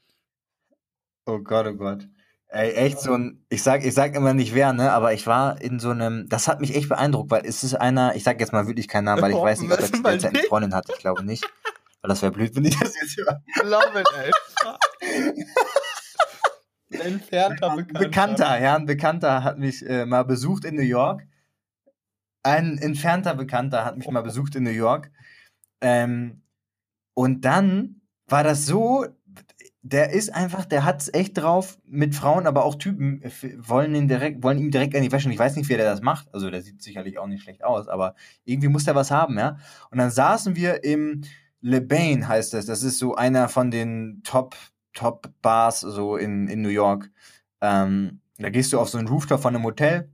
[1.26, 2.08] Oh Gott, oh Gott.
[2.50, 5.60] Ey, echt so ein, ich sag, ich sag immer nicht wer, ne, aber ich war
[5.62, 8.54] in so einem, das hat mich echt beeindruckt, weil es ist einer, ich sag jetzt
[8.54, 10.44] mal wirklich keinen Namen, weil ich weiß nicht, ob er zu der Zeit eine.
[10.48, 11.44] Freundin hat, ich glaube nicht.
[12.02, 13.42] Weil das wäre blöd, wenn ich das jetzt höre.
[14.00, 14.32] it, ey.
[16.94, 18.00] Ein entfernter Bekannter.
[18.00, 21.28] Bekannter, ja, ein Bekannter hat mich äh, mal besucht in New York.
[22.44, 25.12] Ein entfernter Bekannter hat mich mal besucht in New York.
[25.82, 26.44] Ähm,
[27.14, 29.06] und dann war das so,
[29.90, 33.96] der ist einfach, der hat es echt drauf mit Frauen, aber auch Typen, äh, wollen
[33.96, 35.30] ihn direkt, wollen ihm direkt an die Wäsche.
[35.32, 36.28] Ich weiß nicht, wie der das macht.
[36.34, 39.58] Also der sieht sicherlich auch nicht schlecht aus, aber irgendwie muss der was haben, ja.
[39.90, 41.22] Und dann saßen wir im
[41.62, 42.66] Le Bain, heißt das.
[42.66, 44.56] Das ist so einer von den Top,
[44.94, 47.10] Top Bars so in, in New York.
[47.62, 50.10] Ähm, da gehst du auf so einen Rooftop von einem Hotel.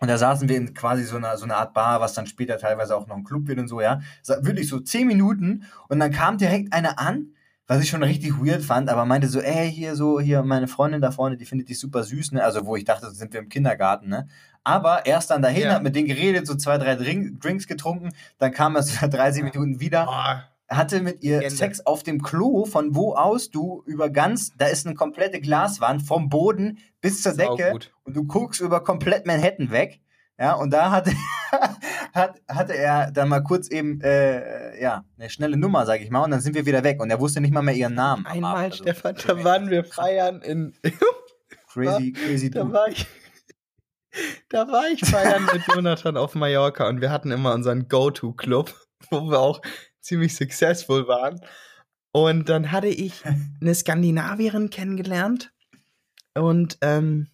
[0.00, 2.58] Und da saßen wir in quasi so einer, so einer Art Bar, was dann später
[2.58, 4.00] teilweise auch noch ein Club wird und so, ja.
[4.40, 5.64] Wirklich so zehn Minuten.
[5.88, 7.34] Und dann kam direkt einer an,
[7.70, 11.00] was ich schon richtig weird fand, aber meinte so, ey, hier so, hier meine Freundin
[11.00, 12.42] da vorne, die findet dich super süß, ne?
[12.42, 14.26] Also, wo ich dachte, sind wir im Kindergarten, ne?
[14.64, 15.74] Aber er ist dann dahin, Ja.
[15.74, 18.08] hat mit denen geredet, so zwei, drei Drink, Drinks getrunken,
[18.38, 21.54] dann kam er so nach 30 Minuten wieder, Boah, hatte mit ihr Legende.
[21.54, 26.02] Sex auf dem Klo, von wo aus du über ganz, da ist eine komplette Glaswand
[26.02, 30.00] vom Boden bis zur Decke und du guckst über komplett Manhattan weg.
[30.40, 31.12] Ja, und da hatte,
[32.14, 36.24] hat, hatte er dann mal kurz eben, äh, ja, eine schnelle Nummer, sag ich mal,
[36.24, 36.98] und dann sind wir wieder weg.
[37.02, 38.24] Und er wusste nicht mal mehr ihren Namen.
[38.24, 38.72] am Einmal, Abend.
[38.72, 40.74] Also, Stefan, da waren wir feiern in.
[41.72, 42.72] Crazy, crazy da dude.
[42.72, 43.06] war ich.
[44.48, 48.74] Da war ich feiern mit Jonathan auf Mallorca und wir hatten immer unseren Go-To-Club,
[49.10, 49.62] wo wir auch
[50.00, 51.40] ziemlich successful waren.
[52.10, 53.22] Und dann hatte ich
[53.60, 55.52] eine Skandinavierin kennengelernt
[56.34, 57.28] und ähm,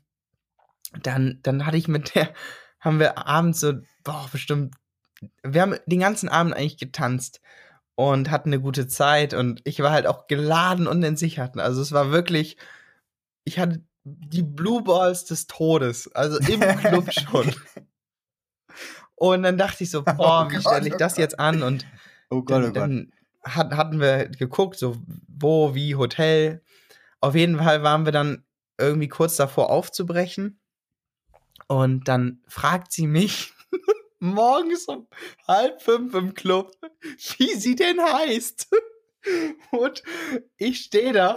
[1.02, 2.34] dann, dann hatte ich mit der,
[2.80, 3.74] haben wir abends so,
[4.04, 4.74] boah, bestimmt,
[5.42, 7.40] wir haben den ganzen Abend eigentlich getanzt
[7.94, 11.60] und hatten eine gute Zeit und ich war halt auch geladen und in Sicherheiten.
[11.60, 12.56] Also es war wirklich,
[13.44, 17.52] ich hatte die Blue Balls des Todes, also im Club schon.
[19.14, 21.18] Und dann dachte ich so, boah, Oh wie Gott, stelle ich oh das Gott.
[21.20, 21.62] jetzt an?
[21.62, 21.86] Und
[22.30, 22.76] Oh Gott, oh dann, Gott.
[22.82, 23.12] dann
[23.42, 24.96] hat, hatten wir geguckt, so
[25.28, 26.62] wo, wie, Hotel.
[27.20, 28.44] Auf jeden Fall waren wir dann
[28.78, 30.60] irgendwie kurz davor aufzubrechen.
[31.68, 33.52] Und dann fragt sie mich
[34.18, 35.08] morgens um
[35.46, 36.72] halb fünf im Club,
[37.38, 38.68] wie sie denn heißt.
[39.72, 40.02] Und
[40.56, 41.36] ich stehe da,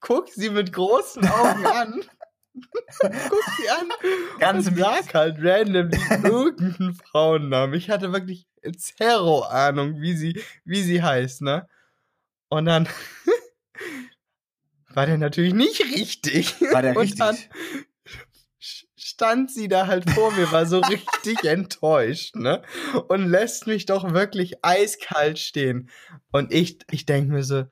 [0.00, 2.04] guck sie mit großen Augen an.
[3.00, 3.88] guck sie an
[4.38, 5.90] Ganz und sag halt random
[6.24, 7.74] irgendeinen Frauennamen.
[7.74, 8.46] Ich hatte wirklich
[8.76, 11.66] zero Ahnung, wie sie, wie sie heißt, ne?
[12.48, 12.88] Und dann
[14.90, 16.60] war der natürlich nicht richtig.
[16.60, 17.18] War der und richtig?
[17.18, 17.36] dann
[19.14, 22.62] stand sie da halt vor mir, war so richtig enttäuscht, ne?
[23.08, 25.88] Und lässt mich doch wirklich eiskalt stehen.
[26.32, 27.64] Und ich, ich denke mir so,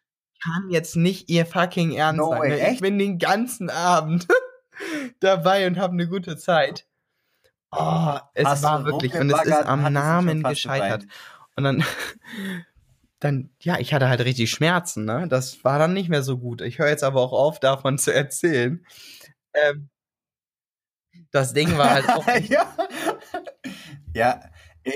[0.43, 2.51] kann jetzt nicht ihr fucking Ernst No sein.
[2.51, 2.73] ne?
[2.73, 4.29] Ich bin den ganzen Abend
[5.21, 6.87] dabei und habe eine gute Zeit.
[7.73, 11.05] Oh, es Hast war wirklich, und es ist am Namen gescheitert.
[11.57, 11.85] Und dann,
[13.21, 15.27] dann, ja, ich hatte halt richtig Schmerzen, ne?
[15.29, 16.61] Das war dann nicht mehr so gut.
[16.61, 18.85] Ich höre jetzt aber auch auf, davon zu erzählen.
[19.55, 19.89] Ähm,
[21.31, 22.27] Das Ding war halt auch.
[22.49, 22.67] ja.
[24.15, 24.41] ja,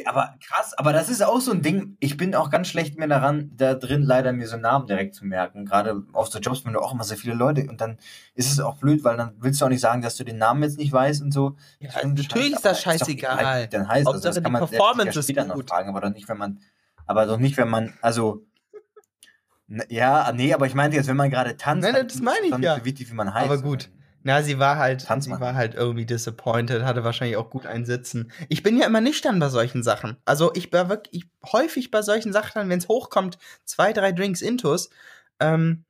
[0.04, 1.96] aber krass, aber das ist auch so ein Ding.
[2.00, 5.24] Ich bin auch ganz schlecht mir daran, da drin leider mir so Namen direkt zu
[5.24, 5.64] merken.
[5.64, 7.98] Gerade auf so Jobs, wenn du auch immer so viele Leute und dann
[8.34, 10.62] ist es auch blöd, weil dann willst du auch nicht sagen, dass du den Namen
[10.62, 11.56] jetzt nicht weißt und so.
[11.78, 13.64] Ja, finde, natürlich ist aber das scheißegal.
[13.64, 16.10] wie Dann heißt also, das kann man Performance ja ist später noch fragen, aber doch
[16.10, 16.60] nicht, wenn man,
[17.06, 18.44] aber doch nicht, wenn man, also
[19.88, 22.44] Ja, nee, aber ich meinte jetzt, wenn man gerade tanzt, Nein, dann das meine ist
[22.44, 22.74] ich doch ja.
[22.74, 23.46] nicht so wichtig, wie man heißt.
[23.46, 23.88] Aber gut.
[24.26, 28.32] Na, sie war halt, sie war halt irgendwie disappointed, hatte wahrscheinlich auch gut einsitzen.
[28.48, 30.16] Ich bin ja immer nüchtern bei solchen Sachen.
[30.24, 34.42] Also ich war wirklich ich, häufig bei solchen Sachen, wenn es hochkommt, zwei, drei Drinks
[34.42, 34.90] intus.
[35.38, 35.84] Ähm,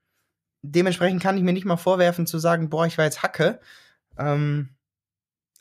[0.60, 3.58] dementsprechend kann ich mir nicht mal vorwerfen zu sagen, boah, ich war jetzt Hacke.
[4.18, 4.68] Ähm,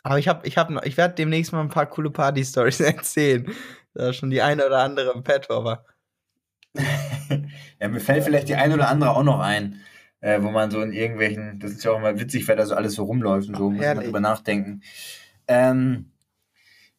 [0.04, 3.50] aber ich habe, ich habe noch, ich werde demnächst mal ein paar coole Party-Stories erzählen.
[3.94, 5.86] Da ist schon die eine oder andere im Petto, aber
[7.80, 9.80] ja, mir fällt vielleicht die eine oder andere auch noch ein,
[10.26, 12.74] äh, wo man so in irgendwelchen, das ist ja auch immer witzig, weil da so
[12.74, 14.06] alles so rumläuft und so, muss man herrlich.
[14.06, 14.82] drüber nachdenken.
[15.48, 16.12] Ähm,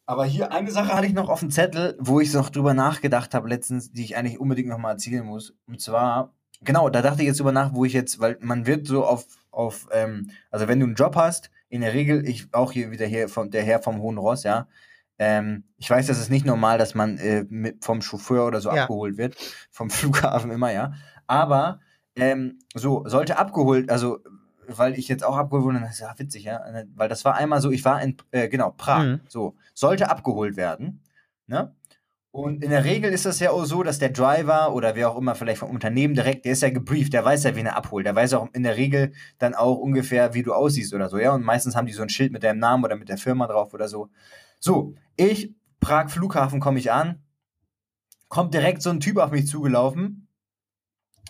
[0.05, 3.33] aber hier eine Sache hatte ich noch auf dem Zettel, wo ich noch drüber nachgedacht
[3.33, 5.53] habe letztens, die ich eigentlich unbedingt noch mal erzählen muss.
[5.67, 8.87] Und zwar, genau, da dachte ich jetzt drüber nach, wo ich jetzt, weil man wird
[8.87, 12.71] so auf, auf ähm, also wenn du einen Job hast, in der Regel, ich auch
[12.71, 14.69] hier wieder hier von der Herr vom Hohen Ross, ja,
[15.19, 18.71] ähm, ich weiß, das ist nicht normal, dass man äh, mit, vom Chauffeur oder so
[18.71, 18.83] Ja.
[18.83, 19.35] abgeholt wird,
[19.69, 20.93] vom Flughafen immer, ja.
[21.25, 21.81] Aber
[22.17, 24.19] ähm, so, sollte abgeholt, also
[24.67, 26.59] weil ich jetzt auch abgeholt wurde, das ist ja witzig, ja,
[26.95, 29.21] weil das war einmal so, ich war in, äh, genau, Prag, Mhm.
[29.29, 31.01] so, sollte abgeholt werden,
[31.47, 31.73] ne?
[32.31, 35.17] Und in der Regel ist das ja auch so, dass der Driver oder wer auch
[35.17, 38.05] immer vielleicht vom Unternehmen direkt, der ist ja gebrieft, der weiß ja, wen er abholt.
[38.05, 41.33] Der weiß auch in der Regel dann auch ungefähr, wie du aussiehst oder so, ja.
[41.33, 43.73] Und meistens haben die so ein Schild mit deinem Namen oder mit der Firma drauf
[43.73, 44.09] oder so.
[44.59, 47.23] So, ich, Prag Flughafen, komme ich an,
[48.27, 50.26] kommt direkt so ein Typ auf mich zugelaufen.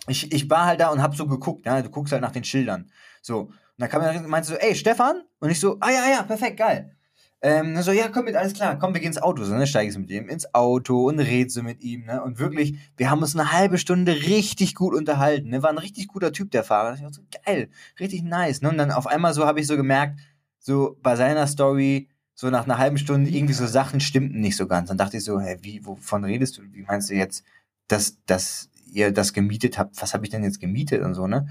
[0.08, 2.44] Ich, ich war halt da und hab so geguckt, ja, du guckst halt nach den
[2.44, 2.90] Schildern.
[3.22, 5.22] So, und dann kam er und meinte so, ey, Stefan?
[5.40, 6.94] Und ich so, ah ja, ja, perfekt, geil.
[7.40, 9.44] Ähm, so, ja, komm mit, alles klar, komm, wir gehen ins Auto.
[9.44, 12.20] So, dann steige ich mit ihm ins Auto und rede so mit ihm, ne?
[12.22, 15.62] Und wirklich, wir haben uns eine halbe Stunde richtig gut unterhalten, ne?
[15.62, 16.94] War ein richtig guter Typ, der Fahrer.
[16.94, 17.68] Ich so, geil,
[18.00, 18.70] richtig nice, ne?
[18.70, 20.18] Und dann auf einmal so habe ich so gemerkt,
[20.58, 24.66] so bei seiner Story, so nach einer halben Stunde, irgendwie so Sachen stimmten nicht so
[24.66, 24.88] ganz.
[24.88, 26.62] Dann dachte ich so, hä, wie, wovon redest du?
[26.72, 27.44] Wie meinst du jetzt,
[27.86, 30.00] dass, dass ihr das gemietet habt?
[30.00, 31.48] Was habe ich denn jetzt gemietet und so, ne?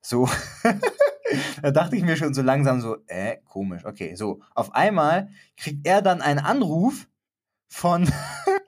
[0.00, 0.28] So.
[1.62, 4.40] da dachte ich mir schon so langsam so, äh, komisch, okay, so.
[4.54, 7.08] Auf einmal kriegt er dann einen Anruf
[7.68, 8.08] von,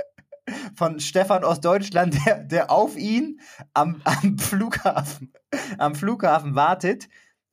[0.75, 3.41] von Stefan aus Deutschland, der, der auf ihn
[3.75, 5.33] am, am Flughafen,
[5.79, 7.09] am Flughafen wartet.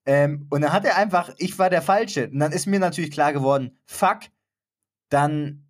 [0.06, 2.30] Ähm, und dann hat er einfach, ich war der Falsche.
[2.30, 4.20] Und dann ist mir natürlich klar geworden, fuck,
[5.10, 5.66] dann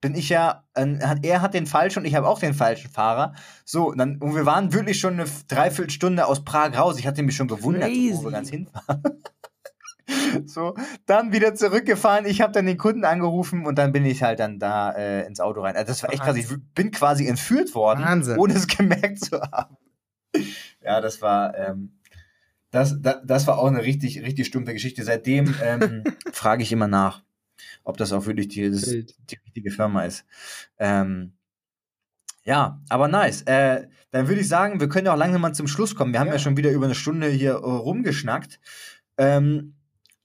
[0.00, 3.34] bin ich ja, äh, er hat den falschen und ich habe auch den falschen Fahrer.
[3.64, 6.98] So, und, dann, und wir waren wirklich schon eine Dreiviertelstunde aus Prag raus.
[6.98, 8.24] Ich hatte mich schon gewundert, wo Crazy.
[8.24, 9.02] wir ganz hinfahren.
[10.46, 10.74] so,
[11.06, 12.26] dann wieder zurückgefahren.
[12.26, 15.40] Ich habe dann den Kunden angerufen und dann bin ich halt dann da äh, ins
[15.40, 15.76] Auto rein.
[15.76, 16.36] Also das war echt krass.
[16.36, 18.38] Ich bin quasi entführt worden, Wahnsinn.
[18.38, 19.76] ohne es gemerkt zu haben.
[20.82, 21.98] Ja, das war, ähm,
[22.70, 25.02] das, das, das war auch eine richtig, richtig stumpfe Geschichte.
[25.02, 27.22] Seitdem ähm, frage ich immer nach,
[27.88, 30.26] ob das auch wirklich die, das, die richtige Firma ist.
[30.78, 31.32] Ähm,
[32.44, 33.42] ja, aber nice.
[33.42, 36.12] Äh, dann würde ich sagen, wir können ja auch langsam mal zum Schluss kommen.
[36.12, 36.38] Wir haben ja, Ja.
[36.38, 38.60] schon wieder über eine Stunde hier äh, rumgeschnackt.
[39.16, 39.74] Ähm,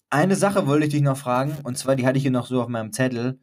[0.09, 2.61] eine Sache wollte ich dich noch fragen, und zwar, die hatte ich hier noch so
[2.61, 3.39] auf meinem Zettel,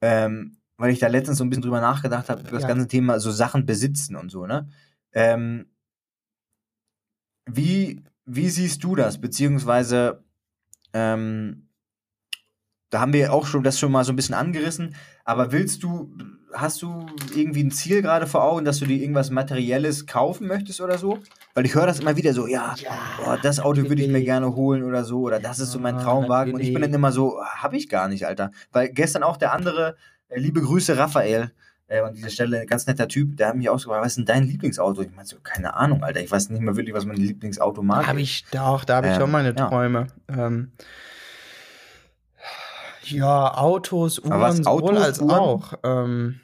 [0.00, 2.68] ähm, weil ich da letztens so ein bisschen drüber nachgedacht habe, über das Ja.
[2.68, 4.68] ganze Thema so Sachen besitzen und so, ne?
[5.12, 5.66] Ähm,
[7.46, 9.20] wie, wie siehst du das?
[9.20, 10.24] Beziehungsweise,
[10.92, 11.68] ähm,
[12.92, 16.12] da haben wir auch schon das schon mal so ein bisschen angerissen, aber willst du,
[16.52, 20.78] hast du irgendwie ein Ziel gerade vor Augen, dass du dir irgendwas Materielles kaufen möchtest
[20.82, 21.18] oder so?
[21.54, 22.74] Weil ich höre das immer wieder so, ja,
[23.16, 25.96] boah, das Auto würde ich mir gerne holen oder so, oder das ist so mein
[25.96, 26.52] Ja, Traumwagen.
[26.52, 28.50] Und ich bin dann immer so, hab ich gar nicht, Alter.
[28.72, 29.96] Weil gestern auch der andere,
[30.28, 31.50] äh, liebe Grüße, Raphael,
[31.88, 34.18] äh, an dieser Stelle, ganz netter Typ, der hat mich auch so gefragt, was ist
[34.18, 35.00] denn dein Lieblingsauto?
[35.00, 38.06] Ich meinte so, keine Ahnung, Alter, ich weiß nicht mehr wirklich, was mein Lieblingsauto mag.
[38.06, 39.68] Habe ich doch, da habe ich Ähm, schon meine ja.
[39.68, 40.08] Träume.
[40.28, 40.72] Ähm,
[43.04, 45.30] ja, Autos, Uhren, sowohl Autos, als Uhren?
[45.32, 45.74] auch.
[45.84, 46.40] Ähm,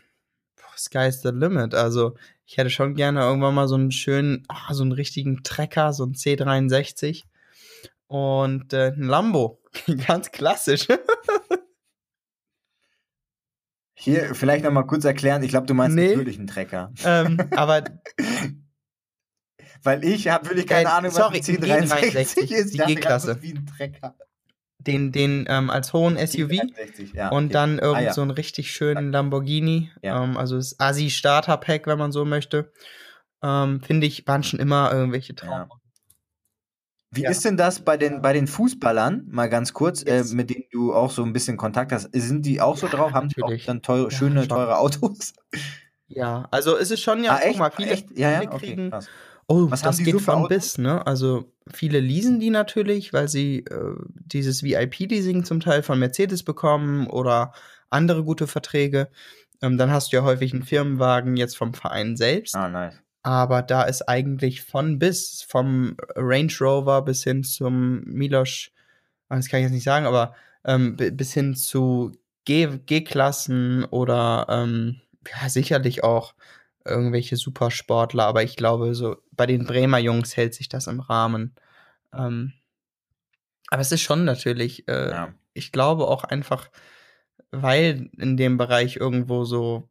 [0.77, 1.75] sky's the limit.
[1.75, 2.15] Also,
[2.47, 6.05] ich hätte schon gerne irgendwann mal so einen schönen, ah, so einen richtigen Trecker, so
[6.05, 7.25] einen C63
[8.07, 9.61] und äh, ein Lambo.
[10.07, 10.87] Ganz klassisch.
[13.95, 16.11] Hier vielleicht nochmal kurz erklären, ich glaube, du meinst Nee.
[16.11, 16.93] natürlich einen Trecker.
[17.05, 17.83] ähm, aber
[19.83, 22.75] Weil ich habe wirklich keine Ahnung, sorry, was ein ein C63 G63, ist.
[22.75, 23.43] die G-Klasse.
[23.43, 24.15] Wie ein Trecker.
[24.89, 26.51] Den, den ähm, als hohen SUV.
[26.51, 27.53] C63, ja, Und okay.
[27.53, 28.13] dann irgend Ah, ja.
[28.13, 29.91] so einen richtig schönen Lamborghini.
[30.03, 30.25] Ja.
[30.25, 32.73] Ähm, also das Asi Starter Pack, wenn man so möchte.
[33.43, 35.35] Ähm, Finde ich, waren schon immer irgendwelche.
[35.35, 35.69] Traum.
[37.11, 40.33] Wie ist denn das bei den, bei den Fußballern, mal ganz kurz, Yes.
[40.33, 42.11] äh, mit denen du auch so ein bisschen Kontakt hast?
[42.13, 43.13] Sind die auch so drauf?
[43.13, 43.65] Haben die auch natürlich.
[43.65, 45.33] dann teure, schöne, teure Autos?
[46.07, 47.59] Ja, also es ist schon ja, ah, echt?
[47.59, 48.11] mal, viele, echt?
[48.17, 49.09] Ja, ja, okay, kriegen, krass.
[49.49, 51.07] Oh, Was das geht so von bis, ne?
[51.07, 57.07] Also viele leasen die natürlich, weil sie äh, dieses VIP-Leasing zum Teil von Mercedes bekommen
[57.09, 57.53] oder
[57.91, 59.09] andere gute Verträge.
[59.61, 62.55] Ähm, dann hast du ja häufig einen Firmenwagen jetzt vom Verein selbst.
[62.55, 62.95] Ah, nice.
[63.23, 68.71] Aber da ist eigentlich von bis, vom Range Rover bis hin zum Milosch,
[69.29, 70.35] ah, das kann ich jetzt nicht sagen, aber
[70.65, 72.13] ähm, bi- bis hin zu
[72.45, 75.01] G-Klassen oder ähm,
[75.43, 76.35] ja, sicherlich auch
[76.89, 81.55] irgendwelche Supersportler, aber ich glaube, so bei den Bremer Jungs hält sich das im Rahmen.
[82.13, 82.53] Ähm,
[83.71, 85.35] aber es ist schon natürlich, äh, Ja.
[85.53, 86.71] ich glaube auch einfach,
[87.51, 89.89] weil in dem Bereich irgendwo so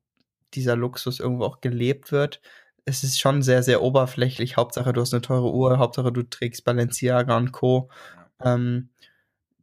[0.54, 2.42] dieser Luxus irgendwo auch gelebt wird,
[2.86, 4.56] es ist schon sehr, sehr oberflächlich.
[4.56, 7.90] Hauptsache, du hast eine teure Uhr, Hauptsache, du trägst Balenciaga und Co.
[8.42, 8.90] Ähm,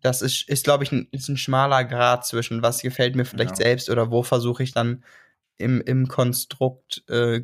[0.03, 3.59] das ist, ist glaube ich, ein, ist ein schmaler Grad zwischen, was gefällt mir vielleicht
[3.59, 3.65] Ja.
[3.65, 5.03] selbst oder wo versuche ich dann
[5.57, 7.43] im, im Konstrukt äh,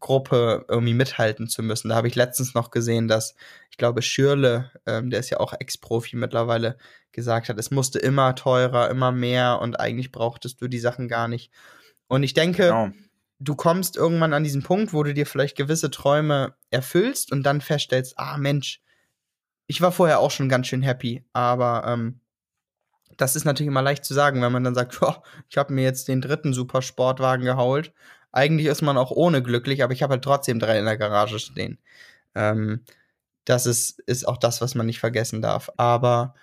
[0.00, 1.88] Gruppe irgendwie mithalten zu müssen.
[1.90, 3.34] Da habe ich letztens noch gesehen, dass
[3.70, 6.78] ich glaube, Schürle, ähm, der ist ja auch Ex-Profi mittlerweile,
[7.12, 11.28] gesagt hat, es musste immer teurer, immer mehr und eigentlich brauchtest du die Sachen gar
[11.28, 11.50] nicht.
[12.08, 12.90] Und ich denke, Genau.
[13.38, 17.60] du kommst irgendwann an diesen Punkt, wo du dir vielleicht gewisse Träume erfüllst und dann
[17.60, 18.80] feststellst, ah Mensch,
[19.66, 22.20] ich war vorher auch schon ganz schön happy, aber ähm,
[23.16, 25.82] das ist natürlich immer leicht zu sagen, wenn man dann sagt, "Boah, ich habe mir
[25.84, 27.92] jetzt den dritten Supersportwagen geholt.
[28.32, 31.38] Eigentlich ist man auch ohne glücklich, aber ich habe halt trotzdem drei in der Garage
[31.38, 31.78] stehen.
[32.34, 32.84] Ähm,
[33.46, 35.70] das ist, ist auch das, was man nicht vergessen darf.
[35.78, 36.34] Aber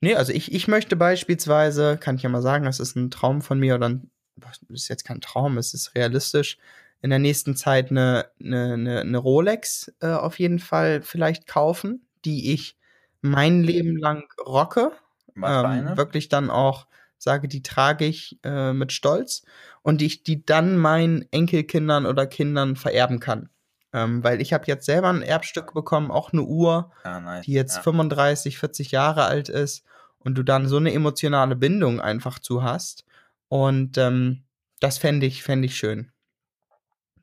[0.00, 3.42] nee, also ich, ich möchte beispielsweise, kann ich ja mal sagen, das ist ein Traum
[3.42, 6.58] von mir oder ein, das ist jetzt kein Traum, es ist realistisch,
[7.02, 12.06] in der nächsten Zeit eine, eine, eine, eine Rolex äh, auf jeden Fall vielleicht kaufen,
[12.24, 12.76] die ich
[13.20, 14.92] mein Leben lang rocke.
[15.36, 16.86] Ähm, wirklich dann auch
[17.18, 19.42] sage, die trage ich äh, mit Stolz
[19.82, 23.48] und ich die dann meinen Enkelkindern oder Kindern vererben kann.
[23.92, 27.44] Ähm, weil ich habe jetzt selber ein Erbstück bekommen, auch eine Uhr, Ah, nice.
[27.46, 27.82] die jetzt ja.
[27.82, 29.84] 35, 40 Jahre alt ist
[30.18, 33.04] und du dann so eine emotionale Bindung einfach zu hast.
[33.48, 34.42] Und ähm,
[34.80, 36.10] das fände ich, fände ich schön.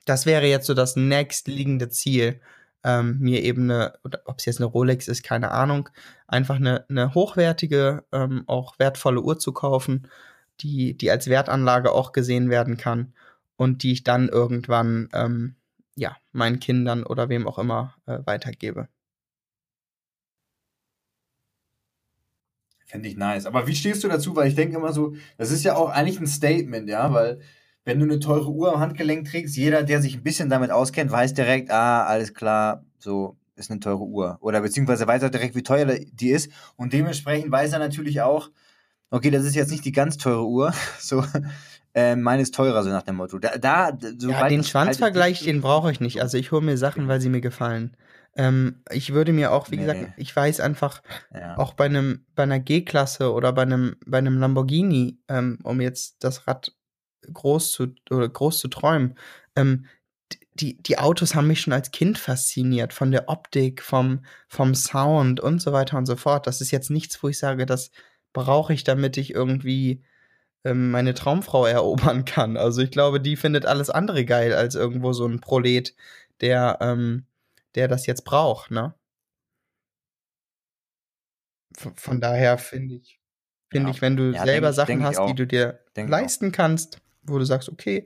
[0.06, 2.40] Das wäre jetzt so das nächstliegende Ziel,
[2.84, 3.94] ähm, mir eben eine,
[4.26, 5.90] ob es jetzt eine Rolex ist, keine Ahnung,
[6.28, 10.08] einfach eine, eine hochwertige, ähm, auch wertvolle Uhr zu kaufen,
[10.60, 13.14] die, die als Wertanlage auch gesehen werden kann
[13.56, 15.56] und die ich dann irgendwann, ähm,
[15.96, 18.88] ja, meinen Kindern oder wem auch immer äh, weitergebe.
[22.86, 23.46] Finde ich nice.
[23.46, 24.36] Aber wie stehst du dazu?
[24.36, 27.42] Weil ich denke immer so, das ist ja auch eigentlich ein Statement, ja, weil
[27.86, 31.12] wenn du eine teure Uhr am Handgelenk trägst, jeder, der sich ein bisschen damit auskennt,
[31.12, 34.38] weiß direkt, ah, alles klar, so ist eine teure Uhr.
[34.42, 36.50] Oder beziehungsweise weiß er direkt, wie teuer die ist.
[36.76, 38.50] Und dementsprechend weiß er natürlich auch,
[39.12, 41.24] okay, das ist jetzt nicht die ganz teure Uhr, so,
[41.94, 43.38] äh, meine ist teurer, so nach dem Motto.
[43.38, 46.22] Da, da so Ja, den das Schwanzvergleich, halt- den brauche ich nicht.
[46.22, 47.96] Also ich hole mir Sachen, weil sie mir gefallen.
[48.36, 49.82] Ähm, ich würde mir auch, wie Nee.
[49.84, 51.56] gesagt, ich weiß einfach, Ja.
[51.58, 56.24] auch bei einem, bei einer G-Klasse oder bei einem, bei einem Lamborghini, ähm, um jetzt
[56.24, 56.74] das Rad
[57.32, 59.16] groß zu oder groß zu träumen,
[59.56, 59.86] ähm,
[60.56, 65.40] die, die Autos haben mich schon als Kind fasziniert, von der Optik, vom, vom Sound
[65.40, 66.48] und so weiter und so fort.
[66.48, 67.92] Das ist jetzt nichts, wo ich sage, das
[68.34, 70.04] brauche ich, damit ich irgendwie
[70.64, 72.58] ähm, meine Traumfrau erobern kann.
[72.58, 75.96] Also ich glaube, die findet alles andere geil als irgendwo so ein Prolet,
[76.42, 77.26] der, ähm,
[77.76, 78.96] der das jetzt braucht, ne?
[81.76, 83.20] Von, von daher finde ich,
[83.70, 83.96] finde Ja.
[83.96, 86.10] ich, wenn du Ja, selber denk Sachen denk hast, die du dir ich auch.
[86.10, 88.06] leisten kannst, wo du sagst, okay,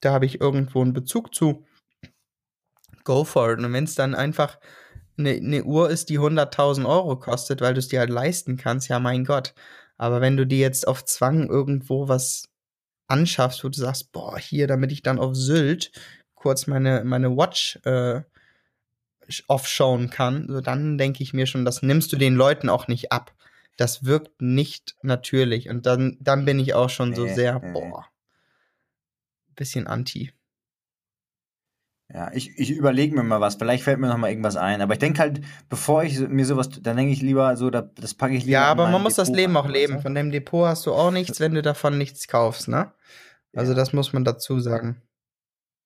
[0.00, 1.64] da habe ich irgendwo einen Bezug zu,
[3.04, 3.58] go for it.
[3.58, 4.58] Und wenn es dann einfach
[5.18, 8.88] eine, eine Uhr ist, die 100.000 Euro kostet, weil du es dir halt leisten kannst,
[8.88, 9.54] ja mein Gott.
[9.96, 12.48] Aber wenn du dir jetzt auf Zwang irgendwo was
[13.08, 15.92] anschaffst, wo du sagst, boah, hier, damit ich dann auf Sylt
[16.34, 18.20] kurz meine, meine Watch äh,
[19.48, 23.10] offshowen kann, so dann denke ich mir schon, das nimmst du den Leuten auch nicht
[23.10, 23.32] ab.
[23.76, 25.68] Das wirkt nicht natürlich.
[25.68, 28.06] Und dann, dann bin ich auch schon so sehr, boah,
[29.56, 30.32] bisschen anti.
[32.12, 33.56] Ja, ich, ich überlege mir mal was.
[33.56, 34.80] Vielleicht fällt mir noch mal irgendwas ein.
[34.80, 38.14] Aber ich denke halt, bevor ich mir sowas, dann denke ich lieber so, da, das
[38.14, 38.52] packe ich lieber.
[38.52, 40.00] Ja, aber man muss das Depot Leben rein, auch leben.
[40.00, 42.92] Von deinem Depot hast du auch nichts, wenn du davon nichts kaufst, ne?
[43.56, 43.76] Also Ja.
[43.76, 45.02] das muss man dazu sagen.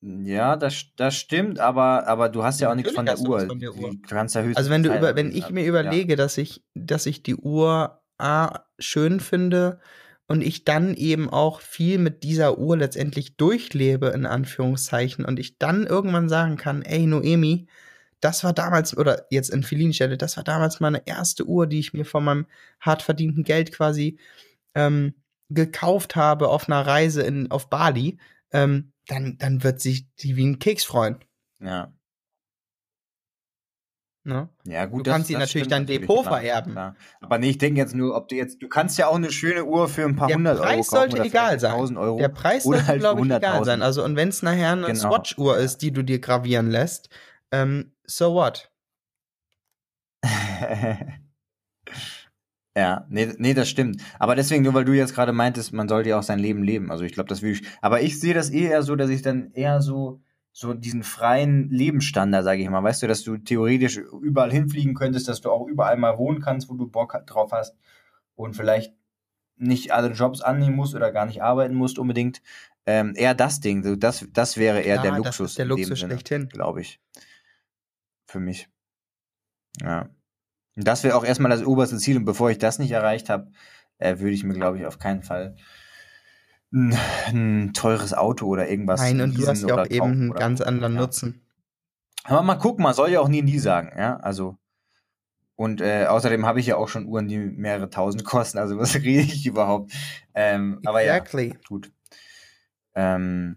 [0.03, 3.37] Ja, das, das stimmt, aber, aber du hast ja auch nichts von der Uhr.
[3.37, 3.91] was von der Uhr.
[3.91, 5.69] Du kannst ja höchstens Also wenn du über, wenn ich mir ja.
[5.69, 9.79] überlege, dass ich, dass ich die Uhr A schön finde
[10.31, 15.59] und ich dann eben auch viel mit dieser Uhr letztendlich durchlebe, in Anführungszeichen, und ich
[15.59, 17.67] dann irgendwann sagen kann, ey Noemi,
[18.21, 21.95] das war damals, oder jetzt in Felinstelle, das war damals meine erste Uhr, die ich
[21.95, 22.47] mir von meinem
[22.79, 24.21] hart verdienten Geld quasi
[24.77, 25.15] ähm,
[25.49, 28.19] gekauft habe auf einer Reise in, auf Bali,
[28.53, 31.17] ähm, dann, dann wird sich die wie ein Keks freuen.
[31.59, 31.93] Ja.
[34.23, 34.51] Ne?
[34.65, 35.07] Ja, gut.
[35.07, 36.73] Du kannst sie natürlich dein Depot vererben.
[36.73, 36.95] Klar.
[37.23, 39.65] Aber nee, ich denke jetzt nur, ob du jetzt, du kannst ja auch eine schöne
[39.65, 41.73] Uhr für ein paar Der hundert Euro Preis kaufen sollte oder egal sein.
[41.73, 42.19] 1000 Euro.
[42.19, 43.65] Der Preis sollte, halt glaube ich, egal 100.000.
[43.65, 43.83] sein.
[43.83, 44.99] Also, und wenn es nachher eine Genau.
[44.99, 47.09] Swatch-Uhr ist, die du dir gravieren lässt,
[47.51, 48.71] ähm, so what?
[52.77, 54.03] ja, nee, nee, das stimmt.
[54.19, 56.91] Aber deswegen, nur weil du jetzt gerade meintest, man sollte ja auch sein Leben leben.
[56.91, 57.63] Also ich glaube, das will ich.
[57.81, 60.21] Aber ich sehe das eher so, dass ich dann eher so,
[60.53, 65.29] so diesen freien Lebensstandard, sage ich mal, weißt du, dass du theoretisch überall hinfliegen könntest,
[65.29, 67.77] dass du auch überall mal wohnen kannst, wo du Bock drauf hast
[68.35, 68.95] und vielleicht
[69.57, 72.43] nicht alle Jobs annehmen musst oder gar nicht arbeiten musst unbedingt.
[72.87, 75.51] Ähm, eher das Ding, so das, das wäre eher Ja, der das Luxus.
[75.51, 76.49] ist der Luxus schlechthin.
[76.49, 76.99] Glaube ich.
[78.27, 78.69] Für mich.
[79.83, 80.09] Ja.
[80.77, 82.17] Und das wäre auch erstmal das oberste Ziel.
[82.17, 83.53] Und bevor ich das nicht erreicht habe,
[83.99, 85.57] äh, würde ich mir, glaube ich, auf keinen Fall
[86.73, 90.33] ein, ein teures Auto oder irgendwas Nein, und du hast ja oder auch eben einen
[90.35, 91.01] ganz anderen ja.
[91.01, 91.43] Nutzen.
[92.25, 94.57] Aber mal gucken, man soll ja auch nie nie sagen, ja, also
[95.57, 98.95] und äh, außerdem habe ich ja auch schon Uhren, die mehrere tausend kosten, also was
[98.95, 99.93] rede ich überhaupt?
[100.35, 101.55] Ähm, aber ja, Exactly.
[101.69, 101.93] gut.
[102.95, 103.57] Ähm,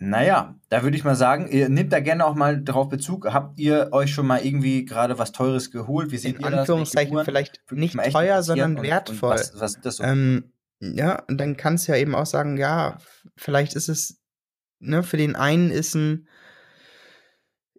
[0.00, 3.32] naja, da würde ich mal sagen, ihr nehmt da gerne auch mal drauf Bezug.
[3.32, 6.12] Habt ihr euch schon mal irgendwie gerade was Teures geholt?
[6.12, 6.60] Wie seht In ihr das?
[6.60, 7.24] Anführungszeichen Uhren?
[7.24, 9.30] vielleicht nicht teuer, sondern Und- und wertvoll.
[9.30, 10.04] was, was ist das so?
[10.04, 12.98] Ähm, ja, und dann kannst du ja eben auch sagen, ja,
[13.36, 14.20] vielleicht ist es,
[14.78, 16.28] ne, für den einen ist ein,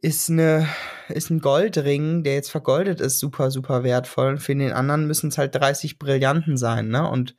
[0.01, 0.67] ist eine,
[1.09, 4.29] ist ein Goldring, der jetzt vergoldet ist, super, super wertvoll.
[4.29, 7.09] Und für den anderen müssen es halt 30 Brillanten sein, ne?
[7.09, 7.35] Und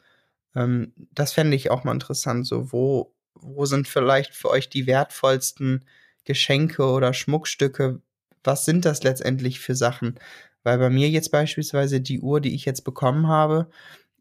[0.55, 2.47] ähm, das fände ich auch mal interessant.
[2.47, 5.85] So, wo, wo sind vielleicht für euch die wertvollsten
[6.25, 8.01] Geschenke oder Schmuckstücke?
[8.45, 10.19] Was sind das letztendlich für Sachen?
[10.63, 13.71] Weil bei mir jetzt beispielsweise die Uhr, die ich jetzt bekommen habe,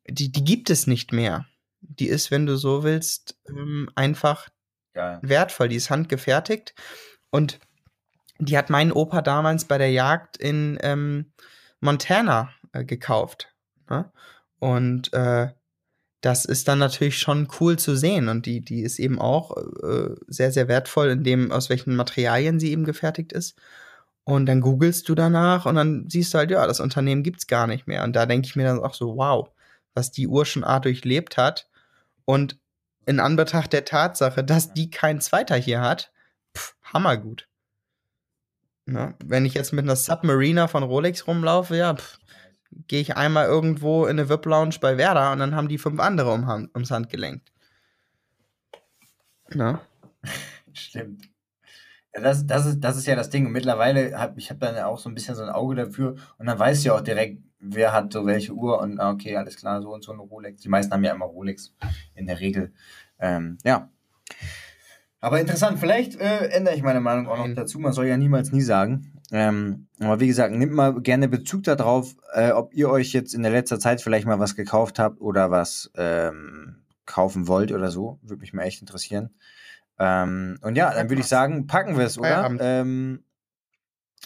[0.09, 1.45] die, die gibt es nicht mehr.
[1.81, 4.49] Die ist, wenn du so willst, ähm, einfach
[4.93, 5.19] Geil.
[5.21, 5.69] wertvoll.
[5.69, 6.73] Die ist handgefertigt
[7.29, 7.59] und
[8.39, 11.31] die hat mein Opa damals bei der Jagd in ähm,
[11.81, 13.53] Montana äh, gekauft.
[13.89, 14.11] Ne?
[14.59, 15.49] Und äh,
[16.21, 20.15] das ist dann natürlich schon cool zu sehen und die, die ist eben auch äh,
[20.27, 23.57] sehr, sehr wertvoll in dem, aus welchen Materialien sie eben gefertigt ist.
[24.25, 27.67] Und dann googelst du danach und dann siehst du halt, ja, das Unternehmen gibt's gar
[27.67, 28.03] nicht mehr.
[28.03, 29.49] Und da denke ich mir dann auch so, wow,
[29.93, 31.69] was die A durchlebt hat
[32.25, 32.59] und
[33.05, 36.11] in Anbetracht der Tatsache, dass die kein Zweiter hier hat,
[36.55, 37.47] pff, hammergut.
[38.85, 39.15] Ne?
[39.23, 41.95] Wenn ich jetzt mit einer Submariner von Rolex rumlaufe, ja,
[42.87, 46.31] gehe ich einmal irgendwo in eine VIP-Lounge bei Werder und dann haben die fünf andere
[46.31, 47.41] um, Hand- ums Handgelenk.
[49.53, 49.79] Ne?
[50.73, 51.29] Stimmt.
[52.13, 53.45] Ja, das, das, ist, das ist ja das Ding.
[53.45, 56.45] Und mittlerweile habe ich hab dann auch so ein bisschen so ein Auge dafür und
[56.47, 59.57] dann weißt du ja auch direkt, wer hat so welche Uhr und ah, okay, alles
[59.57, 60.61] klar, so und so eine Rolex.
[60.61, 61.73] Die meisten haben ja immer Rolex
[62.15, 62.73] in der Regel.
[63.19, 63.89] Ähm, ja.
[65.21, 67.79] Aber interessant, vielleicht äh, ändere ich meine Meinung auch noch dazu.
[67.79, 69.13] Man soll ja niemals nie sagen.
[69.31, 73.43] Ähm, aber wie gesagt, nehmt mal gerne Bezug darauf, äh, ob ihr euch jetzt in
[73.43, 78.19] der letzter Zeit vielleicht mal was gekauft habt oder was ähm, kaufen wollt oder so.
[78.21, 79.31] Würde mich mal echt interessieren.
[79.99, 82.49] Ähm, und ja, dann würde ich sagen, packen wir es, oder?
[82.59, 83.23] Ähm,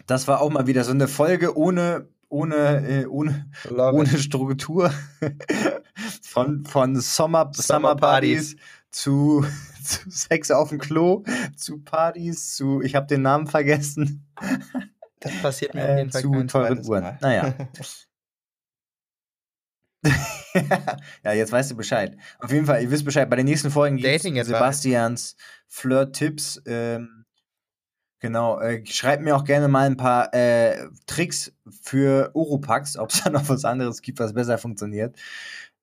[0.06, 4.92] das war auch mal wieder so eine Folge ohne, ohne, äh, ohne, ohne Struktur.
[6.22, 8.56] von, von Sommer, Summer Partys
[8.90, 9.46] zu,
[9.84, 11.24] zu Sex auf dem Klo,
[11.56, 14.26] zu Partys, zu, ich habe den Namen vergessen,
[15.20, 17.04] Das passiert mir auf äh, jeden Fall zu kein teuren Uhren.
[17.04, 17.18] Mal.
[17.22, 17.54] Naja.
[21.24, 22.18] ja, jetzt weißt du Bescheid.
[22.40, 23.30] Auf jeden Fall, ihr wisst Bescheid.
[23.30, 24.48] Bei den nächsten Folgen gibt Dating Advice.
[24.48, 25.36] Sebastians
[25.68, 26.62] Flirt-Tipps.
[26.66, 27.12] Ähm,
[28.24, 33.22] genau, äh, schreibt mir auch gerne mal ein paar äh, Tricks für Oropax, ob es
[33.22, 35.16] da noch was anderes gibt, was besser funktioniert.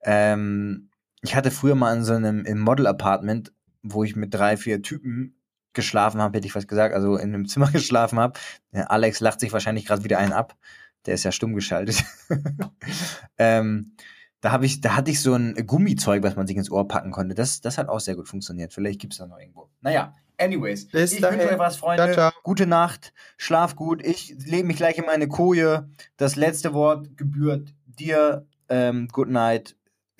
[0.03, 0.89] Ähm,
[1.21, 3.53] ich hatte früher mal in so einem im Model-Apartment,
[3.83, 5.37] wo ich mit drei, vier Typen
[5.75, 8.41] geschlafen habe, hätte ich fast gesagt, also in einem Zimmer geschlafen habe.
[8.73, 10.57] Alex lacht sich wahrscheinlich gerade wieder einen ab.
[11.05, 12.03] Der ist ja stumm geschaltet.
[13.39, 13.93] ähm,
[14.41, 17.11] da habe ich, da hatte ich so ein Gummizeug, was man sich ins Ohr packen
[17.11, 17.35] konnte.
[17.35, 18.73] Das, das hat auch sehr gut funktioniert.
[18.73, 19.69] Vielleicht gibt es da noch irgendwo.
[19.83, 20.89] Naja, anyways.
[20.89, 21.39] Bis ich dahin.
[21.39, 22.13] wünsche euch was, Freunde.
[22.13, 22.41] Ciao, ciao.
[22.43, 24.05] Gute Nacht, schlaf gut.
[24.05, 25.89] Ich lege mich gleich in meine Koje.
[26.17, 28.47] Das letzte Wort gebührt dir.
[28.69, 29.77] Ähm, good night.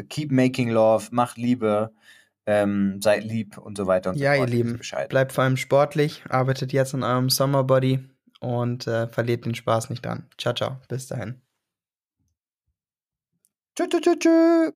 [0.09, 1.09] Keep making love.
[1.11, 1.93] Macht Liebe.
[2.47, 4.49] Ähm, seid lieb und so weiter und Ja, so ihr fort.
[4.49, 5.09] Wisst Lieben, Bescheid.
[5.09, 8.01] bleibt vor allem sportlich, arbeitet jetzt an eurem Summerbody
[8.41, 10.27] und äh, verliert den Spaß nicht dran.
[10.39, 10.79] Ciao, ciao.
[10.89, 11.41] Bis dahin.
[13.77, 14.69] Tschö, tschö, tschö, tschö.